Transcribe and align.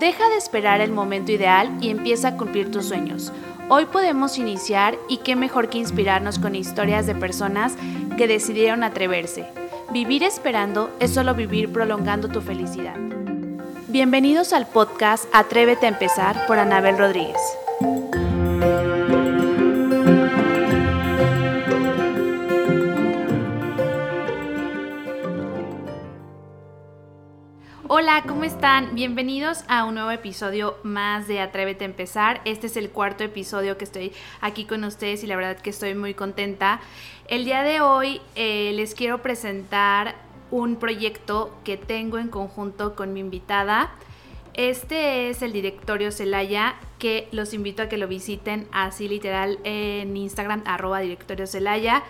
Deja 0.00 0.30
de 0.30 0.36
esperar 0.36 0.80
el 0.80 0.92
momento 0.92 1.30
ideal 1.30 1.76
y 1.82 1.90
empieza 1.90 2.28
a 2.28 2.36
cumplir 2.38 2.70
tus 2.70 2.86
sueños. 2.86 3.34
Hoy 3.68 3.84
podemos 3.84 4.38
iniciar 4.38 4.96
y 5.10 5.18
qué 5.18 5.36
mejor 5.36 5.68
que 5.68 5.76
inspirarnos 5.76 6.38
con 6.38 6.54
historias 6.54 7.06
de 7.06 7.14
personas 7.14 7.74
que 8.16 8.26
decidieron 8.26 8.82
atreverse. 8.82 9.44
Vivir 9.92 10.22
esperando 10.22 10.88
es 11.00 11.12
solo 11.12 11.34
vivir 11.34 11.70
prolongando 11.70 12.28
tu 12.28 12.40
felicidad. 12.40 12.94
Bienvenidos 13.88 14.54
al 14.54 14.66
podcast 14.66 15.26
Atrévete 15.34 15.84
a 15.84 15.90
empezar 15.90 16.46
por 16.46 16.58
Anabel 16.58 16.96
Rodríguez. 16.96 17.36
Hola, 28.02 28.24
¿cómo 28.26 28.44
están? 28.44 28.94
Bienvenidos 28.94 29.62
a 29.68 29.84
un 29.84 29.96
nuevo 29.96 30.10
episodio 30.10 30.78
más 30.82 31.28
de 31.28 31.38
Atrévete 31.38 31.84
a 31.84 31.88
empezar. 31.88 32.40
Este 32.46 32.68
es 32.68 32.78
el 32.78 32.88
cuarto 32.88 33.24
episodio 33.24 33.76
que 33.76 33.84
estoy 33.84 34.12
aquí 34.40 34.64
con 34.64 34.84
ustedes 34.84 35.22
y 35.22 35.26
la 35.26 35.36
verdad 35.36 35.58
que 35.58 35.68
estoy 35.68 35.94
muy 35.94 36.14
contenta. 36.14 36.80
El 37.28 37.44
día 37.44 37.62
de 37.62 37.82
hoy 37.82 38.22
eh, 38.36 38.72
les 38.74 38.94
quiero 38.94 39.20
presentar 39.20 40.14
un 40.50 40.76
proyecto 40.76 41.54
que 41.62 41.76
tengo 41.76 42.16
en 42.16 42.28
conjunto 42.28 42.96
con 42.96 43.12
mi 43.12 43.20
invitada. 43.20 43.90
Este 44.54 45.28
es 45.28 45.42
el 45.42 45.52
directorio 45.52 46.10
Celaya, 46.10 46.76
que 46.98 47.28
los 47.32 47.52
invito 47.52 47.82
a 47.82 47.90
que 47.90 47.98
lo 47.98 48.08
visiten 48.08 48.66
así 48.72 49.08
literal 49.08 49.58
en 49.62 50.16
Instagram, 50.16 50.62
arroba 50.64 51.00
directorio 51.00 51.46
Celaya. 51.46 52.02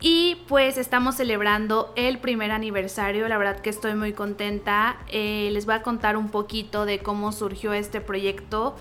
Y 0.00 0.36
pues 0.46 0.78
estamos 0.78 1.16
celebrando 1.16 1.92
el 1.96 2.18
primer 2.18 2.52
aniversario, 2.52 3.26
la 3.28 3.36
verdad 3.36 3.58
que 3.58 3.70
estoy 3.70 3.94
muy 3.94 4.12
contenta. 4.12 4.96
Eh, 5.08 5.48
les 5.52 5.66
voy 5.66 5.74
a 5.74 5.82
contar 5.82 6.16
un 6.16 6.28
poquito 6.28 6.86
de 6.86 7.00
cómo 7.00 7.32
surgió 7.32 7.72
este 7.72 8.00
proyecto 8.00 8.76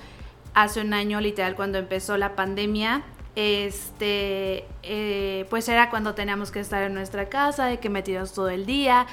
hace 0.53 0.81
un 0.81 0.93
año, 0.93 1.19
literal, 1.19 1.55
cuando 1.55 1.79
empezó 1.79 2.17
la 2.17 2.35
pandemia. 2.35 3.03
Este, 3.35 4.65
eh, 4.83 5.45
pues 5.49 5.67
era 5.69 5.89
cuando 5.89 6.13
teníamos 6.13 6.51
que 6.51 6.59
estar 6.59 6.83
en 6.83 6.93
nuestra 6.93 7.29
casa, 7.29 7.65
de 7.65 7.79
que 7.79 7.89
metidos 7.89 8.33
todo 8.33 8.49
el 8.49 8.67
día. 8.67 9.07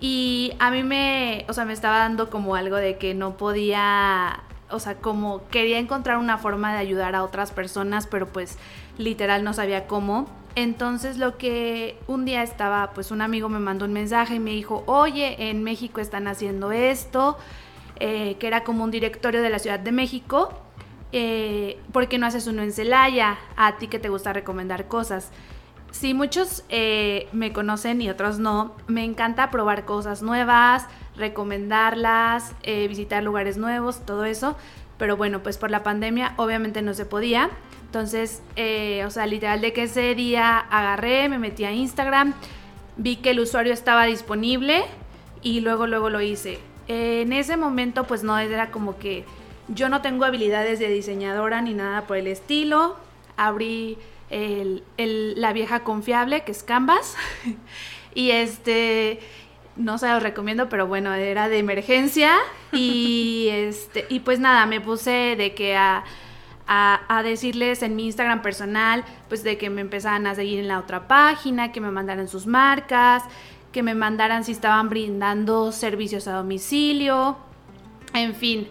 Y 0.00 0.52
a 0.58 0.70
mí 0.70 0.82
me, 0.82 1.46
o 1.48 1.54
sea, 1.54 1.64
me 1.64 1.72
estaba 1.72 1.98
dando 1.98 2.28
como 2.28 2.56
algo 2.56 2.76
de 2.76 2.98
que 2.98 3.14
no 3.14 3.38
podía, 3.38 4.42
o 4.70 4.80
sea, 4.80 4.96
como 4.96 5.48
quería 5.48 5.78
encontrar 5.78 6.18
una 6.18 6.36
forma 6.36 6.72
de 6.72 6.78
ayudar 6.78 7.14
a 7.14 7.24
otras 7.24 7.52
personas, 7.52 8.06
pero 8.06 8.26
pues 8.28 8.58
literal 8.98 9.44
no 9.44 9.54
sabía 9.54 9.86
cómo. 9.86 10.28
Entonces 10.58 11.18
lo 11.18 11.38
que 11.38 11.96
un 12.08 12.24
día 12.24 12.42
estaba, 12.42 12.90
pues 12.90 13.12
un 13.12 13.20
amigo 13.20 13.48
me 13.48 13.60
mandó 13.60 13.84
un 13.84 13.92
mensaje 13.92 14.34
y 14.34 14.38
me 14.40 14.50
dijo, 14.50 14.82
oye, 14.86 15.50
en 15.50 15.62
México 15.62 16.00
están 16.00 16.26
haciendo 16.26 16.72
esto, 16.72 17.38
eh, 18.00 18.34
que 18.40 18.48
era 18.48 18.64
como 18.64 18.82
un 18.82 18.90
directorio 18.90 19.40
de 19.40 19.50
la 19.50 19.60
Ciudad 19.60 19.78
de 19.78 19.92
México, 19.92 20.60
eh, 21.12 21.78
¿por 21.92 22.08
qué 22.08 22.18
no 22.18 22.26
haces 22.26 22.48
uno 22.48 22.62
en 22.62 22.72
Celaya? 22.72 23.38
A 23.54 23.76
ti 23.76 23.86
que 23.86 24.00
te 24.00 24.08
gusta 24.08 24.32
recomendar 24.32 24.88
cosas. 24.88 25.30
Si 25.92 26.12
muchos 26.12 26.64
eh, 26.70 27.28
me 27.30 27.52
conocen 27.52 28.02
y 28.02 28.10
otros 28.10 28.40
no, 28.40 28.74
me 28.88 29.04
encanta 29.04 29.52
probar 29.52 29.84
cosas 29.84 30.22
nuevas, 30.22 30.88
recomendarlas, 31.14 32.56
visitar 32.64 33.22
lugares 33.22 33.58
nuevos, 33.58 34.04
todo 34.04 34.24
eso. 34.24 34.56
Pero 34.98 35.16
bueno, 35.16 35.40
pues 35.40 35.56
por 35.56 35.70
la 35.70 35.84
pandemia 35.84 36.34
obviamente 36.36 36.82
no 36.82 36.94
se 36.94 37.04
podía. 37.04 37.48
Entonces, 37.88 38.42
eh, 38.54 39.02
o 39.06 39.10
sea, 39.10 39.26
literal 39.26 39.62
de 39.62 39.72
que 39.72 39.84
ese 39.84 40.14
día 40.14 40.58
agarré, 40.58 41.28
me 41.30 41.38
metí 41.38 41.64
a 41.64 41.72
Instagram, 41.72 42.34
vi 42.98 43.16
que 43.16 43.30
el 43.30 43.40
usuario 43.40 43.72
estaba 43.72 44.04
disponible 44.04 44.84
y 45.42 45.60
luego, 45.60 45.86
luego 45.86 46.10
lo 46.10 46.20
hice. 46.20 46.58
en 46.86 47.32
ese 47.32 47.56
momento, 47.56 48.04
pues 48.04 48.22
no 48.22 48.38
era 48.38 48.70
como 48.70 48.98
que 48.98 49.24
yo 49.68 49.88
no 49.88 50.00
tengo 50.02 50.24
habilidades 50.24 50.78
de 50.78 50.88
diseñadora 50.88 51.60
ni 51.60 51.74
nada 51.74 52.06
por 52.06 52.16
el 52.16 52.26
estilo. 52.26 52.96
Abrí 53.36 53.98
la 54.30 55.52
vieja 55.52 55.80
confiable, 55.80 56.42
que 56.42 56.52
es 56.52 56.62
Canvas. 56.62 57.16
y 58.14 58.30
este, 58.30 59.20
no 59.76 59.98
se 59.98 60.08
los 60.08 60.22
recomiendo, 60.22 60.68
pero 60.68 60.86
bueno, 60.86 61.14
era 61.14 61.48
de 61.48 61.58
emergencia. 61.58 62.36
Y, 62.72 63.48
este, 63.52 64.06
y 64.08 64.20
pues 64.20 64.40
nada, 64.40 64.66
me 64.66 64.80
puse 64.80 65.36
de 65.36 65.54
que 65.54 65.76
a 65.76 66.04
a, 66.68 67.22
decirles 67.24 67.82
en 67.82 67.96
mi 67.96 68.06
Instagram 68.06 68.42
personal, 68.42 69.04
pues 69.28 69.42
de 69.42 69.56
que 69.56 69.70
me 69.70 69.80
empezaran 69.80 70.26
a 70.26 70.34
seguir 70.34 70.60
en 70.60 70.68
la 70.68 70.78
otra 70.78 71.08
página, 71.08 71.72
que 71.72 71.80
me 71.80 71.90
mandaran 71.90 72.28
sus 72.28 72.46
marcas, 72.46 73.22
que 73.72 73.82
me 73.82 73.94
mandaran 73.94 74.44
si 74.44 74.52
estaban 74.52 74.90
brindando 74.90 75.72
servicios 75.72 76.28
a 76.28 76.32
domicilio, 76.32 77.38
en 78.12 78.34
fin. 78.34 78.68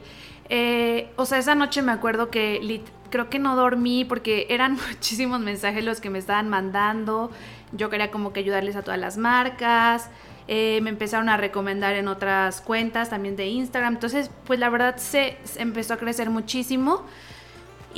Eh, 0.49 1.11
o 1.15 1.25
sea, 1.25 1.39
esa 1.39 1.55
noche 1.55 1.81
me 1.81 1.91
acuerdo 1.91 2.29
que 2.29 2.83
creo 3.09 3.29
que 3.29 3.39
no 3.39 3.55
dormí 3.55 4.05
porque 4.05 4.45
eran 4.49 4.77
muchísimos 4.89 5.39
mensajes 5.39 5.83
los 5.83 5.99
que 5.99 6.11
me 6.11 6.19
estaban 6.19 6.49
mandando. 6.49 7.31
Yo 7.71 7.89
quería 7.89 8.11
como 8.11 8.31
que 8.31 8.41
ayudarles 8.41 8.75
a 8.75 8.83
todas 8.83 8.99
las 8.99 9.17
marcas. 9.17 10.09
Eh, 10.47 10.79
me 10.81 10.91
empezaron 10.91 11.27
a 11.29 11.35
recomendar 11.35 11.95
en 11.95 12.07
otras 12.07 12.61
cuentas 12.61 13.09
también 13.09 13.35
de 13.35 13.47
Instagram. 13.47 13.95
Entonces, 13.95 14.29
pues 14.45 14.59
la 14.59 14.69
verdad 14.69 14.97
se 14.97 15.37
empezó 15.57 15.95
a 15.95 15.97
crecer 15.97 16.29
muchísimo. 16.29 17.03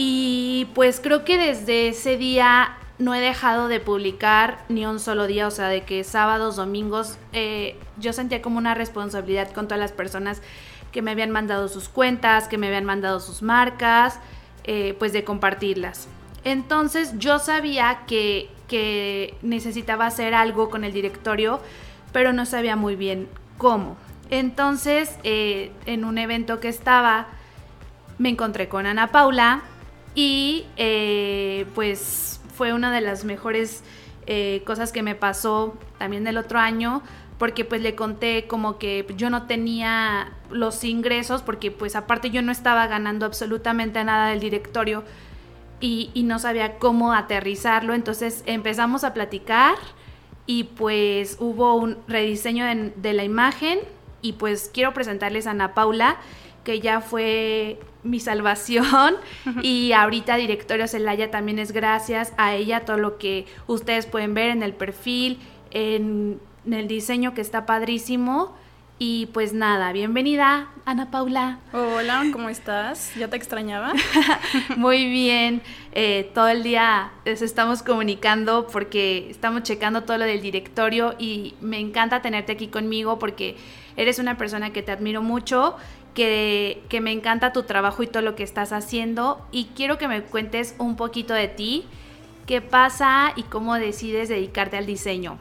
Y 0.02 0.70
pues 0.76 1.02
creo 1.04 1.26
que 1.26 1.38
desde 1.38 1.90
ese 1.90 2.16
día 2.16 2.78
no 3.00 3.14
he 3.14 3.20
dejado 3.20 3.68
de 3.68 3.82
publicar 3.82 4.64
ni 4.70 4.86
un 4.86 4.98
solo 4.98 5.28
día, 5.28 5.46
o 5.46 5.52
sea, 5.52 5.68
de 5.68 5.84
que 5.84 6.06
sábados, 6.06 6.56
domingos, 6.56 7.18
eh, 7.34 7.76
yo 7.98 8.14
sentía 8.14 8.42
como 8.42 8.60
una 8.60 8.76
responsabilidad 8.76 9.52
con 9.52 9.68
todas 9.68 9.82
las 9.82 9.92
personas 9.92 10.42
que 10.94 11.02
me 11.02 11.12
habían 11.12 11.32
mandado 11.32 11.68
sus 11.68 11.90
cuentas, 11.90 12.48
que 12.48 12.58
me 12.58 12.68
habían 12.68 12.86
mandado 12.86 13.20
sus 13.20 13.42
marcas, 13.42 14.22
eh, 14.64 14.96
pues 14.98 15.12
de 15.12 15.26
compartirlas. 15.26 16.08
Entonces 16.46 17.16
yo 17.18 17.38
sabía 17.38 18.04
que, 18.08 18.50
que 18.70 19.36
necesitaba 19.42 20.06
hacer 20.06 20.34
algo 20.34 20.70
con 20.70 20.86
el 20.86 20.94
directorio, 20.94 21.60
pero 22.14 22.32
no 22.32 22.46
sabía 22.46 22.78
muy 22.78 22.96
bien 22.96 23.28
cómo. 23.58 23.98
Entonces, 24.30 25.18
eh, 25.26 25.74
en 25.86 26.06
un 26.06 26.18
evento 26.18 26.62
que 26.62 26.70
estaba, 26.70 27.28
me 28.18 28.30
encontré 28.30 28.70
con 28.70 28.86
Ana 28.86 29.08
Paula, 29.08 29.64
y 30.16 30.66
eh, 30.78 31.66
pues 31.76 32.42
fue 32.56 32.74
una 32.74 32.94
de 32.94 33.02
las 33.02 33.26
mejores 33.26 33.84
eh, 34.28 34.62
cosas 34.66 34.92
que 34.92 35.02
me 35.02 35.16
pasó 35.16 35.78
también 35.98 36.28
el 36.28 36.38
otro 36.38 36.60
año 36.60 37.02
porque 37.40 37.64
pues 37.64 37.82
le 37.82 37.96
conté 37.96 38.46
como 38.48 38.78
que 38.78 39.06
yo 39.16 39.30
no 39.30 39.48
tenía 39.48 40.34
los 40.52 40.84
ingresos 40.84 41.42
porque 41.42 41.72
pues 41.72 41.96
aparte 41.96 42.30
yo 42.30 42.42
no 42.42 42.52
estaba 42.52 42.86
ganando 42.88 43.26
absolutamente 43.26 44.04
nada 44.04 44.30
del 44.30 44.42
directorio 44.42 45.04
y, 45.80 46.12
no 46.26 46.38
sabía 46.40 46.78
cómo 46.78 47.14
aterrizarlo. 47.14 47.94
Entonces 47.94 48.44
empezamos 48.46 49.06
a 49.06 49.14
platicar 49.14 49.76
y 50.46 50.66
pues 50.66 51.38
hubo 51.40 51.76
un 51.76 51.98
rediseño 52.08 52.66
de 52.96 53.14
la 53.14 53.24
imagen 53.24 53.80
y 54.22 54.34
pues 54.34 54.70
quiero 54.74 54.94
presentarles 54.94 55.48
a 55.48 55.52
Ana 55.52 55.74
Paula 55.74 56.18
que 56.66 56.82
ya 56.82 57.00
fue 57.00 57.80
mi 58.04 58.20
salvación 58.20 59.16
y 59.62 59.92
ahorita 59.92 60.36
Directorio 60.38 60.88
Celaya 60.88 61.32
también 61.32 61.60
es 61.60 61.72
gracias 61.72 62.34
a 62.38 62.56
ella 62.56 62.86
todo 62.86 62.98
lo 62.98 63.18
que 63.18 63.46
ustedes 63.68 64.06
pueden 64.06 64.34
ver 64.34 64.50
en 64.50 64.64
el 64.64 64.74
perfil, 64.74 65.40
en, 65.72 66.40
el 66.70 66.88
diseño 66.88 67.34
que 67.34 67.42
está 67.42 67.66
padrísimo. 67.66 68.56
Y 69.02 69.28
pues 69.28 69.54
nada, 69.54 69.94
bienvenida, 69.94 70.68
Ana 70.84 71.10
Paula. 71.10 71.60
Hola, 71.72 72.26
¿cómo 72.34 72.50
estás? 72.50 73.14
¿Ya 73.16 73.30
te 73.30 73.38
extrañaba? 73.38 73.94
Muy 74.76 75.10
bien, 75.10 75.62
eh, 75.94 76.30
todo 76.36 76.50
el 76.50 76.64
día 76.64 77.12
les 77.24 77.42
estamos 77.42 77.82
comunicando 77.82 78.68
porque 78.68 79.30
estamos 79.30 79.64
checando 79.64 80.04
todo 80.04 80.18
lo 80.18 80.26
del 80.26 80.42
directorio 80.42 81.16
y 81.18 81.56
me 81.62 81.80
encanta 81.80 82.22
tenerte 82.22 82.52
aquí 82.52 82.68
conmigo 82.68 83.20
porque 83.20 83.56
eres 83.96 84.20
una 84.20 84.38
persona 84.38 84.72
que 84.72 84.82
te 84.84 84.92
admiro 84.92 85.22
mucho 85.22 85.76
que, 86.20 87.00
me 87.02 87.14
encanta 87.14 87.54
tu 87.54 87.64
trabajo 87.64 88.04
y 88.04 88.08
todo 88.08 88.22
lo 88.22 88.36
que 88.36 88.44
estás 88.44 88.74
haciendo 88.74 89.46
y 89.52 89.70
quiero 89.76 89.98
que 89.98 90.10
me 90.10 90.22
cuentes 90.22 90.76
un 90.78 90.98
poquito 90.98 91.34
de 91.34 91.48
ti, 91.48 91.86
qué 92.46 92.60
pasa 92.60 93.32
y 93.38 93.44
cómo 93.44 93.76
decides 93.76 94.28
dedicarte 94.28 94.76
al 94.76 94.86
diseño. 94.86 95.38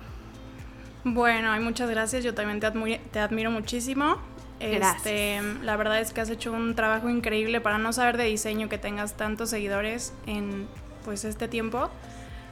Bueno, 1.02 1.58
muchas 1.60 1.90
gracias, 1.90 2.22
yo 2.22 2.32
también 2.32 2.60
te, 2.60 2.66
admiro, 2.66 3.00
te 3.10 3.18
admiro 3.18 3.50
muchísimo. 3.50 4.18
Este, 4.60 5.40
la 5.62 5.76
verdad 5.76 6.00
es 6.00 6.12
que 6.12 6.20
has 6.20 6.30
hecho 6.30 6.52
un 6.52 6.74
trabajo 6.74 7.08
increíble 7.08 7.60
para 7.60 7.78
no 7.78 7.92
saber 7.92 8.16
de 8.16 8.24
diseño 8.24 8.68
que 8.68 8.78
tengas 8.78 9.16
tantos 9.16 9.50
seguidores 9.50 10.12
en 10.26 10.68
pues 11.04 11.24
este 11.24 11.48
tiempo. 11.48 11.90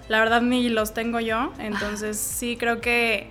La 0.08 0.18
verdad 0.18 0.40
ni 0.40 0.68
los 0.68 0.94
tengo 0.94 1.20
yo, 1.20 1.52
entonces 1.58 2.16
sí 2.16 2.56
creo 2.56 2.80
que, 2.80 3.28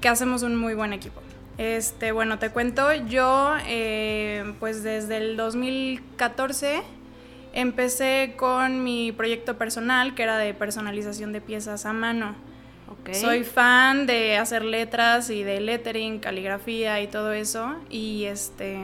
que 0.00 0.08
hacemos 0.08 0.42
un 0.42 0.56
muy 0.56 0.74
buen 0.74 0.92
equipo. 0.92 1.23
Este, 1.58 2.12
bueno, 2.12 2.38
te 2.38 2.50
cuento, 2.50 2.92
yo 2.92 3.54
eh, 3.66 4.54
pues 4.58 4.82
desde 4.82 5.18
el 5.18 5.36
2014 5.36 6.82
empecé 7.52 8.34
con 8.36 8.82
mi 8.82 9.12
proyecto 9.12 9.56
personal 9.56 10.14
que 10.14 10.24
era 10.24 10.36
de 10.36 10.52
personalización 10.52 11.32
de 11.32 11.40
piezas 11.40 11.86
a 11.86 11.92
mano. 11.92 12.34
Soy 13.12 13.44
fan 13.44 14.06
de 14.06 14.38
hacer 14.38 14.64
letras 14.64 15.28
y 15.28 15.42
de 15.42 15.60
lettering, 15.60 16.20
caligrafía 16.20 17.00
y 17.02 17.06
todo 17.06 17.32
eso. 17.32 17.74
Y 17.90 18.24
este, 18.24 18.78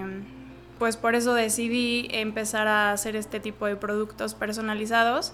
pues 0.79 0.97
por 0.97 1.15
eso 1.15 1.33
decidí 1.33 2.09
empezar 2.11 2.69
a 2.69 2.93
hacer 2.93 3.17
este 3.17 3.41
tipo 3.41 3.67
de 3.67 3.77
productos 3.77 4.35
personalizados. 4.35 5.33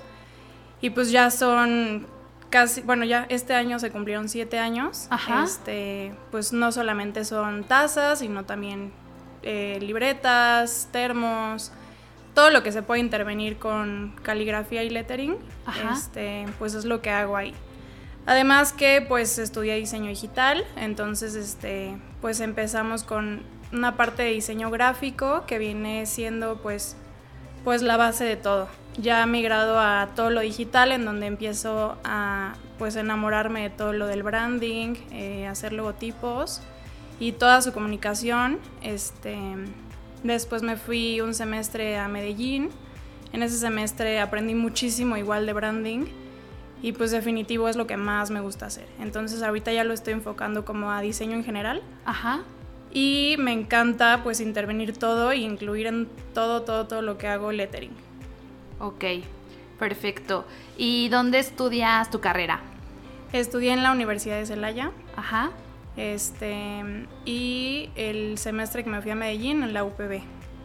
Y 0.81 0.91
pues 0.91 1.11
ya 1.11 1.31
son 1.31 2.07
casi, 2.51 2.81
bueno, 2.83 3.05
ya 3.05 3.27
este 3.29 3.55
año 3.55 3.79
se 3.79 3.91
cumplieron 3.91 4.29
siete 4.29 4.59
años. 4.59 5.07
Ajá. 5.11 5.45
Este, 5.45 6.15
pues 6.31 6.53
no 6.53 6.73
solamente 6.73 7.25
son 7.25 7.65
tazas, 7.65 8.21
sino 8.21 8.45
también 8.45 8.93
eh, 9.43 9.79
libretas, 9.81 10.89
termos, 10.93 11.73
todo 12.35 12.51
lo 12.51 12.63
que 12.63 12.71
se 12.71 12.83
puede 12.83 13.01
intervenir 13.01 13.59
con 13.59 14.15
caligrafía 14.23 14.83
y 14.83 14.91
lettering, 14.91 15.39
este, 15.91 16.47
pues 16.59 16.75
es 16.75 16.85
lo 16.85 17.01
que 17.01 17.11
hago 17.11 17.37
ahí. 17.37 17.55
Además 18.27 18.73
que 18.73 19.05
pues 19.07 19.39
estudié 19.39 19.77
diseño 19.77 20.09
digital, 20.09 20.65
entonces 20.77 21.35
este, 21.35 21.97
pues 22.21 22.41
empezamos 22.41 23.05
con 23.05 23.43
una 23.73 23.97
parte 23.97 24.25
de 24.25 24.33
diseño 24.33 24.71
gráfico 24.71 25.45
que 25.47 25.59
viene 25.59 26.07
siendo 26.07 26.61
pues, 26.61 26.97
pues 27.67 27.83
la 27.83 27.97
base 27.97 28.23
de 28.23 28.37
todo. 28.37 28.69
Ya 28.97 29.25
he 29.25 29.27
migrado 29.27 29.81
a 29.81 30.11
todo 30.15 30.31
lo 30.31 30.41
digital 30.41 30.93
en 30.93 31.05
donde 31.05 31.27
empiezo 31.27 31.99
a 32.05 32.55
pues 32.79 32.95
enamorarme 32.95 33.63
de 33.63 33.71
todo 33.71 33.93
lo 33.93 34.07
del 34.07 34.23
branding, 34.23 34.95
eh, 35.11 35.49
hacer 35.49 35.73
logotipos 35.73 36.61
y 37.19 37.33
toda 37.33 37.61
su 37.63 37.73
comunicación. 37.73 38.61
Este, 38.83 39.37
después 40.23 40.63
me 40.63 40.77
fui 40.77 41.21
un 41.21 41.35
semestre 41.35 41.99
a 41.99 42.07
Medellín. 42.07 42.71
En 43.33 43.43
ese 43.43 43.59
semestre 43.59 44.21
aprendí 44.21 44.55
muchísimo 44.55 45.17
igual 45.17 45.45
de 45.45 45.53
branding 45.53 46.05
y 46.83 46.93
pues 46.93 47.11
definitivo 47.11 47.69
es 47.69 47.75
lo 47.75 47.89
que 47.89 47.97
más 47.97 48.31
me 48.31 48.39
gusta 48.39 48.67
hacer. 48.67 48.87
Entonces 49.01 49.43
ahorita 49.43 49.73
ya 49.73 49.83
lo 49.83 49.93
estoy 49.93 50.13
enfocando 50.13 50.65
como 50.65 50.93
a 50.93 51.01
diseño 51.01 51.35
en 51.35 51.43
general. 51.43 51.83
Ajá. 52.05 52.45
Y 52.97 53.37
me 53.39 53.53
encanta 53.53 54.23
pues 54.23 54.41
intervenir 54.41 54.97
todo 54.97 55.31
e 55.31 55.37
incluir 55.37 55.87
en 55.87 56.09
todo, 56.33 56.63
todo, 56.63 56.87
todo 56.87 57.03
lo 57.03 57.19
que 57.19 57.29
hago 57.29 57.53
lettering. 57.53 57.91
Ok, 58.79 59.05
perfecto. 59.79 60.47
¿Y 60.79 61.11
dónde 61.11 61.39
estudias 61.39 62.11
tu 62.11 62.23
carrera? 62.23 62.61
Estudié 63.35 63.75
en 63.75 63.83
la 63.83 63.93
Universidad 63.93 64.39
de 64.39 64.47
Celaya. 64.47 64.93
Ajá. 65.15 65.51
Este, 65.99 67.07
y 67.27 67.91
el 67.97 68.39
semestre 68.39 68.83
que 68.83 68.89
me 68.89 69.03
fui 69.03 69.11
a 69.11 69.15
Medellín 69.15 69.63
en 69.63 69.75
la 69.75 69.85
UPB. 69.85 70.23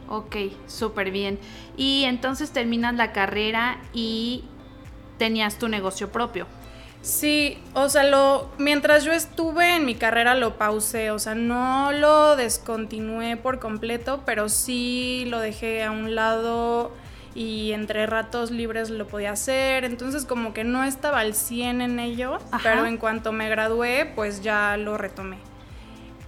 Ok, 0.08 0.38
súper 0.68 1.12
bien. 1.12 1.38
Y 1.76 2.06
entonces 2.06 2.52
terminas 2.52 2.96
la 2.96 3.12
carrera 3.12 3.78
y 3.92 4.46
tenías 5.18 5.60
tu 5.60 5.68
negocio 5.68 6.14
propio. 6.14 6.48
Sí, 7.02 7.58
o 7.74 7.90
sea, 7.90 8.04
lo, 8.04 8.52
mientras 8.60 9.04
yo 9.04 9.12
estuve 9.12 9.76
en 9.76 9.86
mi 9.86 9.96
carrera 9.96 10.36
lo 10.36 10.58
pausé, 10.58 11.10
o 11.10 11.18
sea, 11.18 11.34
no 11.34 11.92
lo 11.92 12.36
descontinué 12.36 13.38
por 13.38 13.60
completo, 13.60 14.22
pero 14.24 14.50
sí 14.50 15.26
lo 15.28 15.40
dejé 15.40 15.84
a 15.84 15.90
un 15.90 16.14
lado 16.14 16.92
y 17.34 17.72
entre 17.72 18.06
ratos 18.06 18.52
libres 18.52 18.92
lo 18.92 19.08
podía 19.08 19.32
hacer, 19.32 19.84
entonces 19.84 20.26
como 20.26 20.54
que 20.54 20.64
no 20.64 20.84
estaba 20.84 21.22
al 21.22 21.34
100 21.34 21.82
en 21.82 22.00
ello, 22.00 22.38
pero 22.62 22.86
en 22.86 22.98
cuanto 22.98 23.32
me 23.32 23.50
gradué, 23.50 24.12
pues 24.16 24.44
ya 24.44 24.78
lo 24.78 24.98
retomé. 24.98 25.38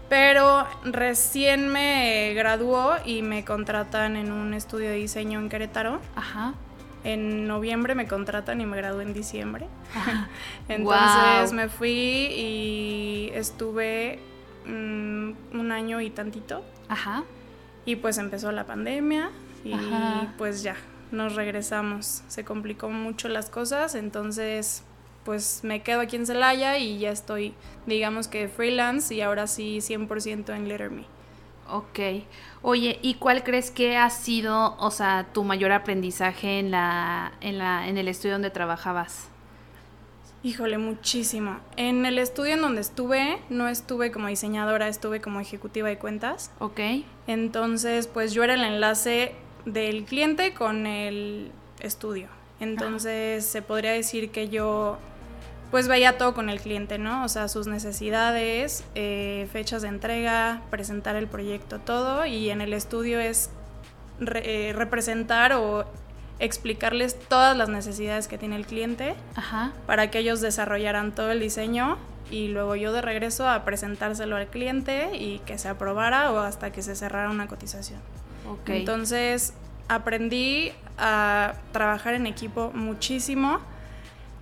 Pero 0.10 0.68
recién 0.84 1.68
me 1.70 2.34
graduó 2.36 2.96
y 3.06 3.22
me 3.22 3.46
contratan 3.46 4.16
en 4.16 4.32
un 4.32 4.54
estudio 4.54 4.90
de 4.90 4.96
diseño 4.96 5.40
en 5.40 5.50
Querétaro. 5.50 6.00
Ajá. 6.16 6.54
En 7.04 7.48
noviembre 7.48 7.96
me 7.96 8.08
contratan 8.08 8.62
y 8.62 8.66
me 8.66 8.78
gradué 8.78 9.04
en 9.04 9.14
diciembre. 9.14 9.68
Entonces 10.68 11.52
me 11.54 11.68
fui 11.70 11.90
y 11.90 13.32
estuve 13.34 14.20
mm, 14.66 15.32
un 15.54 15.72
año 15.72 16.00
y 16.02 16.10
tantito. 16.10 16.64
Ajá. 16.88 17.24
Y 17.86 17.98
pues 17.98 18.18
empezó 18.18 18.52
la 18.52 18.66
pandemia 18.66 19.32
y 19.66 19.74
pues 20.38 20.64
ya, 20.64 20.76
nos 21.12 21.36
regresamos. 21.36 22.24
Se 22.28 22.46
complicó 22.46 22.90
mucho 22.90 23.28
las 23.28 23.50
cosas, 23.50 23.96
entonces 23.96 24.84
pues 25.24 25.62
me 25.64 25.82
quedo 25.82 26.02
aquí 26.02 26.16
en 26.16 26.26
Celaya 26.26 26.78
y 26.78 27.00
ya 27.00 27.12
estoy, 27.12 27.54
digamos 27.86 28.28
que 28.28 28.48
freelance 28.50 29.14
y 29.14 29.22
ahora 29.22 29.48
sí 29.48 29.78
100% 29.80 30.54
en 30.56 30.68
Letter 30.68 30.92
Me. 30.92 31.06
Ok. 31.70 32.00
Oye, 32.62 33.00
¿y 33.02 33.16
cuál 33.16 33.44
crees 33.44 33.72
que 33.72 33.98
ha 33.98 34.10
sido, 34.10 34.76
o 34.78 34.92
sea, 34.92 35.28
tu 35.34 35.44
mayor 35.44 35.72
aprendizaje 35.72 36.60
en 36.60 36.72
la, 36.72 37.34
en 37.42 37.58
la, 37.58 37.88
en 37.88 37.98
el 37.98 38.08
estudio 38.08 38.36
donde 38.36 38.50
trabajabas? 38.50 39.30
Híjole, 40.44 40.78
muchísimo. 40.78 41.60
En 41.78 42.06
el 42.06 42.20
estudio 42.20 42.56
en 42.56 42.62
donde 42.62 42.82
estuve, 42.82 43.40
no 43.50 43.70
estuve 43.70 44.12
como 44.12 44.28
diseñadora, 44.28 44.90
estuve 44.90 45.22
como 45.22 45.40
ejecutiva 45.40 45.88
de 45.88 45.98
cuentas. 45.98 46.52
Ok. 46.60 46.80
Entonces, 47.28 48.08
pues 48.08 48.34
yo 48.34 48.44
era 48.44 48.56
el 48.56 48.64
enlace 48.64 49.36
del 49.66 50.04
cliente 50.04 50.54
con 50.54 50.86
el 50.86 51.52
estudio. 51.80 52.28
Entonces 52.60 53.46
se 53.46 53.62
podría 53.62 53.92
decir 53.92 54.32
que 54.32 54.50
yo 54.50 54.98
pues 55.74 55.88
veía 55.88 56.20
todo 56.20 56.36
con 56.36 56.52
el 56.52 56.62
cliente, 56.62 57.00
¿no? 57.00 57.24
O 57.24 57.28
sea, 57.28 57.48
sus 57.48 57.66
necesidades, 57.66 58.84
eh, 58.94 59.48
fechas 59.52 59.82
de 59.82 59.88
entrega, 59.88 60.62
presentar 60.70 61.16
el 61.16 61.26
proyecto, 61.26 61.80
todo. 61.80 62.28
Y 62.28 62.52
en 62.52 62.62
el 62.62 62.74
estudio 62.76 63.20
es 63.20 63.50
eh, 64.22 64.72
representar 64.76 65.54
o 65.54 65.86
explicarles 66.38 67.20
todas 67.28 67.58
las 67.58 67.70
necesidades 67.70 68.28
que 68.28 68.38
tiene 68.38 68.56
el 68.56 68.68
cliente 68.68 69.16
para 69.88 70.12
que 70.12 70.20
ellos 70.20 70.42
desarrollaran 70.42 71.12
todo 71.12 71.32
el 71.32 71.40
diseño 71.40 71.98
y 72.30 72.50
luego 72.50 72.76
yo 72.76 72.94
de 72.94 73.02
regreso 73.02 73.50
a 73.50 73.66
presentárselo 73.66 74.36
al 74.36 74.46
cliente 74.46 75.18
y 75.18 75.40
que 75.40 75.58
se 75.58 75.70
aprobara 75.70 76.32
o 76.34 76.38
hasta 76.38 76.72
que 76.72 76.84
se 76.84 76.96
cerrara 76.96 77.32
una 77.32 77.48
cotización. 77.48 78.00
Entonces 78.68 79.56
aprendí 79.88 80.72
a 81.00 81.56
trabajar 81.72 82.14
en 82.14 82.28
equipo 82.28 82.70
muchísimo. 82.76 83.73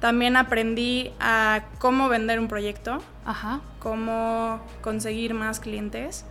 También 0.02 0.36
aprendí 0.36 1.14
a 1.20 1.66
cómo 1.78 2.10
vender 2.10 2.40
un 2.40 2.48
proyecto, 2.48 2.98
cómo 3.78 4.60
conseguir 4.82 5.36
más 5.36 5.60
clientes. 5.60 6.26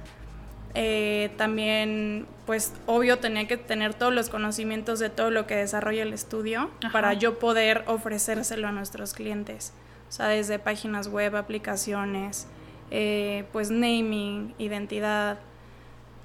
Eh, 0.75 1.31
también, 1.37 2.27
pues 2.47 2.75
obvio, 2.87 3.21
tenía 3.21 3.47
que 3.47 3.57
tener 3.57 3.95
todos 3.95 4.13
los 4.13 4.29
conocimientos 4.29 4.99
de 4.99 5.09
todo 5.09 5.31
lo 5.31 5.47
que 5.47 5.55
desarrolla 5.55 6.03
el 6.03 6.13
estudio 6.13 6.69
para 6.93 7.15
yo 7.15 7.39
poder 7.39 7.85
ofrecérselo 7.87 8.67
a 8.67 8.73
nuestros 8.73 9.13
clientes. 9.15 9.73
O 10.09 10.13
sea, 10.13 10.27
desde 10.27 10.59
páginas 10.59 11.07
web, 11.07 11.37
aplicaciones, 11.37 12.49
eh, 12.91 13.45
pues 13.53 13.71
naming, 13.71 14.53
identidad, 14.59 15.39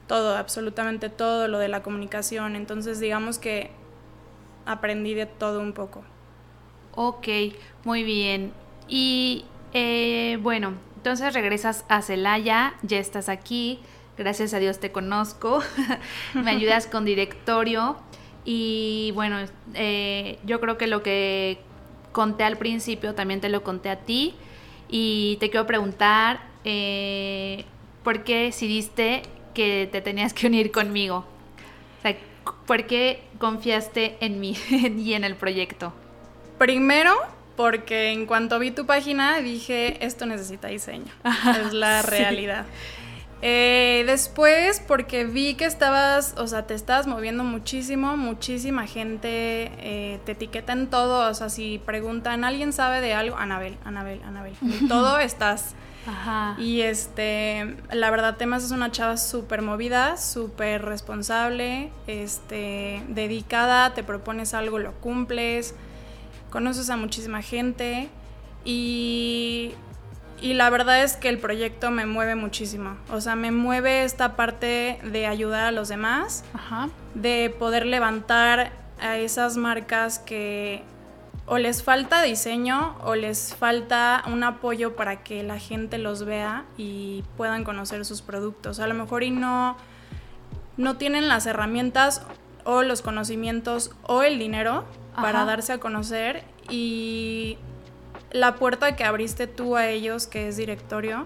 todo, 0.08 0.36
absolutamente 0.36 1.10
todo 1.10 1.48
lo 1.48 1.60
de 1.60 1.68
la 1.68 1.84
comunicación. 1.84 2.56
Entonces, 2.56 3.00
digamos 3.00 3.38
que 3.38 3.70
aprendí 4.66 5.14
de 5.14 5.28
todo 5.28 5.60
un 5.60 5.74
poco. 5.74 6.04
Ok, 6.96 7.28
muy 7.84 8.04
bien. 8.04 8.54
Y 8.88 9.46
eh, 9.74 10.38
bueno, 10.42 10.74
entonces 10.96 11.34
regresas 11.34 11.86
a 11.90 12.02
Celaya, 12.02 12.75
ya 12.82 12.98
estás 12.98 13.30
aquí, 13.30 13.80
gracias 14.18 14.54
a 14.54 14.60
Dios 14.60 14.80
te 14.80 14.92
conozco, 14.92 15.62
me 16.34 16.52
ayudas 16.52 16.88
con 16.92 17.06
directorio 17.06 17.98
y 18.46 19.12
bueno, 19.16 19.38
eh, 19.74 20.40
yo 20.46 20.60
creo 20.62 20.78
que 20.78 20.88
lo 20.88 21.04
que 21.04 21.60
conté 22.12 22.44
al 22.44 22.58
principio 22.58 23.14
también 23.16 23.42
te 23.42 23.50
lo 23.50 23.64
conté 23.64 23.90
a 23.90 23.98
ti 23.98 24.36
y 24.88 25.38
te 25.42 25.50
quiero 25.50 25.68
preguntar 25.68 26.40
eh, 26.64 27.66
por 28.04 28.24
qué 28.24 28.44
decidiste 28.44 29.24
que 29.54 29.90
te 29.92 30.02
tenías 30.02 30.34
que 30.34 30.48
unir 30.48 30.72
conmigo? 30.72 31.25
O 32.00 32.02
sea, 32.02 32.16
¿por 32.66 32.86
qué 32.86 33.24
confiaste 33.40 34.18
en 34.22 34.40
mí 34.40 34.56
y 34.70 35.14
en 35.14 35.24
el 35.24 35.36
proyecto? 35.36 35.94
Primero, 36.58 37.14
porque 37.56 38.12
en 38.12 38.26
cuanto 38.26 38.60
vi 38.60 38.72
tu 38.72 38.86
página 38.86 39.40
dije, 39.40 40.04
esto 40.06 40.26
necesita 40.26 40.68
diseño. 40.68 41.12
es 41.66 41.74
la 41.74 42.02
realidad. 42.02 42.66
Eh, 43.42 44.04
después, 44.08 44.82
porque 44.88 45.26
vi 45.26 45.56
que 45.56 45.66
estabas, 45.66 46.34
o 46.38 46.48
sea, 46.48 46.66
te 46.66 46.74
estabas 46.74 47.06
moviendo 47.06 47.44
muchísimo, 47.44 48.18
muchísima 48.18 48.88
gente 48.88 49.72
eh, 49.78 50.20
te 50.26 50.32
etiqueta 50.32 50.74
en 50.74 50.88
todo, 50.88 51.30
o 51.30 51.34
sea, 51.34 51.50
si 51.50 51.80
preguntan, 51.86 52.44
¿alguien 52.44 52.74
sabe 52.74 53.02
de 53.02 53.14
algo? 53.14 53.38
Anabel, 53.38 53.78
Anabel, 53.84 54.22
Anabel. 54.24 54.56
En 54.62 54.88
todo 54.88 55.20
estás. 55.20 55.76
Ajá. 56.08 56.56
Y 56.58 56.82
este, 56.82 57.76
la 57.92 58.10
verdad, 58.10 58.38
Temas 58.38 58.64
es 58.64 58.72
una 58.72 58.92
chava 58.92 59.18
súper 59.18 59.62
movida, 59.62 60.18
súper 60.18 60.84
responsable, 60.84 61.92
este, 62.08 63.04
dedicada, 63.10 63.94
te 63.94 64.04
propones 64.04 64.54
algo, 64.54 64.80
lo 64.80 64.94
cumples, 64.94 65.76
conoces 66.56 66.90
a 66.90 66.96
muchísima 66.96 67.42
gente 67.42 68.08
y, 68.64 69.74
y 70.42 70.54
la 70.54 70.70
verdad 70.70 71.04
es 71.04 71.18
que 71.18 71.28
el 71.28 71.38
proyecto 71.38 71.92
me 71.92 72.06
mueve 72.06 72.36
muchísimo. 72.36 72.96
O 73.12 73.20
sea, 73.20 73.36
me 73.36 73.52
mueve 73.52 74.06
esta 74.06 74.38
parte 74.38 75.00
de 75.04 75.28
ayudar 75.28 75.66
a 75.66 75.72
los 75.72 75.90
demás, 75.90 76.46
Ajá. 76.54 76.88
de 77.14 77.54
poder 77.60 77.86
levantar 77.86 78.72
a 79.02 79.18
esas 79.18 79.58
marcas 79.58 80.18
que 80.18 80.82
o 81.46 81.58
les 81.58 81.84
falta 81.84 82.22
diseño 82.22 82.96
o 83.04 83.16
les 83.16 83.54
falta 83.54 84.24
un 84.26 84.46
apoyo 84.46 84.96
para 84.96 85.24
que 85.24 85.44
la 85.44 85.60
gente 85.60 85.98
los 85.98 86.24
vea 86.24 86.64
y 86.78 87.26
puedan 87.36 87.66
conocer 87.66 88.06
sus 88.06 88.22
productos. 88.22 88.80
A 88.80 88.88
lo 88.88 88.94
mejor 88.94 89.24
y 89.24 89.32
no 89.32 89.76
no 90.78 90.96
tienen 90.96 91.28
las 91.28 91.48
herramientas 91.48 92.26
o 92.64 92.82
los 92.82 93.02
conocimientos 93.02 93.92
o 94.04 94.24
el 94.24 94.40
dinero 94.40 94.86
para 95.16 95.46
darse 95.46 95.74
a 95.74 95.80
conocer 95.80 96.44
y 96.70 97.58
la 98.32 98.56
puerta 98.56 98.96
que 98.96 99.04
abriste 99.04 99.48
tú 99.48 99.76
a 99.76 99.88
ellos, 99.88 100.28
que 100.28 100.48
es 100.48 100.58
directorio, 100.58 101.26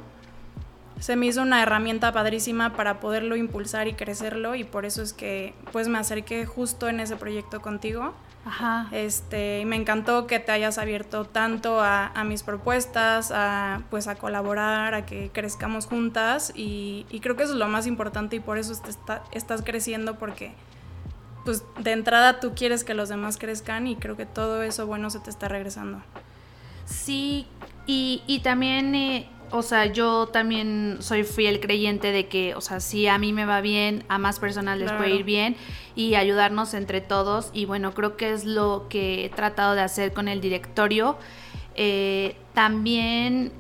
se 1.00 1.16
me 1.16 1.28
hizo 1.28 1.42
una 1.42 1.64
herramienta 1.64 2.12
padrísima 2.12 2.74
para 2.74 3.00
poderlo 3.00 3.36
impulsar 3.36 3.88
y 3.88 3.94
crecerlo 3.94 4.56
y 4.56 4.64
por 4.64 4.86
eso 4.86 5.02
es 5.02 5.14
que 5.14 5.54
pues 5.72 5.88
me 5.88 5.98
acerqué 5.98 6.46
justo 6.46 6.90
en 6.90 7.00
ese 7.00 7.16
proyecto 7.16 7.62
contigo. 7.62 8.14
Ajá. 8.46 8.88
Este, 8.92 9.60
y 9.60 9.66
me 9.66 9.76
encantó 9.76 10.26
que 10.26 10.40
te 10.40 10.52
hayas 10.52 10.78
abierto 10.78 11.26
tanto 11.26 11.82
a, 11.82 12.12
mis 12.26 12.44
propuestas, 12.44 13.32
a 13.32 13.82
pues 13.90 14.08
a 14.08 14.16
colaborar, 14.16 14.94
a 14.94 15.06
que 15.06 15.30
crezcamos 15.34 15.86
juntas 15.86 16.52
y, 16.56 17.06
creo 17.22 17.36
que 17.36 17.44
eso 17.44 17.54
es 17.54 17.60
lo 17.60 17.68
más 17.68 17.86
importante 17.86 18.38
y 18.38 18.40
por 18.40 18.58
eso 18.58 18.74
estás 19.32 19.62
creciendo 19.62 20.16
porque 20.16 20.54
pues 21.46 21.64
de 21.80 21.92
entrada 21.92 22.40
tú 22.40 22.54
quieres 22.56 22.84
que 22.84 22.94
los 22.94 23.10
demás 23.10 23.38
crezcan 23.38 23.88
y 23.88 23.96
creo 23.96 24.16
que 24.16 24.26
todo 24.26 24.64
eso 24.64 24.86
bueno 24.88 25.10
se 25.10 25.20
te 25.20 25.30
está 25.30 25.48
regresando. 25.48 26.02
Sí, 26.86 27.48
y, 27.86 28.24
y 28.28 28.40
también, 28.40 28.96
eh, 28.96 29.30
o 29.52 29.62
sea, 29.62 29.86
yo 29.88 30.28
también 30.28 30.98
soy 31.00 31.24
fiel 31.24 31.60
creyente 31.60 32.12
de 32.12 32.28
que, 32.28 32.56
o 32.56 32.62
sea, 32.62 32.80
si 32.80 33.08
a 33.08 33.18
mí 33.18 33.34
me 33.34 33.46
va 33.46 33.62
bien, 33.62 34.04
a 34.10 34.18
más 34.18 34.40
personas 34.40 34.78
les 34.78 34.92
puede 34.92 35.12
ir 35.12 35.24
bien 35.24 35.56
y 35.96 36.16
ayudarnos 36.16 36.74
entre 36.74 37.02
todos. 37.02 37.50
Y 37.54 37.66
bueno, 37.66 37.94
creo 37.94 38.18
que 38.18 38.32
es 38.32 38.46
lo 38.46 38.88
que 38.90 39.26
he 39.26 39.30
tratado 39.30 39.76
de 39.76 39.82
hacer 39.82 40.14
con 40.14 40.28
el 40.28 40.42
directorio. 40.42 41.18
Eh, 41.76 42.36
también, 42.54 43.52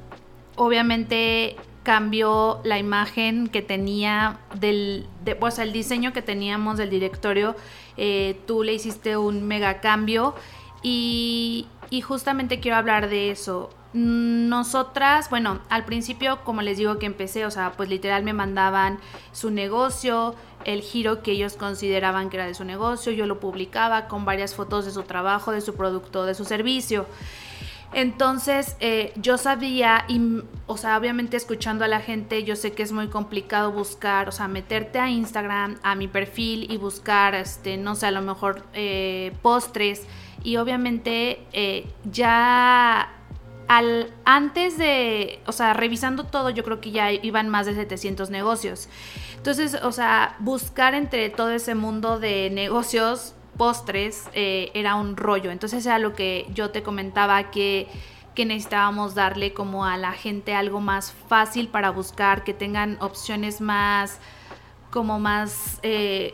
obviamente, 0.56 1.56
cambió 1.84 2.60
la 2.64 2.78
imagen 2.78 3.48
que 3.48 3.62
tenía 3.62 4.40
del, 4.56 5.08
o 5.40 5.52
sea, 5.52 5.64
el 5.64 5.74
diseño 5.74 6.14
que 6.14 6.22
teníamos 6.22 6.78
del 6.78 6.90
directorio, 6.90 7.56
eh, 7.98 8.40
tú 8.46 8.64
le 8.64 8.74
hiciste 8.74 9.18
un 9.18 9.48
mega 9.48 9.80
cambio 9.82 10.36
y, 10.84 11.68
y 11.90 12.02
justamente 12.02 12.60
quiero 12.60 12.78
hablar 12.78 13.10
de 13.10 13.32
eso. 13.32 13.70
Nosotras, 13.92 15.32
bueno, 15.32 15.60
al 15.70 15.84
principio, 15.84 16.44
como 16.44 16.62
les 16.62 16.78
digo 16.78 17.00
que 17.00 17.08
empecé, 17.08 17.46
o 17.46 17.52
sea, 17.52 17.72
pues 17.72 17.90
literal 17.90 18.24
me 18.24 18.34
mandaban 18.34 19.00
su 19.32 19.50
negocio, 19.50 20.36
el 20.66 20.82
giro 20.82 21.24
que 21.24 21.32
ellos 21.32 21.56
consideraban 21.56 22.30
que 22.30 22.38
era 22.38 22.46
de 22.46 22.54
su 22.54 22.66
negocio, 22.66 23.12
yo 23.12 23.26
lo 23.26 23.40
publicaba 23.40 24.08
con 24.08 24.26
varias 24.26 24.54
fotos 24.54 24.86
de 24.86 24.92
su 24.92 25.04
trabajo, 25.04 25.52
de 25.52 25.62
su 25.62 25.76
producto, 25.76 26.26
de 26.26 26.36
su 26.36 26.46
servicio. 26.46 27.08
Entonces 27.92 28.76
eh, 28.80 29.14
yo 29.16 29.38
sabía, 29.38 30.06
y, 30.08 30.44
o 30.68 30.78
sea, 30.78 30.98
obviamente 30.98 31.38
escuchando 31.38 31.86
a 31.86 31.88
la 31.88 32.00
gente, 32.00 32.44
yo 32.44 32.56
sé 32.56 32.72
que 32.72 32.84
es 32.84 32.92
muy 32.92 33.08
complicado 33.08 33.72
buscar, 33.72 34.30
o 34.30 34.32
sea, 34.32 34.48
meterte 34.48 35.00
a 35.00 35.10
Instagram, 35.10 35.78
a 35.82 35.96
mi 35.96 36.08
perfil 36.08 36.72
y 36.72 36.78
buscar, 36.78 37.34
este, 37.34 37.78
no 37.78 37.96
sé, 37.96 38.08
a 38.08 38.12
lo 38.12 38.22
mejor 38.22 38.64
eh, 38.74 39.34
postres. 39.42 40.06
Y 40.44 40.58
obviamente 40.58 41.46
eh, 41.52 41.88
ya 42.10 43.12
al, 43.68 44.14
antes 44.24 44.78
de, 44.78 45.42
o 45.48 45.52
sea, 45.52 45.74
revisando 45.74 46.26
todo, 46.26 46.52
yo 46.52 46.64
creo 46.64 46.80
que 46.82 46.92
ya 46.92 47.12
iban 47.12 47.50
más 47.50 47.66
de 47.66 47.74
700 47.74 48.30
negocios. 48.30 48.88
Entonces, 49.36 49.76
o 49.84 49.92
sea, 49.92 50.36
buscar 50.40 50.94
entre 50.94 51.30
todo 51.30 51.52
ese 51.52 51.74
mundo 51.74 52.20
de 52.20 52.50
negocios 52.52 53.36
postres 53.60 54.30
eh, 54.34 54.72
era 54.74 54.96
un 54.96 55.18
rollo. 55.18 55.52
Entonces 55.52 55.86
era 55.86 56.00
lo 56.00 56.16
que 56.16 56.48
yo 56.54 56.72
te 56.72 56.82
comentaba 56.82 57.52
que, 57.52 57.88
que 58.34 58.46
necesitábamos 58.46 59.16
darle 59.16 59.54
como 59.54 59.86
a 59.86 59.98
la 59.98 60.14
gente 60.14 60.56
algo 60.56 60.80
más 60.80 61.12
fácil 61.28 61.68
para 61.68 61.90
buscar, 61.92 62.46
que 62.46 62.54
tengan 62.54 62.98
opciones 63.02 63.60
más, 63.60 64.18
como 64.92 65.20
más, 65.20 65.80
eh, 65.84 66.34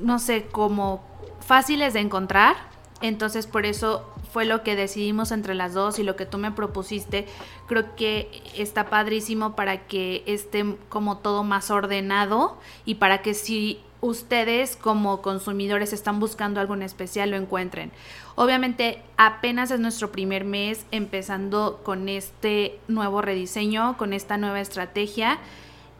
no 0.00 0.18
sé, 0.18 0.46
como 0.50 1.04
fáciles 1.40 1.92
de 1.92 2.00
encontrar. 2.00 2.56
Entonces 3.02 3.46
por 3.46 3.66
eso 3.66 4.10
fue 4.32 4.46
lo 4.46 4.62
que 4.62 4.76
decidimos 4.76 5.30
entre 5.30 5.54
las 5.54 5.74
dos 5.74 5.98
y 5.98 6.04
lo 6.04 6.16
que 6.16 6.24
tú 6.24 6.38
me 6.38 6.50
propusiste. 6.50 7.26
Creo 7.66 7.94
que 7.96 8.42
está 8.56 8.88
padrísimo 8.88 9.54
para 9.54 9.86
que 9.86 10.24
esté 10.26 10.64
como 10.88 11.18
todo 11.18 11.44
más 11.44 11.70
ordenado 11.70 12.56
y 12.86 12.94
para 12.94 13.20
que 13.20 13.34
si 13.34 13.78
ustedes 14.04 14.76
como 14.76 15.22
consumidores 15.22 15.94
están 15.94 16.20
buscando 16.20 16.60
algo 16.60 16.74
en 16.74 16.82
especial 16.82 17.30
lo 17.30 17.38
encuentren. 17.38 17.90
Obviamente 18.34 19.02
apenas 19.16 19.70
es 19.70 19.80
nuestro 19.80 20.12
primer 20.12 20.44
mes 20.44 20.84
empezando 20.90 21.80
con 21.82 22.10
este 22.10 22.78
nuevo 22.86 23.22
rediseño, 23.22 23.96
con 23.96 24.12
esta 24.12 24.36
nueva 24.36 24.60
estrategia 24.60 25.38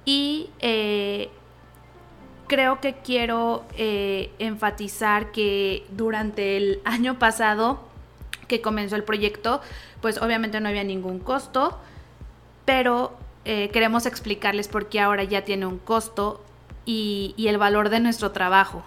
y 0.05 0.51
eh, 0.61 1.31
creo 2.47 2.79
que 2.83 2.93
quiero 2.97 3.65
eh, 3.79 4.31
enfatizar 4.39 5.33
que 5.33 5.87
durante 5.91 6.59
el 6.59 6.83
año 6.85 7.19
pasado 7.19 7.81
que 8.49 8.61
comenzó 8.61 8.97
el 8.97 9.05
proyecto, 9.05 9.63
pues 10.03 10.21
obviamente 10.21 10.61
no 10.61 10.69
había 10.69 10.85
ningún 10.85 11.21
costo, 11.21 11.79
pero 12.67 13.17
eh, 13.47 13.71
queremos 13.71 14.05
explicarles 14.05 14.69
por 14.69 14.91
qué 14.91 15.01
ahora 15.01 15.25
ya 15.25 15.47
tiene 15.47 15.65
un 15.65 15.79
costo 15.79 16.44
y, 16.85 17.35
el 17.39 17.59
valor 17.59 17.89
de 17.89 18.01
nuestro 18.01 18.33
trabajo. 18.33 18.83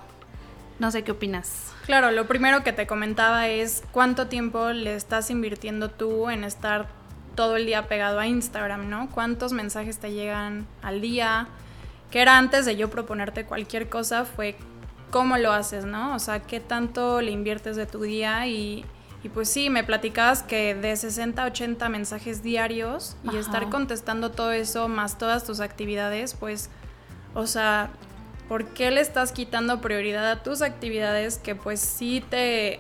No 0.80 0.92
sé 0.92 1.04
qué 1.04 1.12
opinas. 1.12 1.74
Claro, 1.86 2.12
lo 2.12 2.28
primero 2.28 2.64
que 2.64 2.74
te 2.74 2.86
comentaba 2.86 3.48
es 3.48 3.84
cuánto 3.92 4.28
tiempo 4.28 4.70
le 4.70 4.96
estás 4.96 5.30
invirtiendo 5.30 5.90
tú 5.90 6.30
en 6.30 6.44
estar 6.44 6.88
todo 7.36 7.56
el 7.56 7.66
día 7.66 7.88
pegado 7.88 8.20
a 8.20 8.28
Instagram, 8.28 8.90
¿no? 8.90 9.10
¿Cuántos 9.10 9.54
mensajes 9.54 9.98
te 9.98 10.12
llegan 10.12 10.68
al 10.82 11.02
día? 11.02 11.48
Que 12.12 12.22
era 12.22 12.38
antes 12.38 12.66
de 12.66 12.76
yo 12.76 12.90
proponerte 12.90 13.46
cualquier 13.46 13.90
cosa, 13.90 14.26
fue 14.26 14.56
cómo 15.12 15.38
lo 15.38 15.52
haces, 15.52 15.86
¿no? 15.86 16.16
O 16.16 16.20
sea, 16.20 16.42
qué 16.42 16.60
tanto 16.60 17.22
le 17.22 17.32
inviertes 17.32 17.76
de 17.76 17.86
tu 17.86 18.02
día 18.02 18.46
y, 18.48 18.86
y 19.24 19.30
pues 19.30 19.50
sí, 19.50 19.70
me 19.70 19.84
platicabas 19.84 20.44
que 20.44 20.76
de 20.76 20.96
60 20.96 21.42
a 21.42 21.46
80 21.48 21.90
mensajes 21.90 22.44
diarios 22.44 23.16
y 23.32 23.38
estar 23.38 23.70
contestando 23.70 24.32
todo 24.32 24.52
eso 24.52 24.88
más 24.88 25.18
todas 25.18 25.46
tus 25.46 25.60
actividades, 25.60 26.34
pues 26.34 26.70
o 27.34 27.48
sea, 27.48 27.90
¿por 28.48 28.66
qué 28.66 28.92
le 28.92 29.02
estás 29.02 29.32
quitando 29.32 29.82
prioridad 29.82 30.30
a 30.30 30.44
tus 30.44 30.62
actividades 30.62 31.38
que 31.38 31.56
pues 31.56 31.80
sí 31.80 32.24
te, 32.30 32.80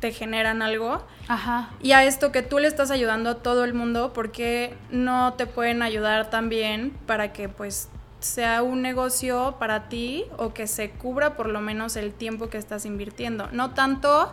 te 0.00 0.12
generan 0.12 0.62
algo? 0.62 1.02
Ajá. 1.28 1.70
Y 1.82 1.92
a 1.92 2.04
esto 2.04 2.32
que 2.32 2.42
tú 2.42 2.58
le 2.58 2.68
estás 2.68 2.90
ayudando 2.90 3.30
a 3.30 3.34
todo 3.36 3.64
el 3.64 3.74
mundo, 3.74 4.12
¿por 4.12 4.32
qué 4.32 4.74
no 4.90 5.34
te 5.34 5.46
pueden 5.46 5.82
ayudar 5.82 6.30
también 6.30 6.90
para 7.06 7.32
que 7.32 7.48
pues 7.48 7.88
sea 8.20 8.62
un 8.62 8.82
negocio 8.82 9.56
para 9.58 9.88
ti 9.88 10.24
o 10.38 10.52
que 10.52 10.66
se 10.66 10.90
cubra 10.90 11.36
por 11.36 11.48
lo 11.48 11.60
menos 11.60 11.96
el 11.96 12.12
tiempo 12.12 12.48
que 12.48 12.58
estás 12.58 12.84
invirtiendo? 12.84 13.48
No 13.52 13.70
tanto 13.70 14.32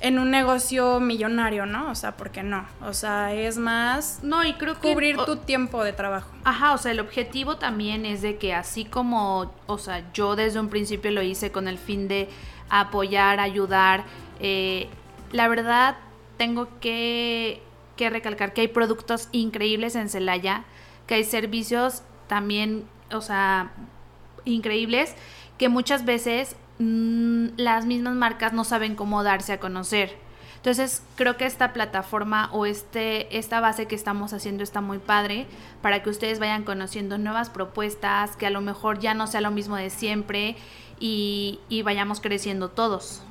en 0.00 0.18
un 0.18 0.30
negocio 0.30 1.00
millonario, 1.00 1.64
¿no? 1.64 1.90
O 1.90 1.94
sea, 1.94 2.16
¿por 2.16 2.30
qué 2.30 2.42
no? 2.42 2.66
O 2.82 2.92
sea, 2.92 3.32
es 3.32 3.56
más 3.56 4.20
no 4.22 4.44
y 4.44 4.52
creo 4.54 4.78
que 4.78 4.92
cubrir 4.92 5.16
tu 5.16 5.36
tiempo 5.36 5.82
de 5.82 5.92
trabajo. 5.92 6.30
Ajá, 6.44 6.74
o 6.74 6.78
sea, 6.78 6.92
el 6.92 7.00
objetivo 7.00 7.56
también 7.56 8.04
es 8.04 8.20
de 8.20 8.36
que 8.36 8.52
así 8.52 8.84
como, 8.84 9.52
o 9.66 9.78
sea, 9.78 10.04
yo 10.12 10.36
desde 10.36 10.60
un 10.60 10.68
principio 10.68 11.10
lo 11.10 11.22
hice 11.22 11.50
con 11.50 11.66
el 11.66 11.78
fin 11.78 12.08
de 12.08 12.28
apoyar, 12.68 13.40
ayudar, 13.40 14.04
eh, 14.40 14.88
la 15.32 15.48
verdad 15.48 15.96
tengo 16.36 16.68
que, 16.80 17.62
que 17.96 18.10
recalcar 18.10 18.52
que 18.52 18.62
hay 18.62 18.68
productos 18.68 19.28
increíbles 19.32 19.96
en 19.96 20.10
Celaya, 20.10 20.64
que 21.06 21.14
hay 21.14 21.24
servicios 21.24 22.02
también, 22.26 22.84
o 23.12 23.22
sea, 23.22 23.72
increíbles, 24.44 25.14
que 25.56 25.68
muchas 25.70 26.04
veces 26.04 26.56
Mm, 26.78 27.48
las 27.56 27.86
mismas 27.86 28.14
marcas 28.14 28.52
no 28.52 28.64
saben 28.64 28.96
cómo 28.96 29.22
darse 29.22 29.52
a 29.54 29.60
conocer. 29.60 30.16
Entonces 30.56 31.02
creo 31.14 31.36
que 31.36 31.46
esta 31.46 31.72
plataforma 31.72 32.50
o 32.52 32.66
este, 32.66 33.38
esta 33.38 33.60
base 33.60 33.86
que 33.86 33.94
estamos 33.94 34.32
haciendo 34.32 34.64
está 34.64 34.80
muy 34.80 34.98
padre 34.98 35.46
para 35.80 36.02
que 36.02 36.10
ustedes 36.10 36.40
vayan 36.40 36.64
conociendo 36.64 37.18
nuevas 37.18 37.50
propuestas, 37.50 38.36
que 38.36 38.46
a 38.46 38.50
lo 38.50 38.60
mejor 38.60 38.98
ya 38.98 39.14
no 39.14 39.28
sea 39.28 39.40
lo 39.40 39.52
mismo 39.52 39.76
de 39.76 39.90
siempre 39.90 40.56
y, 40.98 41.60
y 41.68 41.82
vayamos 41.82 42.20
creciendo 42.20 42.68
todos. 42.68 43.22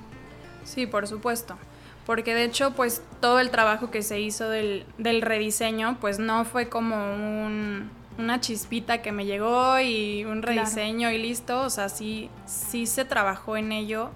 Sí, 0.63 0.87
por 0.87 1.07
supuesto. 1.07 1.57
Porque 2.05 2.35
de 2.35 2.45
hecho, 2.45 2.71
pues 2.71 3.01
todo 3.19 3.39
el 3.39 3.49
trabajo 3.49 3.91
que 3.91 4.01
se 4.01 4.19
hizo 4.21 4.49
del, 4.49 4.85
del 4.97 5.21
rediseño, 5.21 5.97
pues 5.99 6.19
no 6.19 6.45
fue 6.45 6.69
como 6.69 6.95
un 6.95 7.89
una 8.17 8.39
chispita 8.39 9.01
que 9.01 9.11
me 9.11 9.25
llegó 9.25 9.79
y 9.79 10.25
un 10.25 10.41
rediseño 10.41 11.11
y 11.11 11.17
listo. 11.17 11.61
O 11.61 11.69
sea, 11.69 11.89
sí, 11.89 12.29
sí 12.45 12.85
se 12.85 13.05
trabajó 13.05 13.57
en 13.57 13.71
ello. 13.71 14.09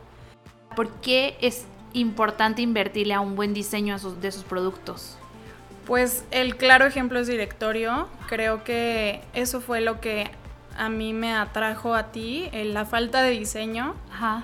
¿Por 0.76 0.90
qué 1.02 1.38
es 1.42 1.66
importante 1.94 2.62
invertirle 2.62 3.14
a 3.14 3.20
un 3.20 3.36
buen 3.36 3.54
diseño 3.54 3.98
de 3.98 4.32
sus 4.32 4.44
productos? 4.44 5.18
Pues 5.86 6.24
el 6.32 6.56
claro 6.56 6.86
ejemplo 6.86 7.20
es 7.20 7.28
directorio. 7.28 8.08
Creo 8.28 8.64
que 8.64 9.22
eso 9.34 9.60
fue 9.60 9.82
lo 9.82 10.00
que 10.00 10.30
a 10.78 10.90
mí 10.90 11.14
me 11.14 11.34
atrajo 11.34 11.96
a 11.96 12.12
ti, 12.12 12.50
la 12.54 12.86
falta 12.86 13.22
de 13.22 13.32
diseño. 13.32 13.96
Ajá. 14.12 14.44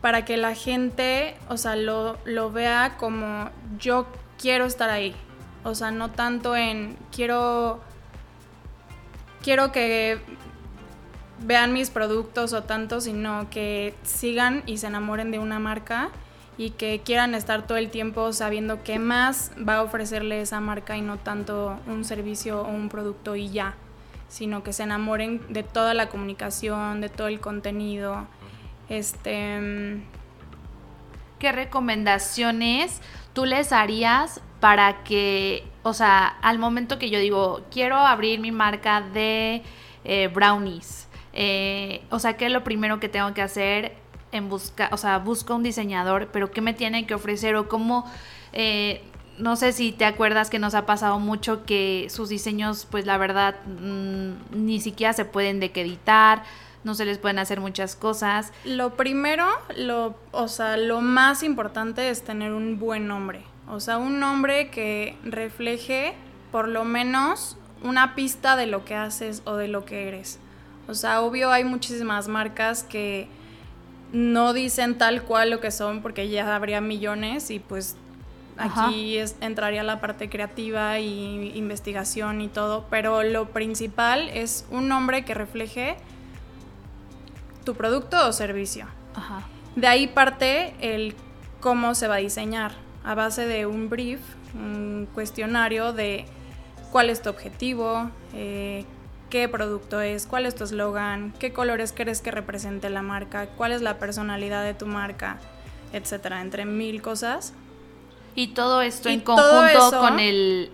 Para 0.00 0.24
que 0.24 0.36
la 0.36 0.54
gente, 0.54 1.36
o 1.48 1.56
sea, 1.56 1.74
lo, 1.74 2.18
lo 2.24 2.52
vea 2.52 2.96
como 2.98 3.50
yo 3.78 4.06
quiero 4.38 4.64
estar 4.64 4.90
ahí. 4.90 5.14
O 5.64 5.74
sea, 5.74 5.90
no 5.90 6.10
tanto 6.10 6.56
en 6.56 6.96
quiero 7.14 7.80
quiero 9.42 9.72
que 9.72 10.18
vean 11.40 11.72
mis 11.72 11.90
productos 11.90 12.52
o 12.52 12.64
tanto, 12.64 13.00
sino 13.00 13.48
que 13.50 13.94
sigan 14.02 14.62
y 14.66 14.78
se 14.78 14.88
enamoren 14.88 15.30
de 15.30 15.38
una 15.38 15.58
marca 15.58 16.10
y 16.56 16.70
que 16.70 17.00
quieran 17.04 17.34
estar 17.34 17.66
todo 17.66 17.78
el 17.78 17.90
tiempo 17.90 18.32
sabiendo 18.32 18.82
qué 18.82 18.98
más 18.98 19.52
va 19.56 19.76
a 19.76 19.82
ofrecerle 19.82 20.40
esa 20.40 20.60
marca 20.60 20.96
y 20.96 21.00
no 21.00 21.16
tanto 21.16 21.78
un 21.86 22.04
servicio 22.04 22.62
o 22.62 22.68
un 22.68 22.88
producto 22.88 23.36
y 23.36 23.50
ya, 23.50 23.74
sino 24.28 24.64
que 24.64 24.72
se 24.72 24.82
enamoren 24.82 25.40
de 25.52 25.62
toda 25.62 25.94
la 25.94 26.08
comunicación, 26.08 27.00
de 27.00 27.08
todo 27.08 27.28
el 27.28 27.40
contenido. 27.40 28.26
Este 28.88 30.00
¿Qué 31.38 31.52
recomendaciones 31.52 33.00
tú 33.32 33.44
les 33.44 33.72
harías 33.72 34.40
para 34.58 35.04
que, 35.04 35.64
o 35.82 35.94
sea, 35.94 36.26
al 36.26 36.58
momento 36.58 36.98
que 36.98 37.10
yo 37.10 37.18
digo, 37.18 37.62
quiero 37.70 37.96
abrir 37.96 38.40
mi 38.40 38.52
marca 38.52 39.00
de 39.00 39.62
eh, 40.04 40.28
brownies, 40.28 41.08
eh, 41.32 42.02
o 42.10 42.18
sea, 42.18 42.36
¿qué 42.36 42.46
es 42.46 42.52
lo 42.52 42.64
primero 42.64 43.00
que 43.00 43.08
tengo 43.08 43.32
que 43.34 43.42
hacer 43.42 43.94
en 44.32 44.48
busca, 44.48 44.88
o 44.92 44.96
sea, 44.96 45.18
busco 45.18 45.54
un 45.54 45.62
diseñador, 45.62 46.28
pero 46.32 46.50
qué 46.50 46.60
me 46.60 46.74
tiene 46.74 47.06
que 47.06 47.14
ofrecer 47.14 47.56
o 47.56 47.68
cómo, 47.68 48.04
eh, 48.52 49.02
no 49.38 49.56
sé 49.56 49.72
si 49.72 49.92
te 49.92 50.04
acuerdas 50.04 50.50
que 50.50 50.58
nos 50.58 50.74
ha 50.74 50.84
pasado 50.84 51.18
mucho 51.18 51.64
que 51.64 52.08
sus 52.10 52.28
diseños, 52.28 52.86
pues 52.90 53.06
la 53.06 53.18
verdad, 53.18 53.56
mm, 53.66 54.32
ni 54.66 54.80
siquiera 54.80 55.12
se 55.12 55.24
pueden 55.24 55.60
de 55.60 55.66
editar, 55.74 56.42
no 56.84 56.94
se 56.94 57.04
les 57.04 57.18
pueden 57.18 57.38
hacer 57.38 57.60
muchas 57.60 57.96
cosas. 57.96 58.52
Lo 58.64 58.96
primero, 58.96 59.46
lo, 59.76 60.16
o 60.32 60.48
sea, 60.48 60.76
lo 60.76 61.00
más 61.00 61.42
importante 61.42 62.10
es 62.10 62.22
tener 62.22 62.52
un 62.52 62.78
buen 62.78 63.06
nombre, 63.06 63.42
o 63.70 63.80
sea, 63.80 63.98
un 63.98 64.20
nombre 64.20 64.70
que 64.70 65.16
refleje 65.24 66.14
por 66.50 66.68
lo 66.68 66.84
menos 66.84 67.56
una 67.82 68.14
pista 68.14 68.56
de 68.56 68.66
lo 68.66 68.84
que 68.84 68.94
haces 68.94 69.42
o 69.44 69.56
de 69.56 69.68
lo 69.68 69.84
que 69.84 70.08
eres. 70.08 70.38
O 70.88 70.94
sea, 70.94 71.20
obvio 71.20 71.50
hay 71.50 71.64
muchísimas 71.64 72.28
marcas 72.28 72.82
que 72.82 73.28
no 74.12 74.54
dicen 74.54 74.96
tal 74.96 75.22
cual 75.22 75.50
lo 75.50 75.60
que 75.60 75.70
son 75.70 76.00
porque 76.00 76.28
ya 76.28 76.56
habría 76.56 76.80
millones 76.80 77.50
y 77.50 77.58
pues 77.58 77.96
aquí 78.56 79.18
entraría 79.40 79.82
la 79.82 80.00
parte 80.00 80.30
creativa 80.30 80.98
y 80.98 81.52
investigación 81.54 82.40
y 82.40 82.48
todo, 82.48 82.86
pero 82.90 83.22
lo 83.22 83.50
principal 83.50 84.30
es 84.30 84.66
un 84.70 84.88
nombre 84.88 85.24
que 85.24 85.34
refleje 85.34 85.96
tu 87.64 87.74
producto 87.74 88.26
o 88.26 88.32
servicio. 88.32 88.86
De 89.76 89.86
ahí 89.86 90.06
parte 90.06 90.74
el 90.80 91.14
cómo 91.60 91.94
se 91.94 92.08
va 92.08 92.14
a 92.14 92.18
diseñar 92.18 92.87
a 93.08 93.14
base 93.14 93.46
de 93.46 93.64
un 93.64 93.88
brief, 93.88 94.20
un 94.54 95.08
cuestionario 95.14 95.94
de 95.94 96.26
cuál 96.92 97.08
es 97.08 97.22
tu 97.22 97.30
objetivo, 97.30 98.10
eh, 98.34 98.84
qué 99.30 99.48
producto 99.48 100.02
es, 100.02 100.26
cuál 100.26 100.44
es 100.44 100.54
tu 100.54 100.64
eslogan, 100.64 101.32
qué 101.38 101.54
colores 101.54 101.94
crees 101.96 102.20
que 102.20 102.30
represente 102.30 102.90
la 102.90 103.00
marca, 103.00 103.46
cuál 103.56 103.72
es 103.72 103.80
la 103.80 103.98
personalidad 103.98 104.62
de 104.62 104.74
tu 104.74 104.84
marca, 104.84 105.38
etcétera, 105.94 106.42
entre 106.42 106.66
mil 106.66 107.00
cosas. 107.00 107.54
Y 108.34 108.48
todo 108.48 108.82
esto 108.82 109.08
en 109.08 109.20
conjunto 109.20 110.00
con 110.00 110.20
el 110.20 110.70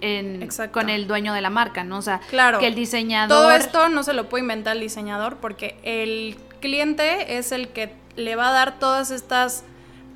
con 0.72 0.90
el 0.90 1.06
dueño 1.06 1.34
de 1.34 1.40
la 1.40 1.50
marca, 1.50 1.84
¿no? 1.84 1.98
O 1.98 2.02
sea, 2.02 2.18
claro, 2.30 2.58
que 2.58 2.66
el 2.66 2.74
diseñador 2.74 3.28
Todo 3.28 3.52
esto 3.52 3.88
no 3.90 4.02
se 4.02 4.12
lo 4.12 4.28
puede 4.28 4.42
inventar 4.42 4.74
el 4.74 4.82
diseñador 4.82 5.36
porque 5.36 5.78
el 5.84 6.36
cliente 6.60 7.38
es 7.38 7.52
el 7.52 7.68
que 7.68 7.94
le 8.16 8.34
va 8.34 8.48
a 8.48 8.52
dar 8.52 8.80
todas 8.80 9.12
estas 9.12 9.62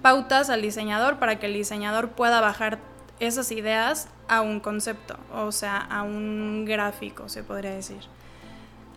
pautas 0.03 0.51
al 0.51 0.63
diseñador 0.63 1.19
para 1.19 1.39
que 1.39 1.47
el 1.47 1.55
diseñador 1.55 2.11
pueda 2.11 2.41
bajar 2.41 2.79
esas 3.21 3.51
ideas 3.51 4.09
a 4.29 4.43
un 4.43 4.61
concepto, 4.61 5.17
o 5.33 5.51
sea, 5.53 5.79
a 5.79 6.03
un 6.03 6.65
gráfico, 6.65 7.29
se 7.29 7.43
podría 7.43 7.73
decir. 7.73 8.01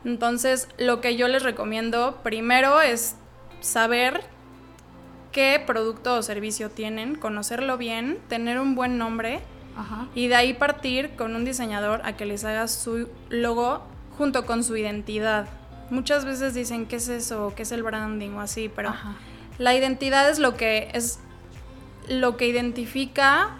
Entonces, 0.05 0.67
lo 0.77 1.01
que 1.01 1.15
yo 1.15 1.27
les 1.27 1.43
recomiendo 1.43 2.19
primero 2.23 2.81
es 2.81 3.15
saber 3.61 4.23
qué 5.31 5.63
producto 5.65 6.15
o 6.15 6.23
servicio 6.23 6.69
tienen, 6.69 7.15
conocerlo 7.15 7.77
bien, 7.77 8.19
tener 8.27 8.59
un 8.59 8.75
buen 8.75 8.97
nombre 8.97 9.41
y 10.13 10.27
de 10.27 10.35
ahí 10.35 10.53
partir 10.53 11.15
con 11.15 11.35
un 11.35 11.45
diseñador 11.45 12.01
a 12.03 12.17
que 12.17 12.25
les 12.25 12.43
haga 12.43 12.67
su 12.67 13.09
logo 13.29 13.81
junto 14.17 14.45
con 14.45 14.63
su 14.63 14.75
identidad. 14.75 15.47
Muchas 15.89 16.25
veces 16.25 16.53
dicen 16.53 16.85
qué 16.85 16.97
es 16.97 17.07
eso, 17.07 17.53
qué 17.55 17.63
es 17.63 17.71
el 17.71 17.83
branding 17.83 18.31
o 18.31 18.41
así, 18.41 18.69
pero 18.73 18.93
la 19.57 19.75
identidad 19.75 20.29
es 20.29 20.39
lo 20.39 20.55
que 20.55 20.89
es 20.93 21.19
lo 22.07 22.37
que 22.37 22.47
identifica 22.47 23.51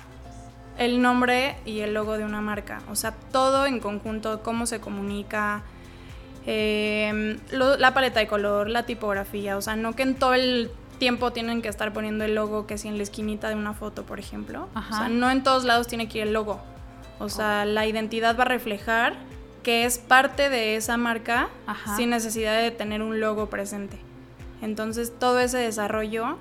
el 0.78 1.02
nombre 1.02 1.56
y 1.66 1.82
el 1.82 1.94
logo 1.94 2.18
de 2.18 2.26
una 2.26 2.42
marca. 2.42 2.82
O 2.90 2.96
sea, 2.96 3.12
todo 3.12 3.66
en 3.66 3.80
conjunto, 3.80 4.42
cómo 4.42 4.66
se 4.66 4.80
comunica, 4.80 5.64
eh, 6.46 7.40
la 7.52 7.94
paleta 7.94 8.20
de 8.20 8.28
color, 8.28 8.70
la 8.70 8.84
tipografía. 8.86 9.58
O 9.58 9.62
sea, 9.62 9.76
no 9.76 9.94
que 9.94 10.04
en 10.04 10.16
todo 10.16 10.34
el 10.34 10.72
tiempo 10.98 11.32
tienen 11.32 11.62
que 11.62 11.70
estar 11.70 11.94
poniendo 11.94 12.24
el 12.24 12.36
logo 12.36 12.68
que 12.68 12.78
si 12.78 12.88
en 12.88 12.98
la 12.98 13.04
esquinita 13.04 13.50
de 13.50 13.56
una 13.56 13.74
foto, 13.74 14.06
por 14.06 14.20
ejemplo. 14.20 14.70
O 14.76 14.96
sea, 14.96 15.10
no 15.10 15.30
en 15.30 15.44
todos 15.44 15.64
lados 15.64 15.88
tiene 15.88 16.08
que 16.08 16.20
ir 16.20 16.28
el 16.28 16.34
logo. 16.34 16.62
O 17.20 17.30
sea, 17.30 17.66
la 17.66 17.86
identidad 17.86 18.38
va 18.38 18.44
a 18.44 18.48
reflejar 18.48 19.16
que 19.64 19.86
es 19.86 20.00
parte 20.00 20.50
de 20.50 20.76
esa 20.76 20.98
marca 20.98 21.50
sin 21.96 22.10
necesidad 22.10 22.60
de 22.60 22.72
tener 22.72 23.02
un 23.02 23.20
logo 23.20 23.50
presente. 23.50 24.00
Entonces, 24.62 25.14
todo 25.18 25.40
ese 25.40 25.58
desarrollo 25.58 26.38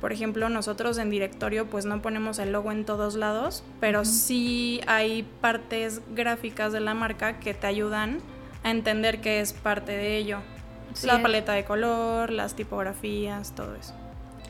por 0.00 0.12
ejemplo, 0.12 0.48
nosotros 0.48 0.98
en 0.98 1.10
directorio 1.10 1.66
pues 1.66 1.86
no 1.86 2.02
ponemos 2.02 2.38
el 2.38 2.52
logo 2.52 2.70
en 2.70 2.84
todos 2.84 3.14
lados, 3.14 3.64
pero 3.80 4.04
sí 4.04 4.80
hay 4.86 5.22
partes 5.40 6.02
gráficas 6.14 6.72
de 6.72 6.80
la 6.80 6.94
marca 6.94 7.40
que 7.40 7.54
te 7.54 7.66
ayudan 7.66 8.18
a 8.62 8.70
entender 8.70 9.20
que 9.20 9.40
es 9.40 9.52
parte 9.52 9.92
de 9.92 10.16
ello. 10.18 10.38
la 11.02 11.20
paleta 11.20 11.52
de 11.52 11.64
color, 11.64 12.30
las 12.30 12.54
tipografías, 12.54 13.54
todo 13.54 13.74
eso. 13.74 13.94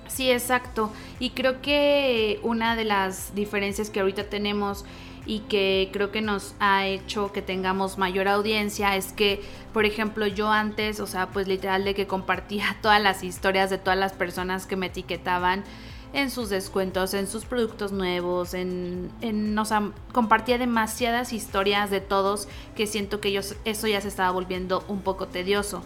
Sí, 0.09 0.31
exacto. 0.31 0.93
Y 1.19 1.31
creo 1.31 1.61
que 1.61 2.39
una 2.43 2.77
de 2.77 2.85
las 2.85 3.35
diferencias 3.35 3.91
que 3.91 4.01
ahorita 4.01 4.25
tenemos 4.25 4.85
y 5.27 5.41
que 5.41 5.91
creo 5.93 6.13
que 6.13 6.23
nos 6.23 6.55
ha 6.61 6.87
hecho 6.87 7.33
que 7.33 7.43
tengamos 7.43 7.99
mayor 7.99 8.29
audiencia 8.29 8.97
es 8.97 9.13
que, 9.13 9.43
por 9.73 9.85
ejemplo, 9.85 10.27
yo 10.27 10.49
antes, 10.51 11.01
o 11.01 11.07
sea, 11.07 11.29
pues 11.31 11.49
literal 11.49 11.85
de 11.85 11.95
que 11.95 12.07
compartía 12.07 12.77
todas 12.83 13.03
las 13.03 13.23
historias 13.25 13.69
de 13.71 13.79
todas 13.79 13.99
las 13.99 14.13
personas 14.13 14.67
que 14.67 14.77
me 14.77 14.87
etiquetaban 14.87 15.65
en 16.13 16.31
sus 16.31 16.49
descuentos, 16.49 17.13
en 17.13 17.27
sus 17.27 17.45
productos 17.45 17.93
nuevos, 17.93 18.55
en, 18.55 19.11
en 19.21 19.59
o 19.59 19.65
sea, 19.65 19.91
compartía 20.13 20.57
demasiadas 20.57 21.33
historias 21.33 21.91
de 21.91 22.01
todos 22.01 22.49
que 22.75 22.87
siento 22.87 23.21
que 23.21 23.29
ellos, 23.29 23.57
eso 23.65 23.87
ya 23.89 24.01
se 24.01 24.09
estaba 24.09 24.31
volviendo 24.31 24.85
un 24.89 25.03
poco 25.03 25.27
tedioso 25.27 25.83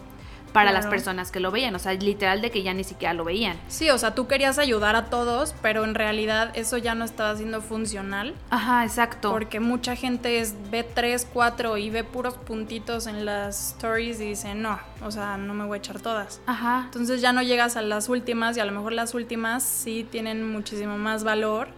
para 0.53 0.71
las 0.71 0.87
personas 0.87 1.31
que 1.31 1.39
lo 1.39 1.51
veían, 1.51 1.73
o 1.75 1.79
sea, 1.79 1.93
literal 1.93 2.41
de 2.41 2.51
que 2.51 2.63
ya 2.63 2.73
ni 2.73 2.83
siquiera 2.83 3.13
lo 3.13 3.23
veían. 3.23 3.57
Sí, 3.67 3.89
o 3.89 3.97
sea, 3.97 4.15
tú 4.15 4.27
querías 4.27 4.57
ayudar 4.57 4.95
a 4.95 5.05
todos, 5.05 5.55
pero 5.61 5.83
en 5.83 5.95
realidad 5.95 6.51
eso 6.55 6.77
ya 6.77 6.95
no 6.95 7.05
estaba 7.05 7.35
siendo 7.35 7.61
funcional. 7.61 8.33
Ajá, 8.49 8.83
exacto. 8.83 9.31
Porque 9.31 9.59
mucha 9.59 9.95
gente 9.95 10.39
es, 10.39 10.55
ve 10.69 10.83
3, 10.83 11.27
4 11.31 11.77
y 11.77 11.89
ve 11.89 12.03
puros 12.03 12.35
puntitos 12.35 13.07
en 13.07 13.25
las 13.25 13.73
stories 13.73 14.19
y 14.19 14.29
dice, 14.29 14.55
no, 14.55 14.79
o 15.03 15.11
sea, 15.11 15.37
no 15.37 15.53
me 15.53 15.65
voy 15.65 15.75
a 15.75 15.79
echar 15.79 15.99
todas. 15.99 16.41
Ajá. 16.45 16.83
Entonces 16.85 17.21
ya 17.21 17.33
no 17.33 17.41
llegas 17.41 17.77
a 17.77 17.81
las 17.81 18.09
últimas 18.09 18.57
y 18.57 18.59
a 18.59 18.65
lo 18.65 18.71
mejor 18.71 18.93
las 18.93 19.13
últimas 19.13 19.63
sí 19.63 20.07
tienen 20.09 20.51
muchísimo 20.51 20.97
más 20.97 21.23
valor 21.23 21.69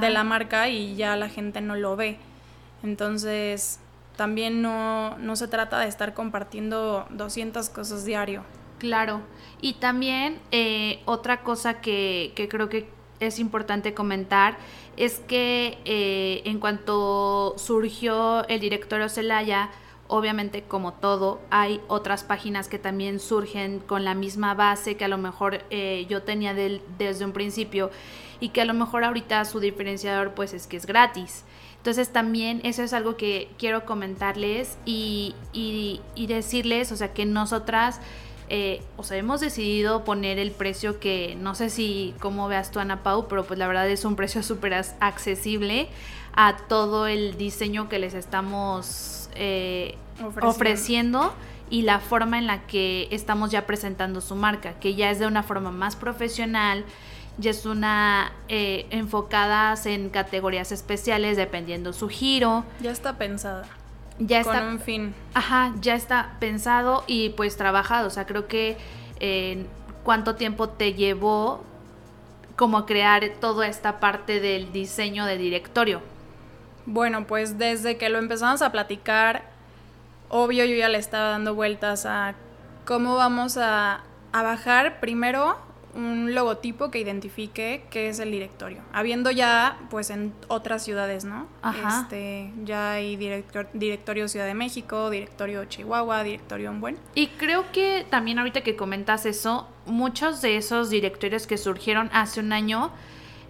de 0.00 0.10
la 0.10 0.24
marca 0.24 0.68
y 0.68 0.96
ya 0.96 1.16
la 1.16 1.28
gente 1.28 1.60
no 1.60 1.76
lo 1.76 1.96
ve. 1.96 2.18
Entonces, 2.82 3.80
también 4.18 4.62
no, 4.62 5.16
se 5.36 5.46
trata 5.46 5.78
de 5.78 5.86
estar 5.86 6.12
compartiendo 6.12 7.06
200 7.10 7.68
cosas 7.70 8.04
diario. 8.04 8.42
Claro, 8.78 9.20
y 9.60 9.74
también 9.74 10.40
eh, 10.50 11.00
otra 11.04 11.44
cosa 11.44 11.80
que, 11.80 12.32
creo 12.50 12.68
que 12.68 12.88
es 13.20 13.38
importante 13.38 13.94
comentar 13.94 14.58
es 14.96 15.20
que 15.20 15.78
eh, 15.84 16.42
en 16.44 16.58
cuanto 16.58 17.54
surgió 17.58 18.44
el 18.48 18.58
directorio 18.58 19.08
Celaya, 19.08 19.70
obviamente 20.08 20.62
como 20.62 20.94
todo, 20.94 21.40
hay 21.50 21.80
otras 21.86 22.24
páginas 22.24 22.66
que 22.66 22.80
también 22.80 23.20
surgen 23.20 23.78
con 23.78 24.04
la 24.04 24.14
misma 24.14 24.54
base 24.54 24.96
que 24.96 25.04
a 25.04 25.08
lo 25.08 25.18
mejor 25.18 25.62
eh, 25.70 26.06
yo 26.08 26.24
tenía 26.24 26.54
desde 26.54 27.24
un 27.24 27.32
principio 27.32 27.92
y 28.40 28.50
que 28.50 28.60
a 28.60 28.64
lo 28.64 28.74
mejor 28.74 29.04
ahorita 29.04 29.44
su 29.44 29.60
diferenciador 29.60 30.34
pues 30.34 30.52
es 30.52 30.66
que 30.66 30.76
es 30.76 30.86
gratis. 30.86 31.44
Entonces 31.78 32.12
también 32.12 32.60
eso 32.64 32.82
es 32.82 32.92
algo 32.92 33.16
que 33.16 33.50
quiero 33.58 33.84
comentarles 33.84 34.76
y, 34.84 35.34
decirles, 36.16 36.92
o 36.92 36.96
sea, 36.96 37.14
que 37.14 37.24
nosotras, 37.24 38.00
eh, 38.48 38.82
o 38.96 39.04
sea, 39.04 39.16
hemos 39.16 39.40
decidido 39.40 40.04
poner 40.04 40.38
el 40.38 40.50
precio 40.50 40.98
que, 40.98 41.36
no 41.40 41.54
sé 41.54 41.70
si 41.70 42.14
cómo 42.18 42.48
veas 42.48 42.70
tú, 42.72 42.80
Ana 42.80 43.02
Pau, 43.02 43.28
pero 43.28 43.44
pues 43.44 43.58
la 43.58 43.68
verdad 43.68 43.88
es 43.88 44.04
un 44.04 44.16
precio 44.16 44.42
súper 44.42 44.74
accesible 44.74 45.88
a 46.34 46.56
todo 46.56 47.06
el 47.06 47.36
diseño 47.36 47.88
que 47.88 47.98
les 47.98 48.14
estamos 48.14 49.30
eh, 49.34 49.96
ofreciendo 50.42 51.32
y 51.70 51.82
la 51.82 52.00
forma 52.00 52.38
en 52.38 52.46
la 52.46 52.66
que 52.66 53.08
estamos 53.10 53.50
ya 53.50 53.66
presentando 53.66 54.20
su 54.20 54.34
marca, 54.34 54.74
que 54.80 54.94
ya 54.94 55.10
es 55.10 55.18
de 55.18 55.26
una 55.26 55.42
forma 55.42 55.70
más 55.70 55.96
profesional, 55.96 56.84
ya 57.38 57.52
es 57.52 57.64
una 57.66 58.32
eh, 58.48 58.86
enfocadas 58.90 59.86
en 59.86 60.10
categorías 60.10 60.72
especiales 60.72 61.36
dependiendo 61.36 61.92
su 61.92 62.08
giro. 62.08 62.64
Ya 62.80 62.90
está 62.90 63.16
pensada. 63.16 63.64
ya 64.18 64.40
está, 64.40 64.60
con 64.60 64.68
un 64.68 64.80
fin. 64.80 65.14
Ajá, 65.34 65.72
ya 65.80 65.94
está 65.94 66.36
pensado 66.40 67.04
y 67.06 67.30
pues 67.30 67.56
trabajado. 67.56 68.08
O 68.08 68.10
sea, 68.10 68.26
creo 68.26 68.48
que 68.48 68.76
eh, 69.20 69.66
cuánto 70.02 70.34
tiempo 70.34 70.68
te 70.68 70.94
llevó 70.94 71.62
como 72.56 72.86
crear 72.86 73.22
toda 73.40 73.68
esta 73.68 74.00
parte 74.00 74.40
del 74.40 74.72
diseño 74.72 75.24
de 75.24 75.38
directorio. 75.38 76.02
Bueno, 76.86 77.24
pues 77.26 77.56
desde 77.56 77.98
que 77.98 78.08
lo 78.08 78.18
empezamos 78.18 78.62
a 78.62 78.72
platicar, 78.72 79.44
obvio 80.28 80.64
yo 80.64 80.74
ya 80.74 80.88
le 80.88 80.98
estaba 80.98 81.28
dando 81.28 81.54
vueltas 81.54 82.04
a 82.04 82.34
cómo 82.84 83.14
vamos 83.14 83.56
a, 83.58 84.00
a 84.32 84.42
bajar 84.42 84.98
primero 84.98 85.67
un 85.98 86.34
logotipo 86.34 86.90
que 86.90 87.00
identifique 87.00 87.84
qué 87.90 88.08
es 88.08 88.18
el 88.20 88.30
directorio. 88.30 88.78
Habiendo 88.92 89.30
ya, 89.30 89.78
pues 89.90 90.10
en 90.10 90.32
otras 90.46 90.84
ciudades, 90.84 91.24
¿no? 91.24 91.46
Ajá. 91.60 92.02
Este, 92.02 92.52
ya 92.64 92.92
hay 92.92 93.16
directorio 93.16 94.28
Ciudad 94.28 94.46
de 94.46 94.54
México, 94.54 95.10
directorio 95.10 95.64
Chihuahua, 95.64 96.22
directorio 96.22 96.70
en 96.70 96.80
Buen. 96.80 96.98
Y 97.14 97.26
creo 97.28 97.70
que 97.72 98.06
también 98.08 98.38
ahorita 98.38 98.62
que 98.62 98.76
comentas 98.76 99.26
eso, 99.26 99.68
muchos 99.86 100.40
de 100.40 100.56
esos 100.56 100.88
directorios 100.88 101.46
que 101.46 101.58
surgieron 101.58 102.10
hace 102.12 102.40
un 102.40 102.52
año 102.52 102.92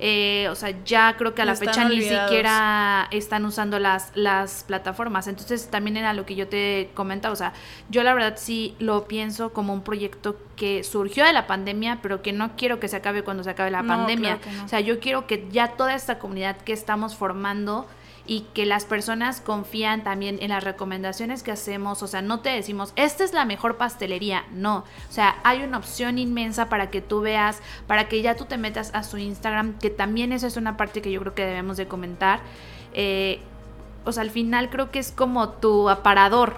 eh, 0.01 0.49
o 0.51 0.55
sea, 0.55 0.73
ya 0.85 1.17
creo 1.17 1.35
que 1.35 1.43
a 1.43 1.45
la 1.45 1.57
fecha 1.57 1.89
ni 1.89 2.03
siquiera 2.03 3.09
están 3.11 3.45
usando 3.45 3.79
las, 3.81 4.13
las 4.15 4.63
plataformas. 4.65 5.27
Entonces 5.27 5.69
también 5.69 5.97
era 5.97 6.13
lo 6.13 6.25
que 6.25 6.37
yo 6.37 6.47
te 6.47 6.91
comentaba, 6.95 7.33
o 7.33 7.37
sea, 7.37 7.53
yo 7.89 8.03
la 8.05 8.15
verdad 8.15 8.35
sí 8.37 8.77
lo 8.79 9.09
pienso 9.09 9.53
como 9.53 9.73
un 9.73 9.83
proyecto 9.83 10.37
que 10.55 10.85
surgió 10.85 11.25
de 11.25 11.33
la 11.33 11.47
pandemia, 11.47 11.99
pero 12.03 12.23
que 12.23 12.33
no 12.33 12.57
quiero 12.57 12.79
que 12.79 12.89
se 12.89 12.97
acabe 12.97 13.23
cuando 13.23 13.43
se 13.43 13.51
acabe 13.51 13.71
la 13.71 13.83
pandemia. 13.83 14.39
O 14.65 14.69
sea, 14.69 14.81
yo 14.81 15.01
quiero 15.01 15.27
que 15.27 15.49
ya 15.51 15.73
toda 15.73 15.95
esta 15.95 16.19
comunidad 16.19 16.57
que 16.59 16.73
estamos 16.73 17.17
formando 17.17 17.87
y 18.29 18.43
que 18.53 18.67
las 18.67 18.85
personas 18.85 19.41
confían 19.41 20.05
también 20.05 20.37
en 20.41 20.51
las 20.51 20.63
recomendaciones 20.63 21.43
que 21.43 21.51
hacemos. 21.51 22.03
O 22.03 22.07
sea, 22.07 22.21
no 22.21 22.41
te 22.41 22.51
decimos, 22.51 22.93
esta 22.95 23.25
es 23.25 23.33
la 23.33 23.47
mejor 23.47 23.79
pastelería. 23.79 24.45
No. 24.53 24.85
O 25.09 25.13
sea, 25.13 25.37
hay 25.45 25.63
una 25.63 25.79
opción 25.79 26.19
inmensa 26.19 26.69
para 26.69 26.91
que 26.91 27.01
tú 27.01 27.23
veas, 27.23 27.63
para 27.87 28.07
que 28.07 28.21
ya 28.21 28.37
tú 28.37 28.45
te 28.45 28.59
metas 28.59 28.91
a 28.95 29.03
su 29.03 29.17
Instagram, 29.17 29.79
que 29.79 29.89
también 29.89 30.35
eso 30.35 30.47
es 30.47 30.59
una 30.59 30.77
parte 30.77 31.01
que 31.01 31.11
yo 31.11 31.21
creo 31.21 31.35
que 31.35 31.47
debemos 31.47 31.79
de 31.79 31.89
comentar. 31.89 32.41
Eh, 32.93 33.41
o 34.05 34.13
sea, 34.13 34.25
al 34.25 34.31
final 34.31 34.69
creo 34.69 34.91
que 34.91 34.99
es 34.99 35.11
como 35.11 35.49
tu 35.49 35.89
aparador 35.89 36.57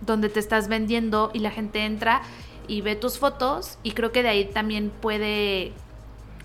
donde 0.00 0.30
te 0.30 0.40
estás 0.40 0.66
vendiendo 0.66 1.30
y 1.34 1.40
la 1.40 1.50
gente 1.50 1.84
entra 1.84 2.22
y 2.68 2.80
ve 2.80 2.96
tus 2.96 3.18
fotos 3.18 3.78
y 3.82 3.92
creo 3.92 4.12
que 4.12 4.22
de 4.22 4.30
ahí 4.30 4.44
también 4.46 4.90
puede 5.02 5.72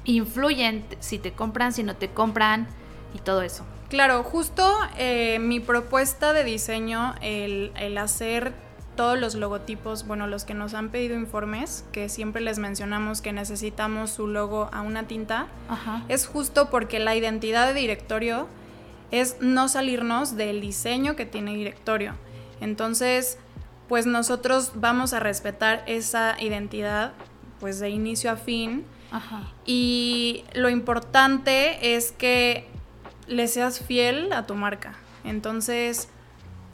influyen 0.03 0.83
si 0.99 1.19
te 1.19 1.31
compran, 1.31 1.71
si 1.71 1.83
no 1.83 1.95
te 1.95 2.09
compran 2.09 2.67
y 3.15 3.19
todo 3.19 3.43
eso. 3.43 3.63
Claro, 3.91 4.23
justo 4.23 4.65
eh, 4.97 5.37
mi 5.39 5.59
propuesta 5.59 6.31
de 6.31 6.45
diseño, 6.45 7.13
el, 7.19 7.73
hacer 7.97 8.53
todos 8.95 9.19
los 9.19 9.35
logotipos, 9.35 10.07
bueno, 10.07 10.27
los 10.27 10.45
que 10.45 10.53
nos 10.53 10.73
han 10.75 10.91
pedido 10.91 11.15
informes, 11.15 11.83
que 11.91 12.07
siempre 12.07 12.41
les 12.41 12.57
mencionamos 12.57 13.21
que 13.21 13.33
necesitamos 13.33 14.11
su 14.11 14.27
logo 14.27 14.69
a 14.71 14.79
una 14.79 15.07
tinta, 15.07 15.47
es 16.07 16.25
justo 16.25 16.69
porque 16.69 16.99
la 16.99 17.17
identidad 17.17 17.67
de 17.67 17.73
directorio 17.73 18.47
es 19.11 19.35
no 19.41 19.67
salirnos 19.67 20.37
del 20.37 20.61
diseño 20.61 21.17
que 21.17 21.25
tiene 21.25 21.53
directorio. 21.53 22.13
Entonces, 22.61 23.39
pues 23.89 24.05
nosotros 24.05 24.71
vamos 24.75 25.11
a 25.11 25.19
respetar 25.19 25.83
esa 25.85 26.41
identidad, 26.41 27.11
pues 27.59 27.81
de 27.81 27.89
inicio 27.89 28.31
a 28.31 28.37
fin. 28.37 28.85
Y 29.65 30.45
lo 30.53 30.69
importante 30.69 31.93
es 31.97 32.13
que 32.13 32.70
le 33.31 33.47
seas 33.47 33.79
fiel 33.79 34.31
a 34.33 34.45
tu 34.45 34.55
marca. 34.55 34.93
Entonces, 35.23 36.09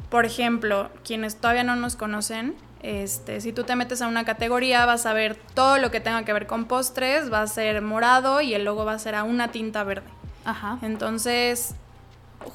por 0.10 0.26
ejemplo, 0.26 0.89
quienes 1.04 1.38
todavía 1.38 1.63
no 1.63 1.76
nos 1.76 1.96
conocen, 1.96 2.56
este, 2.82 3.41
si 3.41 3.54
tú 3.54 3.63
te 3.63 3.76
metes 3.76 4.02
a 4.02 4.08
una 4.08 4.24
categoría 4.26 4.86
vas 4.86 5.06
a 5.06 5.13
ver 5.13 5.36
todo 5.54 5.78
lo 5.78 5.91
que 5.91 6.00
tenga 6.00 6.24
que 6.24 6.34
ver 6.34 6.48
con 6.48 6.65
postres, 6.65 7.32
va 7.32 7.41
a 7.41 7.48
ser 7.48 7.82
morado 7.82 8.41
y 8.41 8.54
el 8.54 8.65
logo 8.65 8.86
va 8.86 8.93
a 8.93 9.00
ser 9.00 9.15
a 9.15 9.24
una 9.24 9.52
tinta 9.52 9.84
verde. 9.84 10.08
Ajá. 10.46 10.80
Entonces, 10.82 11.76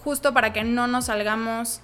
justo 0.05 0.33
para 0.33 0.53
que 0.53 0.65
no 0.65 0.87
nos 0.87 1.07
salgamos 1.07 1.81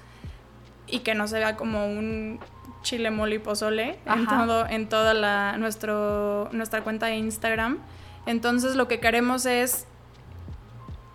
y 0.87 1.01
que 1.01 1.15
no 1.15 1.29
se 1.29 1.39
vea 1.39 1.57
como 1.57 1.87
un 1.87 2.41
chile 2.83 3.11
mole 3.11 3.37
y 3.37 3.39
pozole 3.39 3.99
en 4.07 4.27
todo 4.27 4.67
en 4.67 4.89
toda 4.89 5.13
la 5.13 5.57
nuestro 5.59 6.49
nuestra 6.53 6.83
cuenta 6.83 7.07
de 7.07 7.17
Instagram. 7.17 7.79
Entonces, 8.25 8.77
lo 8.77 8.89
que 8.89 9.01
queremos 9.01 9.47
es 9.47 9.87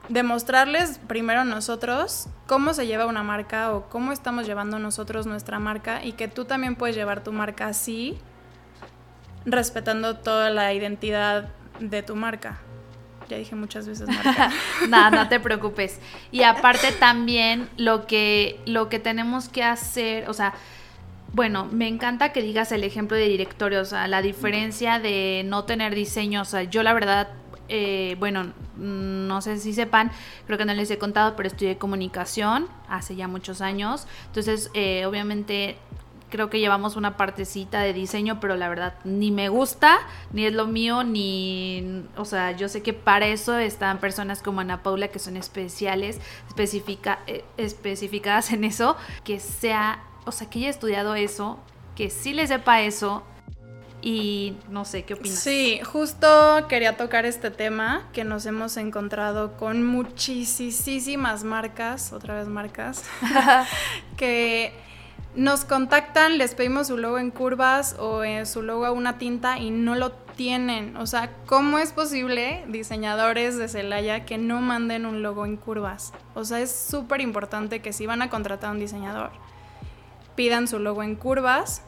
demostrarles 0.10 1.00
primero 1.08 1.46
nosotros 1.46 2.28
cómo 2.46 2.74
se 2.74 2.86
lleva 2.86 3.06
una 3.06 3.24
marca 3.24 3.74
o 3.74 3.90
cómo 3.90 4.12
estamos 4.12 4.46
llevando 4.46 4.80
nosotros 4.80 5.26
nuestra 5.26 5.60
marca 5.60 6.04
y 6.04 6.14
que 6.14 6.28
tú 6.28 6.46
también 6.46 6.76
puedes 6.76 6.96
llevar 6.96 7.24
tu 7.24 7.32
marca 7.32 7.68
así, 7.68 8.18
respetando 9.46 10.18
toda 10.18 10.50
la 10.50 10.74
identidad 10.74 11.50
de 11.80 12.04
tu 12.04 12.16
marca. 12.16 12.60
Ya 13.30 13.38
dije 13.38 13.56
muchas 13.56 13.88
veces 13.88 14.08
marca. 14.10 14.52
no, 14.90 15.10
no 15.10 15.30
te 15.30 15.40
preocupes. 15.40 16.00
Y 16.32 16.44
aparte 16.44 16.92
también 16.92 17.70
lo 17.78 18.06
que, 18.06 18.60
lo 18.66 18.90
que 18.90 19.00
tenemos 19.00 19.48
que 19.48 19.64
hacer, 19.64 20.30
o 20.30 20.34
sea, 20.34 20.54
bueno, 21.32 21.66
me 21.66 21.88
encanta 21.88 22.32
que 22.32 22.42
digas 22.42 22.72
el 22.72 22.84
ejemplo 22.84 23.18
de 23.18 23.28
directorio, 23.28 23.82
o 23.82 23.86
sea, 23.86 24.08
la 24.08 24.22
diferencia 24.22 25.00
de 25.00 25.44
no 25.46 25.64
tener 25.64 25.96
diseño, 25.96 26.42
o 26.42 26.46
sea, 26.46 26.64
yo 26.64 26.84
la 26.84 26.94
verdad 26.94 27.30
eh, 27.70 28.16
bueno, 28.20 28.54
no 28.78 29.42
sé 29.42 29.58
si 29.58 29.74
sepan, 29.74 30.12
creo 30.46 30.58
que 30.58 30.66
no 30.66 30.74
les 30.74 30.92
he 30.92 30.98
contado, 30.98 31.36
pero 31.36 31.48
estudié 31.48 31.78
comunicación 31.78 32.68
hace 32.90 33.16
ya 33.16 33.28
muchos 33.28 33.62
años. 33.62 34.08
Entonces, 34.28 34.70
eh, 34.74 35.06
obviamente, 35.06 35.78
creo 36.34 36.50
que 36.50 36.60
llevamos 36.60 36.96
una 36.96 37.16
partecita 37.16 37.82
de 37.82 37.94
diseño, 37.94 38.40
pero 38.40 38.56
la 38.56 38.68
verdad 38.68 38.96
ni 39.04 39.30
me 39.30 39.50
gusta, 39.50 40.00
ni 40.32 40.46
es 40.46 40.54
lo 40.54 40.66
mío, 40.66 41.04
ni, 41.04 42.06
o 42.18 42.26
sea, 42.26 42.54
yo 42.54 42.70
sé 42.70 42.82
que 42.82 42.92
para 42.92 43.28
eso 43.28 43.56
están 43.60 44.00
personas 44.00 44.42
como 44.42 44.62
Ana 44.62 44.82
Paula 44.82 45.10
que 45.10 45.20
son 45.20 45.38
especiales, 45.38 46.20
especifica, 46.48 47.20
eh, 47.28 47.46
especificadas 47.58 48.52
en 48.52 48.64
eso, 48.64 48.98
que 49.24 49.40
sea, 49.40 50.02
o 50.26 50.32
sea, 50.32 50.50
que 50.50 50.58
haya 50.58 50.70
estudiado 50.72 51.14
eso, 51.14 51.60
que 51.96 52.10
sí 52.10 52.34
le 52.34 52.48
sepa 52.48 52.82
eso, 52.82 53.22
y 54.06 54.58
no 54.70 54.84
sé, 54.84 55.04
¿qué 55.04 55.14
opinas? 55.14 55.40
Sí, 55.40 55.80
justo 55.82 56.28
quería 56.68 56.98
tocar 56.98 57.26
este 57.26 57.52
tema 57.52 58.10
que 58.12 58.26
nos 58.26 58.46
hemos 58.46 58.76
encontrado 58.76 59.56
con 59.56 59.86
muchísimas 59.86 61.46
marcas, 61.46 62.12
otra 62.12 62.36
vez 62.36 62.48
marcas, 62.50 63.06
que 64.18 64.74
nos 65.36 65.64
contactan, 65.64 66.38
les 66.38 66.54
pedimos 66.54 66.88
su 66.88 66.98
logo 66.98 67.18
en 67.18 67.32
curvas 67.32 67.96
o 67.98 68.26
eh, 68.26 68.46
su 68.46 68.62
logo 68.62 68.86
a 68.86 68.92
una 68.92 69.18
tinta 69.18 69.58
y 69.58 69.72
no 69.72 69.96
lo 69.96 70.12
tienen. 70.12 70.98
O 70.98 71.08
sea, 71.08 71.32
¿cómo 71.46 71.80
es 71.80 71.94
posible, 71.94 72.66
diseñadores 72.68 73.58
de 73.58 73.70
Celaya, 73.70 74.26
que 74.26 74.38
no 74.38 74.60
manden 74.60 75.06
un 75.06 75.24
logo 75.24 75.46
en 75.46 75.56
curvas? 75.56 76.12
O 76.36 76.44
sea, 76.44 76.60
es 76.60 76.76
súper 76.76 77.22
importante 77.22 77.82
que 77.82 77.94
si 77.94 78.06
van 78.06 78.22
a 78.22 78.30
contratar 78.30 78.72
a 78.72 78.74
un 78.74 78.80
diseñador, 78.80 79.32
pidan 80.36 80.68
su 80.68 80.78
logo 80.78 81.04
en 81.04 81.16
curvas. 81.16 81.84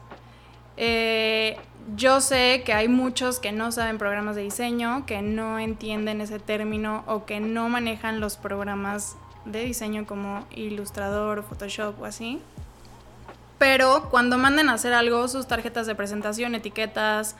Eh, 0.78 1.58
yo 1.95 2.19
sé 2.21 2.63
que 2.65 2.74
hay 2.74 2.88
muchos 2.88 3.39
que 3.39 3.52
no 3.52 3.71
saben 3.71 3.98
programas 3.98 4.36
de 4.36 4.41
diseño, 4.41 5.06
que 5.06 5.21
no 5.21 5.60
entienden 5.60 6.21
ese 6.21 6.39
término 6.39 7.04
o 7.08 7.26
que 7.26 7.39
no 7.39 7.69
manejan 7.69 8.19
los 8.19 8.38
programas 8.38 9.15
de 9.45 9.63
diseño 9.63 10.08
como 10.08 10.48
Illustrator, 10.56 11.43
Photoshop 11.43 12.02
o 12.02 12.06
así. 12.06 12.41
Pero 13.60 14.10
cuando 14.10 14.38
manden 14.38 14.69
a 14.69 14.74
hacer 14.74 14.93
algo, 14.93 15.28
sus 15.28 15.48
tarjetas 15.48 15.86
de 15.88 15.95
presentación, 15.95 16.56
etiquetas, 16.56 17.36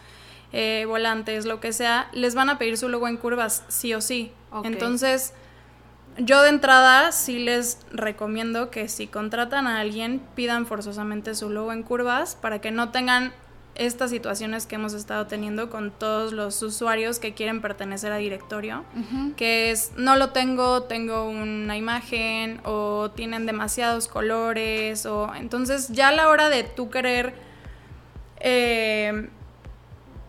eh, 0.54 0.86
volantes, 0.88 1.46
lo 1.46 1.60
que 1.60 1.74
sea, 1.74 2.08
les 2.14 2.36
van 2.36 2.50
a 2.50 2.58
pedir 2.58 2.78
su 2.78 2.88
logo 2.88 3.08
en 3.08 3.18
curvas, 3.18 3.64
sí 3.68 3.94
o 3.94 4.02
sí. 4.02 4.32
Entonces, 4.64 5.34
yo 6.18 6.42
de 6.44 6.50
entrada 6.50 7.12
sí 7.12 7.40
les 7.40 7.80
recomiendo 7.92 8.70
que 8.70 8.88
si 8.88 9.08
contratan 9.08 9.68
a 9.68 9.82
alguien, 9.82 10.22
pidan 10.36 10.66
forzosamente 10.66 11.36
su 11.36 11.50
logo 11.50 11.74
en 11.74 11.84
curvas 11.84 12.36
para 12.36 12.62
que 12.62 12.72
no 12.72 12.92
tengan 12.92 13.34
estas 13.76 14.10
situaciones 14.10 14.66
que 14.66 14.76
hemos 14.76 14.94
estado 14.94 15.28
teniendo 15.28 15.70
con 15.70 15.92
todos 15.92 16.32
los 16.32 16.62
usuarios 16.62 17.20
que 17.20 17.34
quieren 17.34 17.62
pertenecer 17.62 18.12
a 18.12 18.18
directorio, 18.18 18.84
que 19.36 19.72
es 19.72 19.92
no 19.98 20.16
lo 20.16 20.30
tengo, 20.30 20.84
tengo 20.84 21.30
una 21.30 21.78
imagen 21.78 22.62
o 22.64 23.12
tienen 23.12 23.46
demasiados 23.46 24.08
colores 24.08 25.06
o 25.06 25.34
entonces 25.36 25.90
ya 25.90 26.10
a 26.10 26.12
la 26.12 26.30
hora 26.30 26.50
de 26.50 26.64
tú 26.64 26.90
querer 26.90 27.34
eh, 28.40 29.30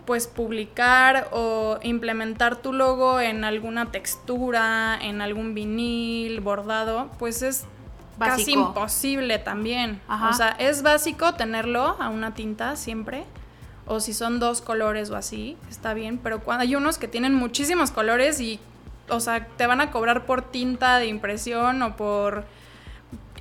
pues 0.06 0.26
publicar 0.26 1.28
o 1.32 1.78
implementar 1.82 2.56
tu 2.56 2.72
logo 2.72 3.20
en 3.20 3.44
alguna 3.44 3.90
textura, 3.90 4.98
en 5.00 5.20
algún 5.20 5.54
vinil, 5.54 6.40
bordado, 6.40 7.10
pues 7.18 7.42
es 7.42 7.66
casi 8.18 8.52
imposible 8.52 9.38
también. 9.38 10.00
O 10.08 10.32
sea, 10.32 10.50
es 10.58 10.82
básico 10.82 11.34
tenerlo 11.34 11.96
a 12.00 12.08
una 12.08 12.34
tinta 12.34 12.76
siempre. 12.76 13.24
O 13.86 14.00
si 14.00 14.14
son 14.14 14.40
dos 14.40 14.60
colores 14.60 15.10
o 15.10 15.16
así, 15.16 15.56
está 15.70 15.94
bien. 15.94 16.18
Pero 16.18 16.40
cuando 16.40 16.62
hay 16.62 16.74
unos 16.74 16.98
que 16.98 17.06
tienen 17.06 17.34
muchísimos 17.34 17.92
colores 17.92 18.40
y, 18.40 18.58
o 19.08 19.20
sea, 19.20 19.46
te 19.46 19.66
van 19.66 19.80
a 19.80 19.90
cobrar 19.90 20.26
por 20.26 20.42
tinta 20.42 20.98
de 20.98 21.06
impresión 21.06 21.80
o 21.82 21.96
por 21.96 22.44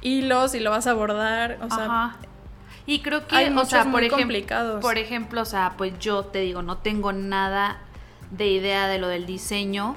hilos 0.01 0.53
y 0.53 0.59
lo 0.59 0.69
vas 0.69 0.87
a 0.87 0.93
bordar, 0.93 1.57
o 1.61 1.69
sea... 1.69 2.17
Y 2.87 2.99
creo 2.99 3.25
que, 3.25 3.49
o 3.49 3.65
sea, 3.65 3.91
por 3.91 4.03
ejemplo, 4.03 4.79
por 4.79 4.99
ejemplo, 4.99 5.41
o 5.41 5.45
sea, 5.45 5.73
pues 5.75 5.97
yo 5.97 6.25
te 6.25 6.41
digo, 6.41 6.61
no 6.61 6.77
tengo 6.77 7.13
nada 7.13 7.79
de 8.29 8.45
idea 8.45 8.87
de 8.87 8.99
lo 8.99 9.07
del 9.07 9.25
diseño, 9.25 9.95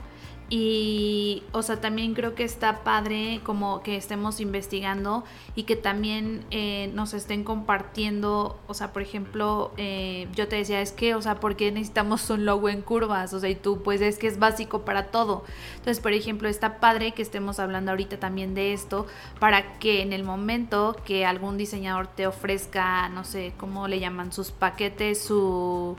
y, 0.51 1.43
o 1.53 1.63
sea, 1.63 1.79
también 1.79 2.15
creo 2.15 2.35
que 2.35 2.43
está 2.43 2.83
padre 2.83 3.41
como 3.45 3.83
que 3.83 3.97
estemos 3.97 4.41
investigando 4.41 5.25
y 5.55 5.65
que 5.65 5.77
también 5.77 6.47
eh, 6.51 6.91
nos 6.95 7.13
estén 7.13 7.45
compartiendo, 7.45 8.59
o 8.67 8.73
sea, 8.73 8.95
por 8.95 9.03
ejemplo, 9.03 9.73
eh, 9.77 10.27
yo 10.35 10.49
te 10.49 10.57
decía, 10.57 10.81
es 10.81 10.93
que, 10.93 11.15
o 11.15 11.21
sea, 11.21 11.39
¿por 11.39 11.55
qué 11.57 11.71
necesitamos 11.71 12.31
un 12.31 12.47
logo 12.47 12.71
en 12.71 12.81
curvas? 12.81 13.35
O 13.35 13.41
sea, 13.41 13.51
y 13.51 13.57
tú, 13.57 13.83
pues 13.83 14.01
es 14.01 14.19
que 14.19 14.27
es 14.27 14.39
básico 14.39 14.87
para 14.87 15.11
todo. 15.11 15.45
Entonces, 15.73 16.01
por 16.01 16.15
ejemplo, 16.15 16.49
está 16.49 16.81
padre 16.81 17.13
que 17.13 17.21
estemos 17.21 17.59
hablando 17.59 17.91
ahorita 17.91 18.19
también 18.19 18.55
de 18.55 18.73
esto 18.73 19.07
para 19.39 19.79
que 19.79 20.01
en 20.01 20.15
el 20.15 20.25
momento 20.25 20.97
que 21.05 21.27
algún 21.27 21.59
diseñador 21.59 22.07
te 22.07 22.27
ofrezca, 22.27 23.11
no 23.11 23.25
sé, 23.25 23.53
¿cómo 23.59 23.87
le 23.87 24.01
llaman? 24.01 24.33
Sus 24.33 24.51
paquetes, 24.51 25.23
su 25.23 25.97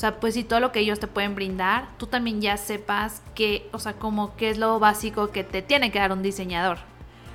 sea, 0.00 0.18
pues 0.18 0.32
si 0.32 0.44
todo 0.44 0.60
lo 0.60 0.72
que 0.72 0.80
ellos 0.80 0.98
te 0.98 1.06
pueden 1.06 1.34
brindar, 1.34 1.88
tú 1.98 2.06
también 2.06 2.40
ya 2.40 2.56
sepas 2.56 3.22
que, 3.34 3.68
o 3.72 3.78
sea, 3.78 3.92
como 3.92 4.34
qué 4.34 4.48
es 4.48 4.56
lo 4.56 4.78
básico 4.78 5.30
que 5.30 5.44
te 5.44 5.60
tiene 5.60 5.92
que 5.92 5.98
dar 5.98 6.10
un 6.10 6.22
diseñador. 6.22 6.78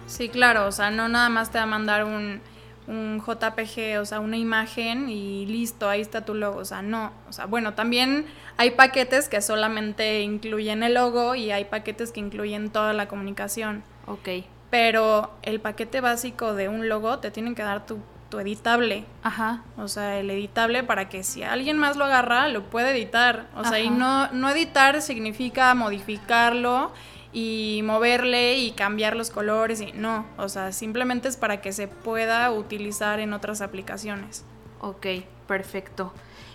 Sí, 0.08 0.30
claro, 0.30 0.66
o 0.66 0.72
sea, 0.72 0.90
no 0.90 1.08
nada 1.08 1.30
más 1.30 1.52
te 1.52 1.60
va 1.60 1.66
a 1.66 1.68
mandar 1.68 2.06
un, 2.06 2.42
un 2.88 3.22
JPG, 3.24 4.00
o 4.00 4.06
sea, 4.06 4.20
una 4.20 4.38
imagen 4.38 5.10
y 5.10 5.46
listo, 5.46 5.88
ahí 5.88 6.02
está 6.02 6.26
tu 6.26 6.34
logo, 6.34 6.58
o 6.58 6.66
sea, 6.66 6.82
no, 6.82 7.12
o 7.30 7.34
sea, 7.34 7.46
bueno, 7.46 7.76
también 7.76 8.26
hay 8.58 8.72
paquetes 8.72 9.30
que 9.30 9.42
solamente 9.42 10.22
incluyen 10.22 10.82
el 10.82 10.96
logo 10.96 11.36
y 11.36 11.52
hay 11.52 11.66
paquetes 11.66 12.12
que 12.12 12.20
incluyen 12.20 12.72
toda 12.72 12.94
la 12.94 13.08
comunicación. 13.08 13.84
Ok. 14.08 14.44
Pero 14.72 15.32
el 15.44 15.62
paquete 15.62 16.02
básico 16.02 16.56
de 16.56 16.68
un 16.68 16.90
logo 16.90 17.20
te 17.20 17.30
tienen 17.30 17.54
que 17.54 17.62
dar 17.62 17.86
tu 17.86 18.00
tu 18.36 18.42
editable. 18.42 19.06
Ajá. 19.24 19.64
O 19.78 19.88
sea, 19.88 20.20
el 20.20 20.30
editable 20.30 20.84
para 20.84 21.08
que 21.08 21.24
si 21.24 21.44
alguien 21.44 21.78
más 21.78 21.96
lo 21.96 22.04
agarra, 22.06 22.50
lo 22.50 22.64
puede 22.64 22.92
editar. 22.92 23.48
O 23.56 23.64
sea, 23.64 23.80
y 23.80 23.90
no, 23.90 24.32
no 24.32 24.50
editar 24.50 25.02
significa 25.02 25.74
modificarlo 25.74 26.92
y 27.32 27.82
moverle 27.84 28.58
y 28.58 28.72
cambiar 28.72 29.16
los 29.16 29.30
colores 29.30 29.82
y 29.82 29.92
no, 29.92 30.26
o 30.38 30.48
sea, 30.48 30.72
simplemente 30.72 31.28
es 31.28 31.36
para 31.36 31.60
que 31.60 31.74
se 31.74 31.90
pueda 31.90 32.50
utilizar 32.50 33.20
en 33.20 33.34
otras 33.34 33.60
aplicaciones. 33.60 34.46
Ok, 34.80 35.08
perfecto. 35.46 36.14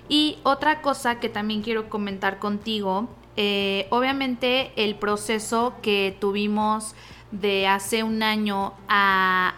Y 0.08 0.38
otra 0.42 0.80
cosa 0.80 1.20
que 1.20 1.28
también 1.28 1.62
quiero 1.62 1.90
comentar 1.90 2.38
contigo, 2.38 3.10
eh, 3.36 3.86
obviamente 3.90 4.72
el 4.76 4.94
proceso 4.96 5.74
que 5.82 6.16
tuvimos 6.18 6.94
de 7.30 7.66
hace 7.68 8.02
un 8.02 8.22
año 8.22 8.72
a, 8.88 9.54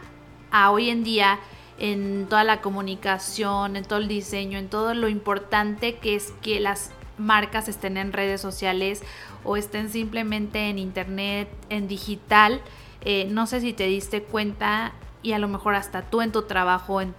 a 0.50 0.70
hoy 0.72 0.90
en 0.90 1.04
día, 1.04 1.38
en 1.82 2.26
toda 2.28 2.44
la 2.44 2.60
comunicación, 2.60 3.74
en 3.74 3.84
todo 3.84 3.98
el 3.98 4.06
diseño, 4.06 4.56
en 4.56 4.68
todo 4.68 4.94
lo 4.94 5.08
importante 5.08 5.96
que 5.96 6.14
es 6.14 6.32
que 6.40 6.60
las 6.60 6.92
marcas 7.18 7.68
estén 7.68 7.96
en 7.96 8.12
redes 8.12 8.40
sociales 8.40 9.02
o 9.42 9.56
estén 9.56 9.90
simplemente 9.90 10.70
en 10.70 10.78
internet, 10.78 11.48
en 11.70 11.88
digital. 11.88 12.60
Eh, 13.00 13.26
no 13.28 13.48
sé 13.48 13.60
si 13.60 13.72
te 13.72 13.86
diste 13.86 14.22
cuenta 14.22 14.92
y 15.24 15.32
a 15.32 15.40
lo 15.40 15.48
mejor 15.48 15.74
hasta 15.74 16.02
tú 16.02 16.22
en 16.22 16.30
tu 16.30 16.42
trabajo, 16.42 17.00
en, 17.00 17.16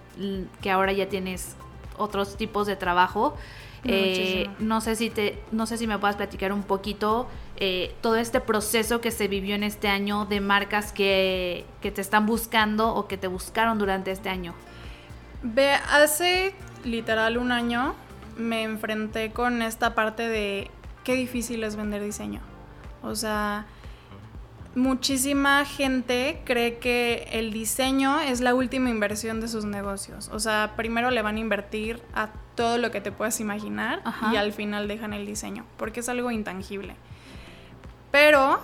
que 0.62 0.70
ahora 0.70 0.92
ya 0.92 1.10
tienes 1.10 1.56
otros 1.98 2.38
tipos 2.38 2.66
de 2.66 2.76
trabajo, 2.76 3.36
eh, 3.84 4.48
no 4.58 4.80
sé 4.80 4.96
si 4.96 5.10
te, 5.10 5.38
no 5.52 5.66
sé 5.66 5.76
si 5.76 5.86
me 5.86 5.98
puedas 5.98 6.16
platicar 6.16 6.52
un 6.52 6.62
poquito 6.62 7.28
eh, 7.56 7.94
todo 8.00 8.16
este 8.16 8.40
proceso 8.40 9.00
que 9.00 9.10
se 9.10 9.28
vivió 9.28 9.54
en 9.54 9.62
este 9.62 9.88
año 9.88 10.24
de 10.24 10.40
marcas 10.40 10.92
que, 10.92 11.64
que, 11.80 11.90
te 11.90 12.00
están 12.00 12.26
buscando 12.26 12.94
o 12.94 13.06
que 13.06 13.16
te 13.18 13.26
buscaron 13.26 13.78
durante 13.78 14.10
este 14.10 14.28
año. 14.30 14.54
Ve, 15.42 15.74
hace 15.90 16.54
literal 16.84 17.36
un 17.36 17.52
año 17.52 17.94
me 18.36 18.62
enfrenté 18.62 19.30
con 19.30 19.62
esta 19.62 19.94
parte 19.94 20.28
de 20.28 20.70
qué 21.04 21.14
difícil 21.14 21.62
es 21.64 21.76
vender 21.76 22.02
diseño. 22.02 22.40
O 23.02 23.14
sea, 23.14 23.66
muchísima 24.74 25.64
gente 25.64 26.40
cree 26.44 26.78
que 26.78 27.28
el 27.32 27.52
diseño 27.52 28.20
es 28.20 28.40
la 28.40 28.54
última 28.54 28.90
inversión 28.90 29.40
de 29.40 29.48
sus 29.48 29.64
negocios. 29.64 30.30
O 30.32 30.40
sea, 30.40 30.72
primero 30.76 31.10
le 31.10 31.22
van 31.22 31.36
a 31.36 31.40
invertir 31.40 32.02
a 32.14 32.30
todo 32.54 32.78
lo 32.78 32.90
que 32.90 33.00
te 33.00 33.12
puedas 33.12 33.40
imaginar 33.40 34.02
y 34.32 34.36
al 34.36 34.52
final 34.52 34.88
dejan 34.88 35.12
el 35.12 35.26
diseño, 35.26 35.64
porque 35.76 36.00
es 36.00 36.08
algo 36.08 36.30
intangible. 36.30 36.96
Pero, 38.10 38.60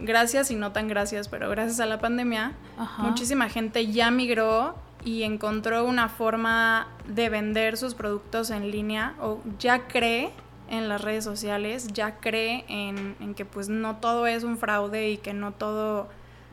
gracias 0.00 0.50
y 0.50 0.54
no 0.54 0.72
tan 0.72 0.88
gracias, 0.88 1.28
pero 1.28 1.50
gracias 1.50 1.80
a 1.80 1.86
la 1.86 2.00
pandemia, 2.00 2.52
muchísima 2.98 3.48
gente 3.48 3.90
ya 3.90 4.10
migró 4.10 4.76
y 5.04 5.22
encontró 5.22 5.84
una 5.84 6.08
forma 6.08 6.88
de 7.06 7.28
vender 7.28 7.76
sus 7.76 7.94
productos 7.94 8.50
en 8.50 8.70
línea 8.70 9.14
o 9.20 9.40
ya 9.58 9.88
cree 9.88 10.30
en 10.70 10.88
las 10.88 11.02
redes 11.02 11.24
sociales, 11.24 11.88
ya 11.88 12.16
cree 12.16 12.64
en, 12.68 13.34
que 13.34 13.44
pues 13.44 13.68
no 13.68 13.96
todo 13.96 14.26
es 14.26 14.44
un 14.44 14.56
fraude 14.56 15.10
y 15.10 15.16
que 15.18 15.34
no 15.34 15.52
todo 15.52 16.08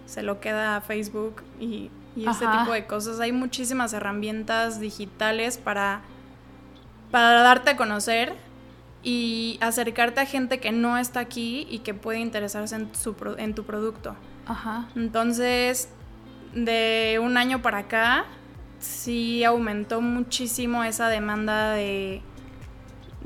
se 0.05 0.23
lo 0.23 0.39
queda 0.39 0.75
a 0.75 0.81
Facebook 0.81 1.43
y, 1.59 1.91
y 2.15 2.27
ese 2.27 2.45
tipo 2.47 2.73
de 2.73 2.85
cosas. 2.85 3.19
Hay 3.19 3.31
muchísimas 3.31 3.93
herramientas 3.93 4.79
digitales 4.79 5.57
para, 5.57 6.01
para 7.11 7.41
darte 7.41 7.71
a 7.71 7.77
conocer 7.77 8.33
y 9.03 9.59
acercarte 9.61 10.19
a 10.19 10.25
gente 10.25 10.59
que 10.59 10.71
no 10.71 10.97
está 10.97 11.19
aquí 11.19 11.67
y 11.69 11.79
que 11.79 11.93
puede 11.93 12.19
interesarse 12.19 12.75
en, 12.75 12.93
su, 12.95 13.15
en 13.37 13.53
tu 13.53 13.63
producto. 13.65 14.15
Ajá. 14.47 14.89
Entonces, 14.95 15.89
de 16.53 17.19
un 17.21 17.37
año 17.37 17.61
para 17.61 17.79
acá, 17.79 18.25
sí 18.79 19.43
aumentó 19.43 20.01
muchísimo 20.01 20.83
esa 20.83 21.07
demanda 21.09 21.71
de 21.71 22.21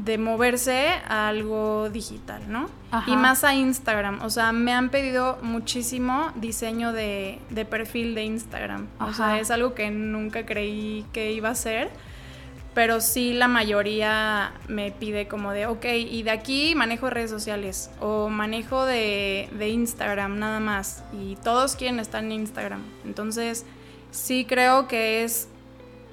de 0.04 0.18
moverse 0.18 0.88
a 1.08 1.28
algo 1.28 1.90
digital, 1.90 2.42
¿no? 2.48 2.70
Y 3.08 3.16
más 3.16 3.44
a 3.44 3.56
Instagram. 3.56 4.22
O 4.22 4.30
sea, 4.30 4.52
me 4.52 4.74
han 4.74 4.90
pedido 4.90 5.38
muchísimo 5.42 6.32
diseño 6.36 6.92
de, 6.92 7.40
perfil 7.70 8.16
de 8.16 8.24
Instagram. 8.24 8.88
O 9.00 9.14
sea, 9.14 9.40
es 9.40 9.52
algo 9.52 9.74
que 9.74 9.90
nunca 9.92 10.46
creí 10.46 11.06
que 11.14 11.32
iba 11.32 11.50
a 11.50 11.56
ser. 11.56 11.90
Pero 12.74 13.02
sí 13.02 13.34
la 13.34 13.50
mayoría 13.50 14.54
me 14.70 14.92
pide 14.92 15.28
como 15.28 15.52
de, 15.52 15.66
ok, 15.66 15.86
y 15.94 16.24
de 16.24 16.32
aquí 16.32 16.74
manejo 16.74 17.10
redes 17.10 17.30
sociales 17.30 17.92
o 18.00 18.30
manejo 18.30 18.86
de, 18.86 19.50
de 19.52 19.70
Instagram 19.70 20.40
nada 20.40 20.62
más. 20.62 21.04
Y 21.12 21.36
todos 21.44 21.76
quieren 21.76 22.00
estar 22.00 22.24
en 22.24 22.32
Instagram. 22.32 22.82
Entonces, 23.04 23.66
sí 24.12 24.46
creo 24.48 24.88
que 24.88 25.24
es 25.24 25.50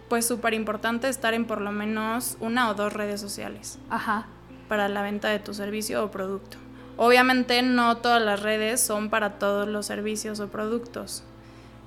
pues 0.08 0.26
súper 0.26 0.54
importante 0.54 1.08
estar 1.08 1.34
en 1.34 1.44
por 1.44 1.60
lo 1.60 1.72
menos 1.72 2.36
una 2.40 2.70
o 2.70 2.74
dos 2.74 2.92
redes 2.92 3.20
sociales. 3.20 3.78
Ajá. 3.90 4.26
Para 4.68 4.88
la 4.88 5.02
venta 5.02 5.28
de 5.28 5.38
tu 5.38 5.54
servicio 5.54 6.04
o 6.04 6.10
producto. 6.10 6.58
Obviamente 6.96 7.62
no 7.62 7.98
todas 7.98 8.20
las 8.20 8.42
redes 8.42 8.80
son 8.80 9.08
para 9.08 9.38
todos 9.38 9.68
los 9.68 9.86
servicios 9.86 10.40
o 10.40 10.48
productos. 10.48 11.22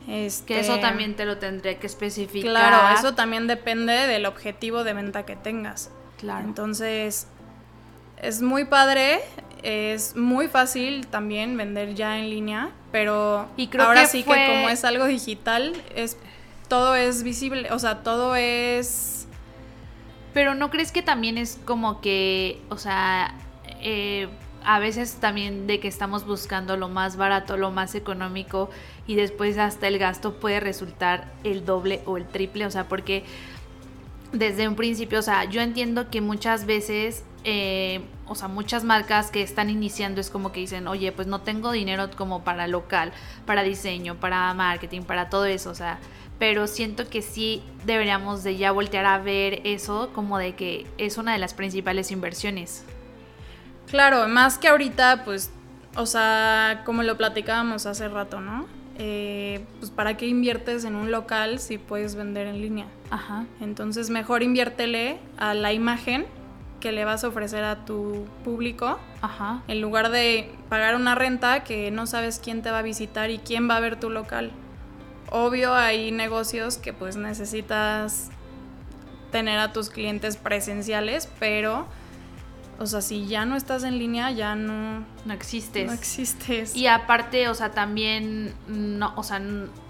Este, 0.07 0.55
que 0.55 0.59
eso 0.61 0.79
también 0.79 1.15
te 1.15 1.25
lo 1.25 1.37
tendré 1.37 1.77
que 1.77 1.85
especificar. 1.85 2.51
Claro, 2.51 2.97
eso 2.97 3.13
también 3.13 3.45
depende 3.47 3.93
del 3.93 4.25
objetivo 4.25 4.83
de 4.83 4.93
venta 4.93 5.25
que 5.25 5.35
tengas. 5.35 5.91
Claro. 6.17 6.45
Entonces, 6.45 7.27
es 8.17 8.41
muy 8.41 8.65
padre, 8.65 9.19
es 9.63 10.15
muy 10.15 10.47
fácil 10.47 11.07
también 11.07 11.57
vender 11.57 11.93
ya 11.93 12.17
en 12.17 12.29
línea, 12.29 12.71
pero 12.91 13.47
y 13.57 13.67
creo 13.67 13.85
ahora 13.85 14.05
sí 14.05 14.23
que 14.23 14.47
como 14.47 14.69
es 14.69 14.85
algo 14.85 15.05
digital, 15.05 15.73
es 15.95 16.17
todo 16.71 16.95
es 16.95 17.23
visible, 17.23 17.69
o 17.73 17.79
sea, 17.79 18.01
todo 18.01 18.33
es... 18.37 19.27
Pero 20.33 20.55
¿no 20.55 20.69
crees 20.69 20.93
que 20.93 21.01
también 21.01 21.37
es 21.37 21.59
como 21.65 21.99
que, 21.99 22.61
o 22.69 22.77
sea, 22.77 23.35
eh, 23.81 24.29
a 24.63 24.79
veces 24.79 25.15
también 25.15 25.67
de 25.67 25.81
que 25.81 25.89
estamos 25.89 26.25
buscando 26.25 26.77
lo 26.77 26.87
más 26.87 27.17
barato, 27.17 27.57
lo 27.57 27.71
más 27.71 27.93
económico 27.93 28.69
y 29.05 29.15
después 29.15 29.57
hasta 29.57 29.89
el 29.89 29.99
gasto 29.99 30.39
puede 30.39 30.61
resultar 30.61 31.29
el 31.43 31.65
doble 31.65 32.03
o 32.05 32.15
el 32.15 32.25
triple, 32.25 32.65
o 32.65 32.71
sea, 32.71 32.87
porque 32.87 33.25
desde 34.31 34.65
un 34.69 34.77
principio, 34.77 35.19
o 35.19 35.23
sea, 35.23 35.43
yo 35.43 35.59
entiendo 35.59 36.09
que 36.09 36.21
muchas 36.21 36.65
veces, 36.65 37.25
eh, 37.43 37.99
o 38.27 38.35
sea, 38.35 38.47
muchas 38.47 38.85
marcas 38.85 39.29
que 39.29 39.41
están 39.41 39.69
iniciando 39.69 40.21
es 40.21 40.29
como 40.29 40.53
que 40.53 40.61
dicen, 40.61 40.87
oye, 40.87 41.11
pues 41.11 41.27
no 41.27 41.41
tengo 41.41 41.73
dinero 41.73 42.09
como 42.15 42.45
para 42.45 42.69
local, 42.69 43.11
para 43.45 43.61
diseño, 43.61 44.21
para 44.21 44.53
marketing, 44.53 45.01
para 45.01 45.29
todo 45.29 45.43
eso, 45.43 45.69
o 45.69 45.75
sea, 45.75 45.99
pero 46.41 46.65
siento 46.65 47.07
que 47.07 47.21
sí 47.21 47.61
deberíamos 47.85 48.43
de 48.43 48.57
ya 48.57 48.71
voltear 48.71 49.05
a 49.05 49.19
ver 49.19 49.61
eso 49.63 50.09
como 50.11 50.39
de 50.39 50.55
que 50.55 50.87
es 50.97 51.19
una 51.19 51.33
de 51.33 51.37
las 51.37 51.53
principales 51.53 52.09
inversiones. 52.09 52.83
Claro, 53.91 54.27
más 54.27 54.57
que 54.57 54.67
ahorita, 54.67 55.21
pues, 55.23 55.51
o 55.95 56.07
sea, 56.07 56.81
como 56.83 57.03
lo 57.03 57.15
platicábamos 57.15 57.85
hace 57.85 58.09
rato, 58.09 58.41
¿no? 58.41 58.65
Eh, 58.97 59.63
pues, 59.77 59.91
¿para 59.91 60.17
qué 60.17 60.25
inviertes 60.25 60.83
en 60.83 60.95
un 60.95 61.11
local 61.11 61.59
si 61.59 61.77
puedes 61.77 62.15
vender 62.15 62.47
en 62.47 62.59
línea? 62.59 62.87
Ajá. 63.11 63.45
Entonces, 63.59 64.09
mejor 64.09 64.41
inviértele 64.41 65.19
a 65.37 65.53
la 65.53 65.73
imagen 65.73 66.25
que 66.79 66.91
le 66.91 67.05
vas 67.05 67.23
a 67.23 67.27
ofrecer 67.27 67.63
a 67.63 67.85
tu 67.85 68.25
público. 68.43 68.97
Ajá. 69.21 69.61
En 69.67 69.79
lugar 69.79 70.09
de 70.09 70.49
pagar 70.69 70.95
una 70.95 71.13
renta 71.13 71.63
que 71.63 71.91
no 71.91 72.07
sabes 72.07 72.41
quién 72.43 72.63
te 72.63 72.71
va 72.71 72.79
a 72.79 72.81
visitar 72.81 73.29
y 73.29 73.37
quién 73.37 73.69
va 73.69 73.77
a 73.77 73.79
ver 73.79 73.99
tu 73.99 74.09
local 74.09 74.51
obvio 75.31 75.73
hay 75.73 76.11
negocios 76.11 76.77
que 76.77 76.93
pues 76.93 77.15
necesitas 77.15 78.29
tener 79.31 79.57
a 79.57 79.73
tus 79.73 79.89
clientes 79.89 80.37
presenciales, 80.37 81.27
pero 81.39 81.87
o 82.81 82.87
sea, 82.87 83.01
si 83.01 83.27
ya 83.27 83.45
no 83.45 83.55
estás 83.55 83.83
en 83.83 83.99
línea, 83.99 84.31
ya 84.31 84.55
no... 84.55 85.05
No 85.25 85.33
existes. 85.33 85.85
No 85.85 85.93
existes. 85.93 86.75
Y 86.75 86.87
aparte, 86.87 87.47
o 87.47 87.53
sea, 87.53 87.69
también, 87.69 88.55
no, 88.67 89.13
o 89.15 89.21
sea, 89.21 89.39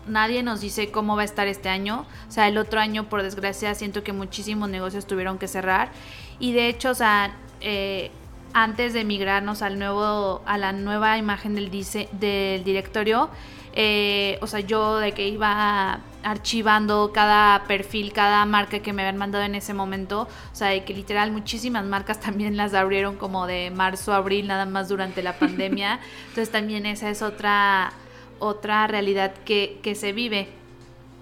nadie 0.08 0.44
nos 0.44 0.60
dice 0.60 0.92
cómo 0.92 1.16
va 1.16 1.22
a 1.22 1.26
estar 1.26 1.48
este 1.48 1.70
año. 1.70 2.06
O 2.28 2.32
sea, 2.32 2.50
el 2.50 2.58
otro 2.58 2.82
año, 2.82 3.08
por 3.08 3.24
desgracia, 3.24 3.74
siento 3.76 4.04
que 4.04 4.12
muchísimos 4.12 4.68
negocios 4.68 5.08
tuvieron 5.08 5.38
que 5.38 5.48
cerrar. 5.48 5.90
Y 6.38 6.52
de 6.52 6.68
hecho, 6.68 6.90
o 6.90 6.94
sea, 6.94 7.34
eh, 7.62 8.12
antes 8.54 8.92
de 8.94 9.06
migrarnos 9.06 9.62
al 9.62 9.80
nuevo, 9.80 10.42
a 10.46 10.58
la 10.58 10.74
nueva 10.74 11.18
imagen 11.18 11.56
del, 11.56 11.72
dice, 11.72 12.10
del 12.12 12.66
directorio, 12.66 13.30
eh, 13.74 14.38
o 14.42 14.48
sea, 14.48 14.60
yo 14.60 14.98
de 14.98 15.14
que 15.14 15.28
iba 15.28 16.00
archivando 16.24 17.12
cada 17.14 17.64
perfil, 17.64 18.14
cada 18.14 18.46
marca 18.46 18.80
que 18.80 18.94
me 18.94 19.02
habían 19.02 19.18
mandado 19.18 19.44
en 19.44 19.56
ese 19.56 19.74
momento, 19.74 20.28
o 20.52 20.56
sea, 20.56 20.68
de 20.68 20.84
que 20.84 20.94
literal 20.94 21.32
muchísimas 21.32 21.86
marcas 21.86 22.20
también 22.22 22.58
las 22.58 22.74
abrieron 22.74 23.16
como 23.16 23.48
de 23.48 23.72
marzo 23.72 24.14
a 24.14 24.18
abril, 24.18 24.48
nada 24.48 24.66
más 24.66 24.90
durante 24.90 25.24
la 25.24 25.38
pandemia. 25.38 26.00
Entonces 26.30 26.52
también 26.52 26.86
esa 26.86 27.10
es 27.10 27.22
otra, 27.22 27.94
otra 28.40 28.88
realidad 28.88 29.34
que, 29.46 29.80
que 29.82 29.96
se 29.96 30.14
vive 30.14 30.62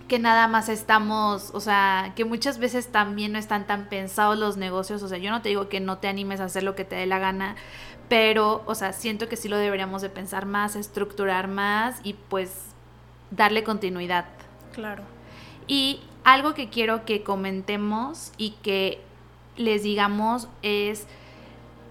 que 0.09 0.19
nada 0.19 0.47
más 0.47 0.67
estamos, 0.69 1.51
o 1.53 1.61
sea, 1.61 2.13
que 2.15 2.25
muchas 2.25 2.57
veces 2.57 2.87
también 2.87 3.31
no 3.31 3.37
están 3.37 3.67
tan 3.67 3.87
pensados 3.89 4.37
los 4.39 4.57
negocios, 4.57 5.03
o 5.03 5.07
sea, 5.07 5.19
yo 5.19 5.29
no 5.29 5.43
te 5.43 5.49
digo 5.49 5.69
que 5.69 5.79
no 5.79 5.99
te 5.99 6.07
animes 6.07 6.41
a 6.41 6.45
hacer 6.45 6.63
lo 6.63 6.75
que 6.75 6.83
te 6.83 6.95
dé 6.95 7.05
la 7.05 7.19
gana, 7.19 7.55
pero, 8.09 8.63
o 8.65 8.75
sea, 8.75 8.91
siento 8.91 9.29
que 9.29 9.37
sí 9.37 9.47
lo 9.47 9.57
deberíamos 9.57 10.01
de 10.01 10.09
pensar 10.09 10.45
más, 10.45 10.75
estructurar 10.75 11.47
más 11.47 11.99
y 12.03 12.13
pues 12.13 12.51
darle 13.31 13.63
continuidad. 13.63 14.25
Claro. 14.73 15.03
Y 15.67 16.01
algo 16.23 16.55
que 16.55 16.69
quiero 16.69 17.05
que 17.05 17.23
comentemos 17.23 18.33
y 18.37 18.51
que 18.63 18.99
les 19.55 19.83
digamos 19.83 20.47
es 20.63 21.05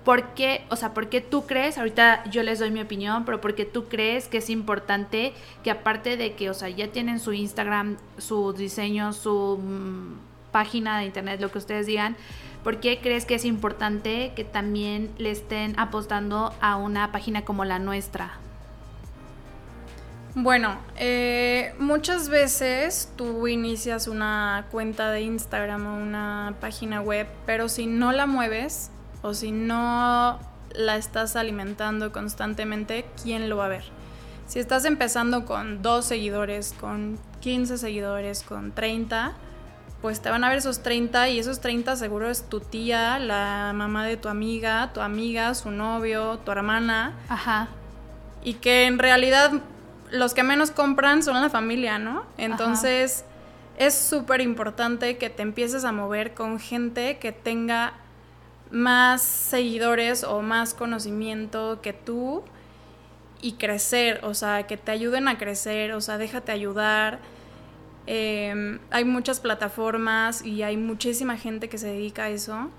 por 0.05 0.35
qué, 0.35 0.65
o 0.71 0.77
sea, 0.77 0.95
por 0.95 1.09
qué 1.09 1.21
tú 1.21 1.47
crees, 1.47 1.77
ahorita 1.77 2.25
yo 2.31 2.43
les 2.43 2.59
doy 2.59 2.71
mi 2.71 2.81
opinión, 2.81 3.25
pero 3.25 3.41
por 3.41 3.55
qué 3.55 3.65
tú 3.65 3.85
crees 3.89 4.27
que 4.27 4.39
es 4.39 4.49
importante 4.49 5.35
que 5.63 5.71
aparte 5.71 6.17
de 6.17 6.35
que, 6.35 6.51
o 6.51 6.55
sea, 6.55 6.69
ya 6.71 6.89
tienen 6.89 7.21
su 7.21 7.33
Instagram, 7.33 7.99
su 8.17 8.53
diseño, 8.55 9.13
su 9.13 9.59
mm, 9.63 10.51
página 10.51 10.99
de 10.99 11.05
internet, 11.05 11.41
lo 11.41 11.53
que 11.53 11.59
ustedes 11.59 11.87
digan, 11.87 12.17
¿Por 12.69 12.81
qué 12.81 13.01
crees 13.01 13.25
que 13.25 13.35
es 13.35 13.47
importante 13.47 14.35
que 14.37 14.45
también 14.45 15.11
le 15.17 15.31
estén 15.31 15.73
apostando 15.81 16.53
a 16.61 16.77
una 16.77 17.13
página 17.13 17.43
como 17.47 17.65
la 17.65 17.79
nuestra? 17.79 18.33
Bueno, 20.35 20.77
eh, 20.97 21.75
muchas 21.79 22.29
veces 22.29 23.11
tú 23.17 23.49
inicias 23.49 24.07
una 24.07 24.67
cuenta 24.71 25.11
de 25.11 25.23
Instagram 25.23 25.87
o 25.87 25.97
una 25.97 26.57
página 26.61 27.01
web, 27.01 27.27
pero 27.47 27.71
si 27.71 27.87
no 27.87 28.13
la 28.13 28.27
mueves 28.27 28.91
o 29.23 29.33
si 29.33 29.51
no 29.51 30.39
la 30.75 30.97
estás 30.99 31.37
alimentando 31.37 32.13
constantemente, 32.13 33.07
¿quién 33.23 33.49
lo 33.49 33.57
va 33.57 33.65
a 33.65 33.69
ver? 33.69 33.85
Si 34.47 34.59
estás 34.59 34.85
empezando 34.85 35.47
con 35.47 35.81
dos 35.81 36.05
seguidores, 36.05 36.75
con 36.79 37.19
15 37.41 37.79
seguidores, 37.79 38.43
con 38.43 38.73
30, 38.73 39.35
pues 40.01 40.21
te 40.21 40.31
van 40.31 40.45
a 40.45 40.49
ver 40.49 40.59
esos 40.59 40.83
30 40.83 41.29
y 41.31 41.39
esos 41.39 41.61
30 41.61 41.97
seguro 41.97 42.31
es 42.31 42.49
tu 42.49 42.61
tía, 42.61 43.19
la 43.19 43.73
mamá 43.75 44.07
de 44.07 44.17
tu 44.17 44.29
amiga, 44.29 44.93
tu 44.93 45.01
amiga, 45.01 45.55
su 45.55 45.71
novio, 45.71 46.39
tu 46.39 46.53
hermana. 46.53 47.15
Ajá. 47.29 47.69
Y 48.45 48.55
que 48.55 48.87
en 48.87 48.99
realidad 48.99 49.53
los 50.11 50.35
que 50.35 50.43
menos 50.43 50.71
compran 50.71 51.23
son 51.23 51.41
la 51.41 51.51
familia, 51.51 51.99
¿no? 51.99 52.25
Entonces 52.37 53.25
es 53.77 53.95
súper 53.95 54.41
importante 54.41 55.19
que 55.19 55.31
te 55.31 55.43
empieces 55.43 55.85
a 55.85 55.93
mover 55.93 56.35
con 56.35 56.61
gente 56.61 57.19
que 57.19 57.33
tenga 57.33 57.95
más 58.71 59.23
seguidores 59.23 60.25
o 60.25 60.43
más 60.43 60.75
conocimiento 60.75 61.81
que 61.81 61.93
tú 61.93 62.45
y 63.41 63.53
crecer, 63.53 64.21
o 64.25 64.35
sea, 64.35 64.67
que 64.67 64.77
te 64.77 64.91
ayuden 64.91 65.29
a 65.29 65.39
crecer, 65.39 65.93
o 65.93 66.01
sea, 66.01 66.19
déjate 66.19 66.53
ayudar 66.53 67.19
Em, 68.11 68.79
hay 68.91 69.05
muchas 69.05 69.39
plataformas 69.39 70.43
y 70.43 70.63
hay 70.63 70.79
muchísima 70.79 71.37
gente 71.37 71.69
que 71.69 71.77
se 71.77 71.89
dedica 71.89 72.25
a 72.25 72.29
eso. 72.31 72.71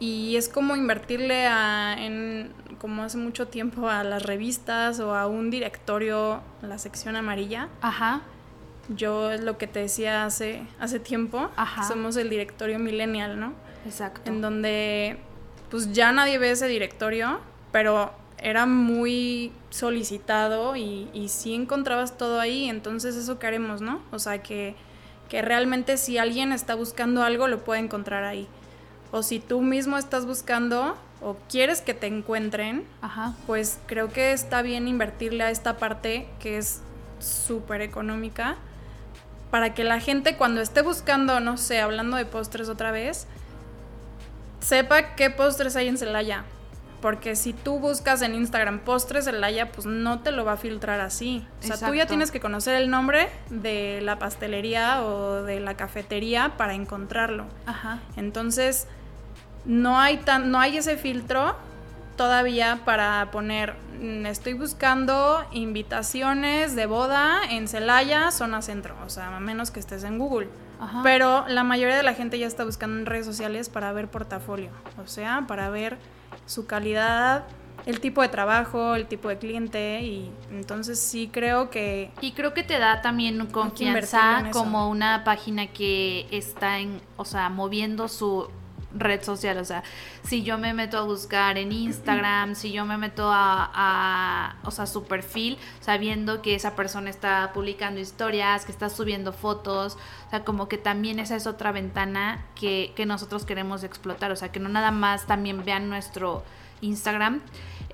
Y 0.00 0.36
es 0.36 0.48
como 0.48 0.76
invertirle 0.76 1.46
a, 1.46 1.94
en, 1.98 2.54
como 2.80 3.02
hace 3.02 3.18
mucho 3.18 3.48
tiempo, 3.48 3.90
a 3.90 4.02
las 4.02 4.22
revistas 4.22 4.98
o 4.98 5.14
a 5.14 5.26
un 5.26 5.50
directorio, 5.50 6.40
la 6.62 6.78
sección 6.78 7.16
amarilla. 7.16 7.68
Ajá. 7.82 8.22
Yo 8.88 9.30
es 9.30 9.42
lo 9.42 9.58
que 9.58 9.66
te 9.66 9.80
decía 9.80 10.24
hace, 10.24 10.62
hace 10.80 10.98
tiempo. 10.98 11.50
Ajá. 11.54 11.82
Somos 11.82 12.16
el 12.16 12.30
directorio 12.30 12.78
millennial, 12.78 13.38
¿no? 13.38 13.52
Exacto. 13.84 14.22
En 14.30 14.40
donde 14.40 15.18
pues 15.70 15.92
ya 15.92 16.12
nadie 16.12 16.38
ve 16.38 16.52
ese 16.52 16.66
directorio, 16.66 17.40
pero 17.72 18.14
era 18.42 18.66
muy 18.66 19.52
solicitado 19.70 20.74
y, 20.74 21.08
y 21.12 21.28
sí 21.28 21.54
encontrabas 21.54 22.18
todo 22.18 22.40
ahí, 22.40 22.68
entonces 22.68 23.14
eso 23.14 23.38
queremos, 23.38 23.80
¿no? 23.80 24.02
O 24.10 24.18
sea, 24.18 24.42
que, 24.42 24.74
que 25.28 25.42
realmente 25.42 25.96
si 25.96 26.18
alguien 26.18 26.52
está 26.52 26.74
buscando 26.74 27.22
algo, 27.22 27.46
lo 27.46 27.62
puede 27.62 27.80
encontrar 27.80 28.24
ahí. 28.24 28.48
O 29.12 29.22
si 29.22 29.38
tú 29.38 29.60
mismo 29.60 29.96
estás 29.96 30.26
buscando 30.26 30.96
o 31.20 31.36
quieres 31.48 31.80
que 31.80 31.94
te 31.94 32.08
encuentren, 32.08 32.84
pues 33.46 33.78
creo 33.86 34.08
que 34.08 34.32
está 34.32 34.60
bien 34.62 34.88
invertirle 34.88 35.44
a 35.44 35.50
esta 35.50 35.76
parte 35.76 36.28
que 36.40 36.58
es 36.58 36.82
súper 37.20 37.80
económica 37.80 38.56
para 39.52 39.72
que 39.72 39.84
la 39.84 40.00
gente 40.00 40.36
cuando 40.36 40.60
esté 40.60 40.82
buscando, 40.82 41.38
no 41.38 41.58
sé, 41.58 41.80
hablando 41.80 42.16
de 42.16 42.24
postres 42.24 42.68
otra 42.68 42.90
vez, 42.90 43.28
sepa 44.60 45.14
qué 45.14 45.30
postres 45.30 45.76
hay 45.76 45.86
en 45.86 45.98
Celaya 45.98 46.44
porque 47.02 47.36
si 47.36 47.52
tú 47.52 47.80
buscas 47.80 48.22
en 48.22 48.34
Instagram 48.34 48.78
postres 48.78 49.26
de 49.26 49.32
Laya, 49.32 49.72
pues 49.72 49.86
no 49.86 50.20
te 50.20 50.30
lo 50.30 50.44
va 50.44 50.52
a 50.52 50.56
filtrar 50.56 51.00
así. 51.00 51.44
O 51.60 51.66
sea, 51.66 51.76
tú 51.76 51.92
ya 51.94 52.06
tienes 52.06 52.30
que 52.30 52.40
conocer 52.40 52.76
el 52.76 52.88
nombre 52.88 53.28
de 53.50 54.00
la 54.02 54.18
pastelería 54.18 55.02
o 55.02 55.42
de 55.42 55.60
la 55.60 55.76
cafetería 55.76 56.54
para 56.56 56.74
encontrarlo. 56.74 57.46
Ajá. 57.66 57.98
Entonces, 58.16 58.86
no 59.64 59.98
hay 59.98 60.18
tan, 60.18 60.50
no 60.52 60.60
hay 60.60 60.76
ese 60.76 60.96
filtro 60.96 61.56
todavía 62.16 62.80
para 62.84 63.30
poner 63.32 63.74
mm, 64.00 64.26
estoy 64.26 64.52
buscando 64.52 65.44
invitaciones 65.50 66.76
de 66.76 66.86
boda 66.86 67.40
en 67.50 67.66
Celaya, 67.66 68.30
zona 68.30 68.62
centro, 68.62 68.94
o 69.04 69.10
sea, 69.10 69.36
a 69.36 69.40
menos 69.40 69.72
que 69.72 69.80
estés 69.80 70.04
en 70.04 70.18
Google. 70.18 70.48
Ajá. 70.80 71.00
Pero 71.02 71.44
la 71.48 71.64
mayoría 71.64 71.96
de 71.96 72.02
la 72.04 72.14
gente 72.14 72.38
ya 72.38 72.46
está 72.46 72.64
buscando 72.64 72.98
en 72.98 73.06
redes 73.06 73.26
sociales 73.26 73.68
para 73.68 73.92
ver 73.92 74.08
portafolio, 74.08 74.70
o 75.02 75.08
sea, 75.08 75.44
para 75.48 75.68
ver 75.68 75.98
su 76.46 76.66
calidad, 76.66 77.44
el 77.86 78.00
tipo 78.00 78.22
de 78.22 78.28
trabajo, 78.28 78.94
el 78.94 79.06
tipo 79.06 79.28
de 79.28 79.38
cliente 79.38 80.02
y 80.02 80.30
entonces 80.50 80.98
sí 80.98 81.28
creo 81.32 81.70
que... 81.70 82.10
Y 82.20 82.32
creo 82.32 82.54
que 82.54 82.62
te 82.62 82.78
da 82.78 83.02
también 83.02 83.44
confianza 83.46 84.50
como 84.52 84.88
una 84.88 85.24
página 85.24 85.66
que 85.66 86.26
está 86.30 86.78
en, 86.78 87.00
o 87.16 87.24
sea, 87.24 87.48
moviendo 87.48 88.08
su 88.08 88.48
red 88.94 89.22
social, 89.22 89.58
o 89.58 89.64
sea, 89.64 89.82
si 90.22 90.42
yo 90.42 90.58
me 90.58 90.74
meto 90.74 90.98
a 90.98 91.02
buscar 91.02 91.58
en 91.58 91.72
Instagram, 91.72 92.54
si 92.54 92.72
yo 92.72 92.84
me 92.84 92.98
meto 92.98 93.28
a, 93.30 94.56
o 94.64 94.70
sea, 94.70 94.86
su 94.86 95.04
perfil, 95.04 95.58
sabiendo 95.80 96.42
que 96.42 96.54
esa 96.54 96.76
persona 96.76 97.10
está 97.10 97.52
publicando 97.52 98.00
historias, 98.00 98.64
que 98.64 98.72
está 98.72 98.90
subiendo 98.90 99.32
fotos, 99.32 99.96
o 100.26 100.30
sea, 100.30 100.44
como 100.44 100.68
que 100.68 100.78
también 100.78 101.18
esa 101.18 101.36
es 101.36 101.46
otra 101.46 101.72
ventana 101.72 102.44
que, 102.54 102.92
que 102.96 103.06
nosotros 103.06 103.44
queremos 103.44 103.84
explotar, 103.84 104.32
o 104.32 104.36
sea, 104.36 104.50
que 104.50 104.60
no 104.60 104.68
nada 104.68 104.90
más 104.90 105.26
también 105.26 105.64
vean 105.64 105.88
nuestro 105.88 106.42
Instagram, 106.82 107.40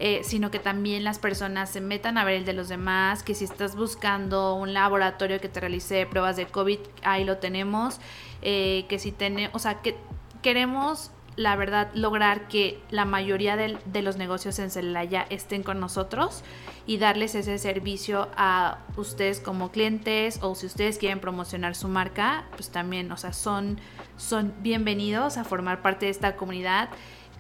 eh, 0.01 0.21
sino 0.23 0.51
que 0.51 0.59
también 0.59 1.05
las 1.05 1.19
personas 1.19 1.71
se 1.71 1.81
metan 1.81 2.19
a 2.19 2.25
ver 2.25 2.35
el 2.35 2.45
de 2.45 2.53
los 2.53 2.69
demás, 2.69 3.23
que 3.23 3.35
si 3.35 3.45
estás 3.45 3.75
buscando 3.75 4.55
un 4.55 4.73
laboratorio 4.73 5.41
que 5.41 5.49
te 5.49 5.61
realice 5.61 6.07
pruebas 6.07 6.37
de 6.37 6.47
COVID, 6.47 6.79
ahí 7.03 7.25
lo 7.25 7.39
tenemos, 7.39 7.99
eh, 8.43 8.87
que 8.89 8.99
si 8.99 9.13
tenemos, 9.13 9.55
o 9.55 9.59
sea, 9.59 9.83
que 9.83 9.97
queremos 10.43 11.11
la 11.39 11.55
verdad 11.55 11.89
lograr 11.95 12.49
que 12.49 12.83
la 12.91 13.05
mayoría 13.05 13.57
de, 13.57 14.03
los 14.03 14.17
negocios 14.17 14.59
en 14.59 14.71
Celaya 14.71 15.25
estén 15.31 15.63
con 15.63 15.79
nosotros 15.79 16.43
y 16.85 16.99
darles 16.99 17.37
ese 17.37 17.59
servicio 17.59 18.29
a 18.37 18.79
ustedes 18.97 19.39
como 19.39 19.71
clientes 19.71 20.41
o 20.43 20.57
si 20.57 20.67
ustedes 20.67 20.99
quieren 20.99 21.21
promocionar 21.21 21.77
su 21.77 21.87
marca, 21.87 22.45
pues 22.57 22.71
también, 22.71 23.13
o 23.13 23.17
sea, 23.17 23.33
son, 23.33 23.79
son 24.17 24.53
bienvenidos 24.63 25.37
a 25.37 25.45
formar 25.45 25.81
parte 25.81 26.07
de 26.07 26.11
esta 26.11 26.35
comunidad 26.35 26.89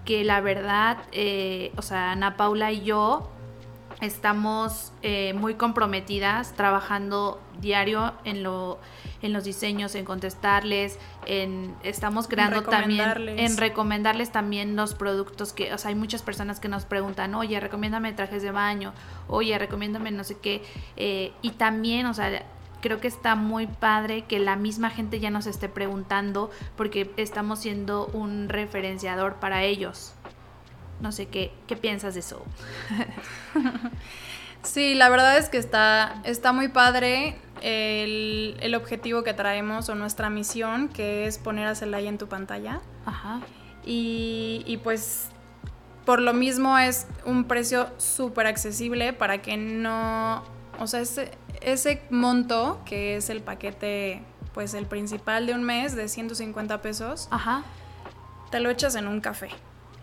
que 0.04 0.22
la 0.22 0.40
verdad, 0.40 0.98
eh, 1.10 1.72
o 1.76 1.82
sea, 1.82 2.12
Ana 2.12 2.36
Paula 2.36 2.70
y 2.70 2.82
yo 2.82 3.28
estamos 4.00 4.92
eh, 5.02 5.34
muy 5.34 5.54
comprometidas 5.54 6.52
trabajando 6.54 7.40
diario 7.60 8.12
en 8.24 8.44
lo 8.44 8.78
en 9.22 9.32
los 9.32 9.44
diseños, 9.44 9.94
en 9.94 10.04
contestarles, 10.04 10.98
en 11.26 11.74
estamos 11.82 12.28
creando 12.28 12.62
también 12.62 13.10
en 13.38 13.56
recomendarles 13.56 14.30
también 14.30 14.76
los 14.76 14.94
productos 14.94 15.52
que, 15.52 15.72
o 15.72 15.78
sea, 15.78 15.90
hay 15.90 15.94
muchas 15.94 16.22
personas 16.22 16.60
que 16.60 16.68
nos 16.68 16.84
preguntan, 16.84 17.34
oye, 17.34 17.58
recomiéndame 17.60 18.12
trajes 18.12 18.42
de 18.42 18.50
baño, 18.50 18.92
oye, 19.28 19.58
recomiéndame 19.58 20.10
no 20.10 20.24
sé 20.24 20.38
qué, 20.38 20.62
eh, 20.96 21.32
y 21.42 21.50
también, 21.52 22.06
o 22.06 22.14
sea, 22.14 22.44
creo 22.80 23.00
que 23.00 23.08
está 23.08 23.34
muy 23.34 23.66
padre 23.66 24.24
que 24.24 24.38
la 24.38 24.56
misma 24.56 24.90
gente 24.90 25.20
ya 25.20 25.30
nos 25.30 25.46
esté 25.46 25.68
preguntando 25.68 26.50
porque 26.76 27.10
estamos 27.16 27.60
siendo 27.60 28.06
un 28.06 28.48
referenciador 28.48 29.36
para 29.36 29.64
ellos. 29.64 30.14
No 31.00 31.12
sé 31.12 31.26
qué, 31.26 31.52
qué 31.66 31.76
piensas 31.76 32.14
de 32.14 32.20
eso. 32.20 32.44
sí, 34.62 34.94
la 34.94 35.08
verdad 35.08 35.38
es 35.38 35.48
que 35.48 35.58
está, 35.58 36.20
está 36.24 36.52
muy 36.52 36.68
padre 36.68 37.36
el, 37.62 38.56
el, 38.60 38.74
objetivo 38.74 39.22
que 39.22 39.34
traemos 39.34 39.88
o 39.88 39.94
nuestra 39.94 40.30
misión, 40.30 40.88
que 40.88 41.26
es 41.26 41.38
poner 41.38 41.66
a 41.66 41.74
Celaya 41.74 42.08
en 42.08 42.18
tu 42.18 42.28
pantalla. 42.28 42.80
Ajá. 43.06 43.40
Y, 43.84 44.62
y 44.66 44.76
pues 44.78 45.28
por 46.04 46.22
lo 46.22 46.32
mismo 46.32 46.78
es 46.78 47.06
un 47.26 47.44
precio 47.44 47.88
súper 47.98 48.46
accesible 48.46 49.12
para 49.12 49.42
que 49.42 49.58
no, 49.58 50.42
o 50.78 50.86
sea, 50.86 51.00
ese, 51.00 51.32
ese 51.60 52.02
monto, 52.08 52.80
que 52.86 53.16
es 53.16 53.28
el 53.28 53.42
paquete, 53.42 54.22
pues 54.54 54.72
el 54.72 54.86
principal 54.86 55.46
de 55.46 55.54
un 55.54 55.64
mes 55.64 55.94
de 55.94 56.08
150 56.08 56.80
pesos, 56.80 57.28
Ajá. 57.30 57.62
te 58.50 58.60
lo 58.60 58.70
echas 58.70 58.94
en 58.94 59.06
un 59.06 59.20
café. 59.20 59.50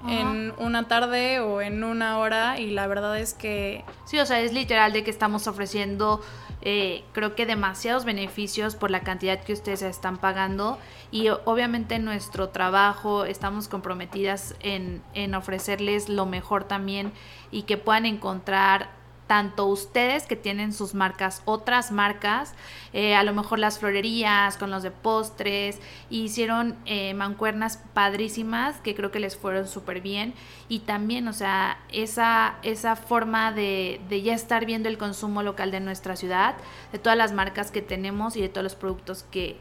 En 0.08 0.54
una 0.58 0.88
tarde 0.88 1.40
o 1.40 1.62
en 1.62 1.84
una 1.84 2.20
hora 2.20 2.60
y 2.60 2.72
la 2.72 2.88
verdad 2.88 3.18
es 3.18 3.34
que... 3.34 3.84
Sí, 4.06 4.20
o 4.20 4.26
sea, 4.26 4.40
es 4.42 4.54
literal 4.54 4.94
de 4.94 5.04
que 5.04 5.12
estamos 5.12 5.48
ofreciendo 5.48 6.22
eh, 6.68 7.04
creo 7.12 7.36
que 7.36 7.46
demasiados 7.46 8.06
beneficios 8.06 8.76
por 8.76 8.90
la 8.90 9.02
cantidad 9.02 9.40
que 9.40 9.54
ustedes 9.54 9.84
están 9.84 10.18
pagando 10.18 10.80
y 11.12 11.30
obviamente 11.30 12.00
nuestro 12.00 12.50
trabajo 12.50 13.26
estamos 13.26 13.68
comprometidas 13.68 14.56
en, 14.62 15.04
en 15.14 15.36
ofrecerles 15.36 16.10
lo 16.10 16.26
mejor 16.26 16.64
también 16.64 17.12
y 17.52 17.64
que 17.64 17.78
puedan 17.78 18.08
encontrar 18.08 18.90
tanto 19.28 19.66
ustedes 19.66 20.28
que 20.28 20.36
tienen 20.36 20.72
sus 20.72 20.94
marcas, 20.94 21.42
otras 21.46 21.92
marcas, 21.92 22.54
eh, 22.94 23.16
a 23.16 23.24
lo 23.24 23.34
mejor 23.34 23.60
las 23.60 23.80
florerías 23.80 24.58
con 24.58 24.70
los 24.70 24.84
de 24.84 24.92
postres, 24.92 25.80
hicieron 26.10 26.76
eh, 26.86 27.14
mancuernas 27.14 27.80
padrísimas 27.94 28.78
que 28.82 28.94
creo 28.94 29.12
que 29.12 29.20
les 29.20 29.36
fueron 29.36 29.68
súper 29.68 30.02
bien 30.02 30.34
y 30.70 30.80
también, 30.80 31.28
o 31.28 31.34
sea, 31.34 31.80
esa, 31.92 32.58
esa 32.62 32.96
forma 32.96 33.52
de, 33.52 34.00
de 34.10 34.22
ya 34.22 34.34
estar 34.34 34.66
viendo 34.66 34.90
el 34.90 34.98
consumo 34.98 35.44
local 35.44 35.72
de 35.72 35.80
nuestra 35.80 36.16
ciudad, 36.16 36.56
de 36.92 37.00
todas 37.00 37.18
las 37.18 37.34
marcas 37.34 37.72
que 37.72 37.82
tenemos 37.82 38.36
y 38.36 38.42
de 38.42 38.50
todos 38.50 38.64
los 38.64 38.76
productos 38.76 39.24
que, 39.32 39.58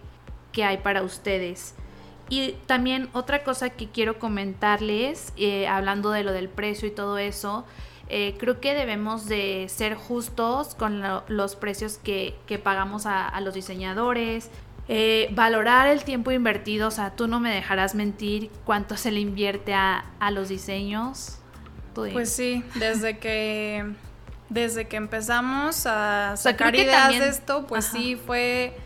que 0.52 0.64
hay 0.64 0.78
para 0.78 1.02
ustedes. 1.02 1.74
Y 2.30 2.52
también 2.66 3.10
otra 3.12 3.44
cosa 3.44 3.70
que 3.70 3.88
quiero 3.88 4.18
comentarles, 4.18 5.32
eh, 5.36 5.68
hablando 5.68 6.10
de 6.10 6.24
lo 6.24 6.32
del 6.32 6.48
precio 6.48 6.88
y 6.88 6.90
todo 6.90 7.18
eso, 7.18 7.66
eh, 8.08 8.36
creo 8.38 8.60
que 8.60 8.74
debemos 8.74 9.26
de 9.26 9.66
ser 9.68 9.94
justos 9.94 10.74
con 10.74 11.02
los 11.28 11.56
precios 11.56 11.98
que, 11.98 12.34
pagamos 12.62 13.06
a, 13.06 13.40
los 13.40 13.54
diseñadores, 13.54 14.50
eh, 14.88 15.28
valorar 15.32 15.88
el 15.88 16.04
tiempo 16.04 16.30
invertido, 16.30 16.88
o 16.88 16.90
sea, 16.90 17.10
tú 17.10 17.26
no 17.26 17.40
me 17.40 17.54
dejarás 17.54 17.94
mentir 17.94 18.50
cuánto 18.64 18.96
se 18.96 19.10
le 19.10 19.20
invierte 19.20 19.74
a, 19.74 20.04
los 20.30 20.48
diseños. 20.48 21.38
Pues 21.94 22.32
sí, 22.32 22.64
desde 22.74 23.18
que 23.18 23.92
desde 24.48 24.86
que 24.88 24.96
empezamos 24.96 25.86
a 25.86 26.36
sacar 26.36 26.74
ideas 26.74 27.08
de 27.08 27.28
esto, 27.28 27.66
pues 27.66 27.86
sí 27.86 28.16
fue 28.16 28.76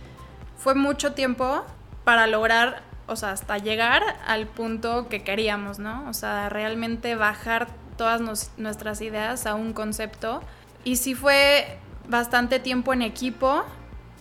fue 0.58 0.74
mucho 0.74 1.12
tiempo 1.14 1.64
para 2.04 2.26
lograr, 2.26 2.82
o 3.06 3.16
sea, 3.16 3.30
hasta 3.30 3.58
llegar 3.58 4.02
al 4.26 4.46
punto 4.46 5.08
que 5.08 5.22
queríamos, 5.22 5.78
¿no? 5.78 6.08
O 6.08 6.12
sea, 6.12 6.48
realmente 6.48 7.14
bajar 7.14 7.68
todas 7.98 8.22
nuestras 8.56 9.02
ideas 9.02 9.44
a 9.44 9.54
un 9.54 9.74
concepto. 9.74 10.40
Y 10.84 10.96
sí 10.96 11.14
fue 11.14 11.78
bastante 12.08 12.60
tiempo 12.60 12.94
en 12.94 13.02
equipo, 13.02 13.64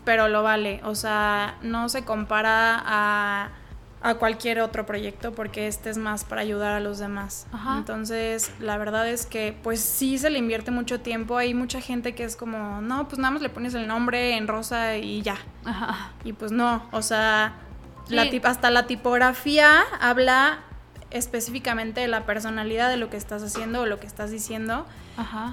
pero 0.04 0.28
lo 0.28 0.44
vale. 0.44 0.82
O 0.84 0.96
sea, 0.96 1.58
no 1.62 1.88
se 1.88 2.04
compara 2.04 2.82
a, 2.86 3.52
a 4.02 4.16
cualquier 4.16 4.60
otro 4.60 4.86
proyecto 4.86 5.34
porque 5.34 5.68
este 5.68 5.90
es 5.90 5.98
más 5.98 6.26
para 6.26 6.42
ayudar 6.42 6.74
a 6.74 6.80
los 6.82 7.00
demás. 7.00 7.48
Entonces, 7.78 8.52
la 8.60 8.78
verdad 8.78 9.08
es 9.08 9.26
que 9.26 9.58
pues 9.64 9.80
sí 9.80 10.18
se 10.18 10.30
le 10.30 10.40
invierte 10.40 10.72
mucho 10.72 11.00
tiempo. 11.00 11.38
Hay 11.38 11.54
mucha 11.54 11.80
gente 11.80 12.16
que 12.16 12.26
es 12.26 12.36
como, 12.36 12.82
no, 12.82 13.08
pues 13.08 13.20
nada 13.20 13.32
más 13.32 13.42
le 13.42 13.50
pones 13.50 13.74
el 13.76 13.88
nombre 13.88 14.36
en 14.36 14.48
rosa 14.48 14.98
y 14.98 15.22
ya. 15.22 15.38
Y 16.26 16.34
pues 16.34 16.52
no, 16.52 16.84
o 16.92 17.02
sea, 17.02 17.54
la 18.10 18.30
hasta 18.44 18.72
la 18.72 18.88
tipografía 18.88 19.82
habla 20.02 20.60
específicamente 21.12 22.02
de 22.02 22.08
la 22.08 22.26
personalidad 22.26 22.90
de 22.90 22.98
lo 22.98 23.10
que 23.10 23.18
estás 23.18 23.42
haciendo 23.42 23.82
o 23.82 23.86
lo 23.86 24.00
que 24.00 24.08
estás 24.08 24.32
diciendo. 24.32 24.86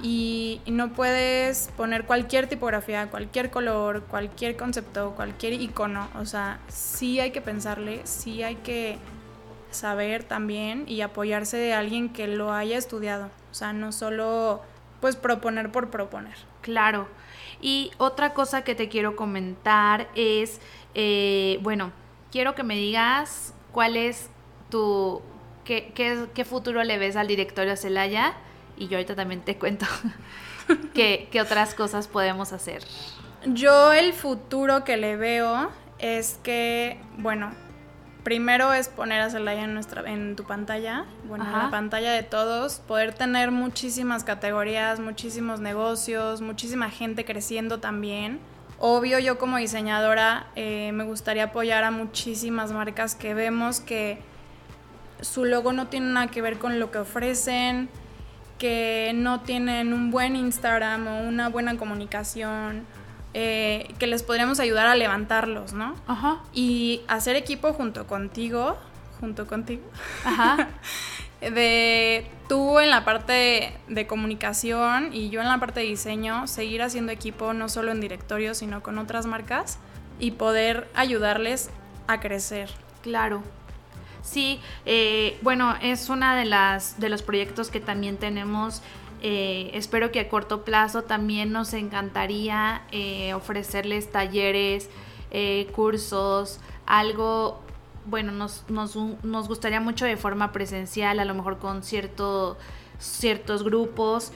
Y, 0.03 0.61
no 0.67 0.93
puedes 0.93 1.69
poner 1.75 2.05
cualquier 2.05 2.47
tipografía, 2.47 3.09
cualquier 3.09 3.49
color, 3.49 4.03
cualquier 4.03 4.57
concepto, 4.57 5.11
cualquier 5.15 5.53
icono. 5.53 6.07
O 6.19 6.25
sea, 6.25 6.59
sí 6.67 7.19
hay 7.19 7.31
que 7.31 7.41
pensarle, 7.41 8.01
sí 8.03 8.43
hay 8.43 8.55
que 8.57 8.97
saber 9.71 10.23
también 10.23 10.85
y 10.87 11.01
apoyarse 11.01 11.57
de 11.57 11.73
alguien 11.73 12.09
que 12.09 12.27
lo 12.27 12.53
haya 12.53 12.77
estudiado. 12.77 13.29
O 13.51 13.53
sea, 13.53 13.73
no 13.73 13.91
solo 13.91 14.61
pues 14.99 15.15
proponer 15.15 15.71
por 15.71 15.89
proponer. 15.89 16.35
Claro. 16.61 17.07
Y 17.61 17.91
otra 17.97 18.33
cosa 18.33 18.63
que 18.63 18.75
te 18.75 18.89
quiero 18.89 19.15
comentar 19.15 20.09
es, 20.15 20.59
eh, 20.93 21.59
bueno, 21.61 21.91
quiero 22.31 22.53
que 22.53 22.63
me 22.63 22.75
digas 22.75 23.53
cuál 23.71 23.97
es 23.97 24.29
tu 24.69 25.21
¿Qué, 25.65 26.45
futuro 26.47 26.83
le 26.83 26.97
ves 26.99 27.15
al 27.15 27.27
directorio 27.27 27.75
Celaya? 27.75 28.33
Y 28.77 28.87
yo 28.87 28.97
ahorita 28.97 29.15
también 29.15 29.41
te 29.41 29.57
cuento 29.57 29.85
qué, 30.93 31.27
otras 31.41 31.73
cosas 31.73 32.07
podemos 32.07 32.53
hacer. 32.53 32.83
Yo 33.47 33.91
el 33.91 34.13
futuro 34.13 34.83
que 34.83 34.95
le 34.97 35.17
veo 35.17 35.71
es 35.97 36.39
que, 36.43 36.99
bueno, 37.17 37.51
primero 38.23 38.73
es 38.73 38.89
poner 38.89 39.21
a 39.21 39.29
Celaya 39.31 39.63
en, 39.63 39.73
nuestra, 39.73 40.03
en 40.11 40.35
tu 40.35 40.43
pantalla, 40.43 41.05
bueno, 41.27 41.45
en 41.45 41.51
la 41.51 41.71
pantalla 41.71 42.11
de 42.11 42.23
todos, 42.23 42.79
poder 42.87 43.13
tener 43.13 43.49
muchísimas 43.49 44.23
categorías, 44.23 44.99
muchísimos 44.99 45.61
negocios, 45.61 46.41
muchísima 46.41 46.91
gente 46.91 47.25
creciendo 47.25 47.79
también. 47.79 48.39
Obvio, 48.77 49.19
yo 49.19 49.39
como 49.39 49.57
diseñadora 49.57 50.47
eh, 50.55 50.91
me 50.93 51.05
gustaría 51.05 51.45
apoyar 51.45 51.83
a 51.83 51.91
muchísimas 51.91 52.71
marcas 52.71 53.15
que 53.15 53.33
vemos 53.33 53.79
que 53.79 54.19
su 55.21 55.45
logo 55.45 55.73
no 55.73 55.87
tiene 55.87 56.07
nada 56.07 56.27
que 56.27 56.41
ver 56.41 56.57
con 56.57 56.79
lo 56.79 56.91
que 56.91 56.99
ofrecen, 56.99 57.89
que 58.57 59.11
no 59.15 59.41
tienen 59.41 59.93
un 59.93 60.11
buen 60.11 60.35
Instagram 60.35 61.07
o 61.07 61.19
una 61.21 61.49
buena 61.49 61.77
comunicación, 61.77 62.85
eh, 63.33 63.93
que 63.99 64.07
les 64.07 64.23
podríamos 64.23 64.59
ayudar 64.59 64.87
a 64.87 64.95
levantarlos, 64.95 65.73
¿no? 65.73 65.95
Ajá. 66.07 66.41
Y 66.53 67.01
hacer 67.07 67.35
equipo 67.35 67.73
junto 67.73 68.07
contigo, 68.07 68.77
junto 69.19 69.45
contigo. 69.47 69.83
Ajá. 70.23 70.69
de 71.41 72.27
tú 72.47 72.79
en 72.79 72.89
la 72.89 73.03
parte 73.03 73.77
de, 73.87 74.07
comunicación 74.07 75.13
y 75.13 75.29
yo 75.29 75.41
en 75.41 75.47
la 75.47 75.59
parte 75.59 75.81
de 75.81 75.87
diseño, 75.87 76.47
seguir 76.47 76.81
haciendo 76.81 77.11
equipo 77.11 77.53
no 77.53 77.69
solo 77.69 77.91
en 77.91 78.01
directorio, 78.01 78.53
sino 78.53 78.81
con 78.81 78.97
otras 78.97 79.25
marcas 79.25 79.79
y 80.19 80.31
poder 80.31 80.89
ayudarles 80.95 81.69
a 82.07 82.19
crecer. 82.19 82.69
Claro. 83.01 83.43
Sí, 84.25 84.59
eh, 84.87 85.37
bueno, 85.43 85.75
es 85.81 86.09
una 86.09 86.35
de 86.35 86.45
las 86.45 86.99
de 86.99 87.09
los 87.09 87.21
proyectos 87.21 87.69
que 87.69 87.79
también 87.79 88.17
tenemos. 88.17 88.81
Eh, 89.21 89.69
espero 89.73 90.11
que 90.11 90.19
a 90.19 90.29
corto 90.29 90.65
plazo 90.65 91.03
también 91.03 91.51
nos 91.51 91.73
encantaría 91.73 92.81
eh, 92.91 93.33
ofrecerles 93.33 94.11
talleres, 94.11 94.89
cursos, 95.73 96.59
algo, 96.85 97.59
bueno, 98.05 98.31
nos, 98.31 98.63
nos, 98.69 98.95
nos, 98.95 99.47
gustaría 99.49 99.81
mucho 99.81 100.05
de 100.05 100.15
forma 100.15 100.53
presencial, 100.53 101.19
a 101.19 101.25
lo 101.25 101.33
mejor 101.33 101.57
con 101.59 101.83
cierto, 101.83 102.57
ciertos 102.99 103.63
grupos. 103.63 104.31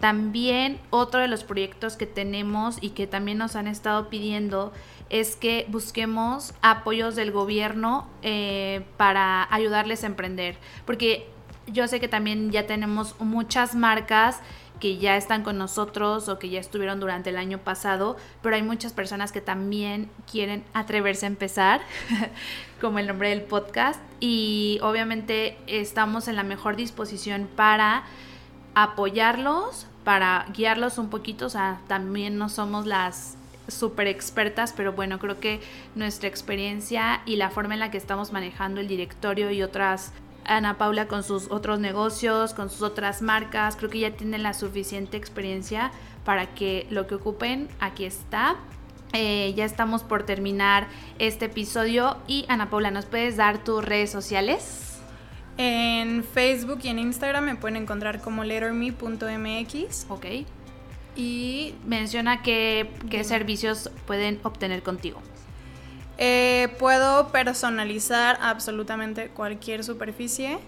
también 0.00 0.80
otro 0.90 1.20
de 1.20 1.28
los 1.28 1.44
proyectos 1.44 1.96
que 1.96 2.06
tenemos 2.06 2.78
y 2.80 2.90
que 2.90 3.06
también 3.06 3.38
nos 3.38 3.56
han 3.56 3.66
estado 3.66 4.08
pidiendo 4.08 4.72
es 5.10 5.36
que 5.36 5.66
busquemos 5.68 6.54
apoyos 6.62 7.14
del 7.16 7.30
gobierno 7.30 8.08
eh, 8.22 8.84
para 8.96 9.52
ayudarles 9.54 10.04
a 10.04 10.06
emprender. 10.06 10.56
Porque 10.84 11.28
yo 11.66 11.88
sé 11.88 12.00
que 12.00 12.08
también 12.08 12.50
ya 12.50 12.66
tenemos 12.66 13.18
muchas 13.20 13.74
marcas 13.74 14.40
que 14.80 14.98
ya 14.98 15.16
están 15.16 15.42
con 15.42 15.56
nosotros 15.56 16.28
o 16.28 16.38
que 16.38 16.50
ya 16.50 16.60
estuvieron 16.60 17.00
durante 17.00 17.30
el 17.30 17.36
año 17.36 17.58
pasado, 17.58 18.16
pero 18.42 18.56
hay 18.56 18.62
muchas 18.62 18.92
personas 18.92 19.32
que 19.32 19.40
también 19.40 20.10
quieren 20.30 20.64
atreverse 20.74 21.26
a 21.26 21.28
empezar, 21.28 21.80
como 22.80 22.98
el 22.98 23.06
nombre 23.06 23.30
del 23.30 23.42
podcast, 23.42 24.00
y 24.20 24.78
obviamente 24.82 25.56
estamos 25.66 26.28
en 26.28 26.36
la 26.36 26.42
mejor 26.42 26.76
disposición 26.76 27.48
para 27.56 28.04
apoyarlos, 28.74 29.86
para 30.04 30.46
guiarlos 30.54 30.98
un 30.98 31.08
poquito, 31.08 31.46
o 31.46 31.50
sea, 31.50 31.80
también 31.88 32.36
no 32.36 32.50
somos 32.50 32.86
las 32.86 33.38
súper 33.68 34.06
expertas, 34.06 34.72
pero 34.76 34.92
bueno, 34.92 35.18
creo 35.18 35.40
que 35.40 35.60
nuestra 35.94 36.28
experiencia 36.28 37.22
y 37.26 37.36
la 37.36 37.50
forma 37.50 37.74
en 37.74 37.80
la 37.80 37.90
que 37.90 37.98
estamos 37.98 38.32
manejando 38.32 38.80
el 38.80 38.88
directorio 38.88 39.50
y 39.50 39.62
otras, 39.62 40.12
Ana 40.44 40.78
Paula 40.78 41.08
con 41.08 41.22
sus 41.22 41.50
otros 41.50 41.80
negocios, 41.80 42.54
con 42.54 42.70
sus 42.70 42.82
otras 42.82 43.22
marcas, 43.22 43.76
creo 43.76 43.90
que 43.90 44.00
ya 44.00 44.10
tienen 44.12 44.42
la 44.42 44.54
suficiente 44.54 45.16
experiencia 45.16 45.90
para 46.24 46.54
que 46.54 46.86
lo 46.90 47.06
que 47.06 47.16
ocupen 47.16 47.68
aquí 47.80 48.04
está. 48.04 48.56
Eh, 49.12 49.54
ya 49.56 49.64
estamos 49.64 50.02
por 50.02 50.24
terminar 50.24 50.88
este 51.18 51.46
episodio 51.46 52.16
y 52.26 52.44
Ana 52.48 52.70
Paula, 52.70 52.90
¿nos 52.90 53.06
puedes 53.06 53.36
dar 53.36 53.64
tus 53.64 53.84
redes 53.84 54.10
sociales? 54.10 55.00
En 55.58 56.22
Facebook 56.22 56.80
y 56.82 56.88
en 56.88 56.98
Instagram 56.98 57.44
me 57.44 57.56
pueden 57.56 57.76
encontrar 57.76 58.20
como 58.20 58.44
letterme.mx. 58.44 60.06
Ok. 60.10 60.26
Y 61.16 61.74
menciona 61.86 62.42
qué, 62.42 62.90
servicios 63.24 63.90
pueden 64.06 64.38
obtener 64.42 64.82
contigo. 64.82 65.20
Eh, 66.18 66.68
puedo 66.78 67.28
personalizar 67.28 68.38
absolutamente 68.40 69.28
cualquier 69.28 69.82
superficie. 69.82 70.58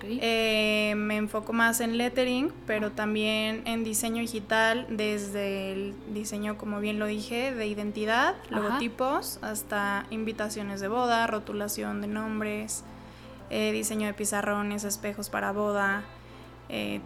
Eh, 0.00 0.94
me 0.96 1.16
enfoco 1.16 1.52
más 1.52 1.80
en 1.80 1.98
lettering, 1.98 2.52
pero 2.68 2.92
también 2.92 3.62
en 3.66 3.82
diseño 3.82 4.20
digital, 4.20 4.86
desde 4.88 5.72
el 5.72 5.94
diseño, 6.14 6.56
como 6.56 6.78
bien 6.78 7.00
lo 7.00 7.06
dije, 7.06 7.52
de 7.52 7.66
identidad, 7.66 8.36
logotipos, 8.48 9.40
hasta 9.42 10.06
invitaciones 10.10 10.80
de 10.80 10.86
boda, 10.86 11.26
rotulación 11.26 12.00
de 12.00 12.06
nombres, 12.06 12.84
eh, 13.50 13.72
diseño 13.72 14.06
de 14.06 14.14
pizarrones, 14.14 14.84
espejos 14.84 15.30
para 15.30 15.50
boda, 15.50 16.04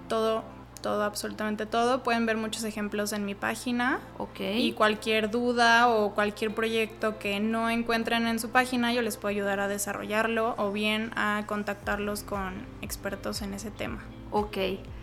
todo 0.09 0.45
todo, 0.83 1.05
absolutamente 1.05 1.65
todo. 1.65 2.03
Pueden 2.03 2.27
ver 2.27 2.37
muchos 2.37 2.65
ejemplos 2.65 3.13
en 3.13 3.25
mi 3.25 3.35
página. 3.35 4.01
Ok. 4.19 4.41
Y 4.41 4.73
cualquier 4.73 5.31
duda 5.31 5.89
o 5.89 6.15
cualquier 6.15 6.55
proyecto 6.55 7.19
que 7.19 7.41
no 7.41 7.71
encuentren 7.71 8.27
en 8.27 8.39
su 8.39 8.51
página, 8.51 8.93
yo 8.93 9.01
les 9.01 9.17
puedo 9.17 9.31
ayudar 9.31 9.61
a 9.61 9.69
desarrollarlo 9.69 10.55
o 10.59 10.73
bien 10.73 11.13
a 11.17 11.45
contactarlos 11.47 12.23
con 12.25 12.67
expertos 12.83 13.41
en 13.41 13.55
ese 13.55 13.71
tema. 13.71 14.03
Ok. 14.31 14.59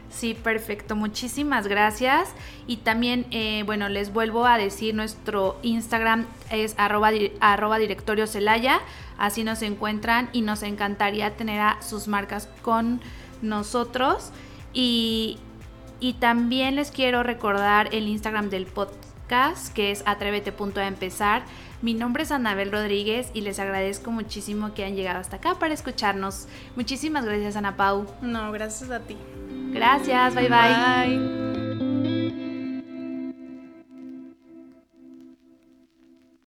Sí, 0.10 0.34
perfecto. 0.34 0.96
Muchísimas 0.96 1.68
gracias. 1.68 2.30
Y 2.68 2.78
también, 2.78 3.28
eh, 3.32 3.64
bueno, 3.66 3.90
les 3.90 4.12
vuelvo 4.12 4.46
a 4.46 4.58
decir, 4.58 4.96
nuestro 4.96 5.60
Instagram 5.62 6.26
es 6.52 6.74
arroba, 6.78 7.12
arroba 7.40 7.78
directorio 7.78 8.26
Celaya. 8.28 8.82
Así 9.18 9.44
nos 9.44 9.62
encuentran 9.62 10.30
y 10.34 10.42
nos 10.42 10.64
encantaría 10.64 11.36
tener 11.38 11.62
a 11.62 11.82
sus 11.82 12.08
marcas 12.08 12.50
con 12.64 13.02
nosotros. 13.42 14.32
Y, 14.74 15.38
y 16.00 16.14
también 16.14 16.76
les 16.76 16.91
quiero 16.91 17.24
recordar 17.24 17.89
el 17.93 18.08
Instagram 18.08 18.50
del 18.50 18.66
podcast, 18.66 19.74
que 19.74 19.91
es 19.91 20.04
atrévete.a 20.06 21.43
Mi 21.82 21.93
nombre 21.93 22.24
es 22.24 22.32
Anabel 22.32 22.72
Rodríguez 22.72 23.32
y 23.34 23.41
les 23.41 23.60
agradezco 23.60 24.12
muchísimo 24.12 24.74
que 24.74 24.84
hayan 24.84 24.95
llegado 24.95 25.20
hasta 25.20 25.38
acá 25.38 25.56
para 25.56 25.74
escucharnos. 25.74 26.47
Muchísimas 26.76 27.26
gracias, 27.26 27.56
Ana 27.56 27.76
Pau. 27.76 28.06
No, 28.22 28.52
gracias 28.52 28.89
a 28.91 29.00
ti. 29.00 29.18
Gracias, 29.72 30.36
bye. 30.36 30.50
bye. 30.50 30.60
bye. 30.60 31.69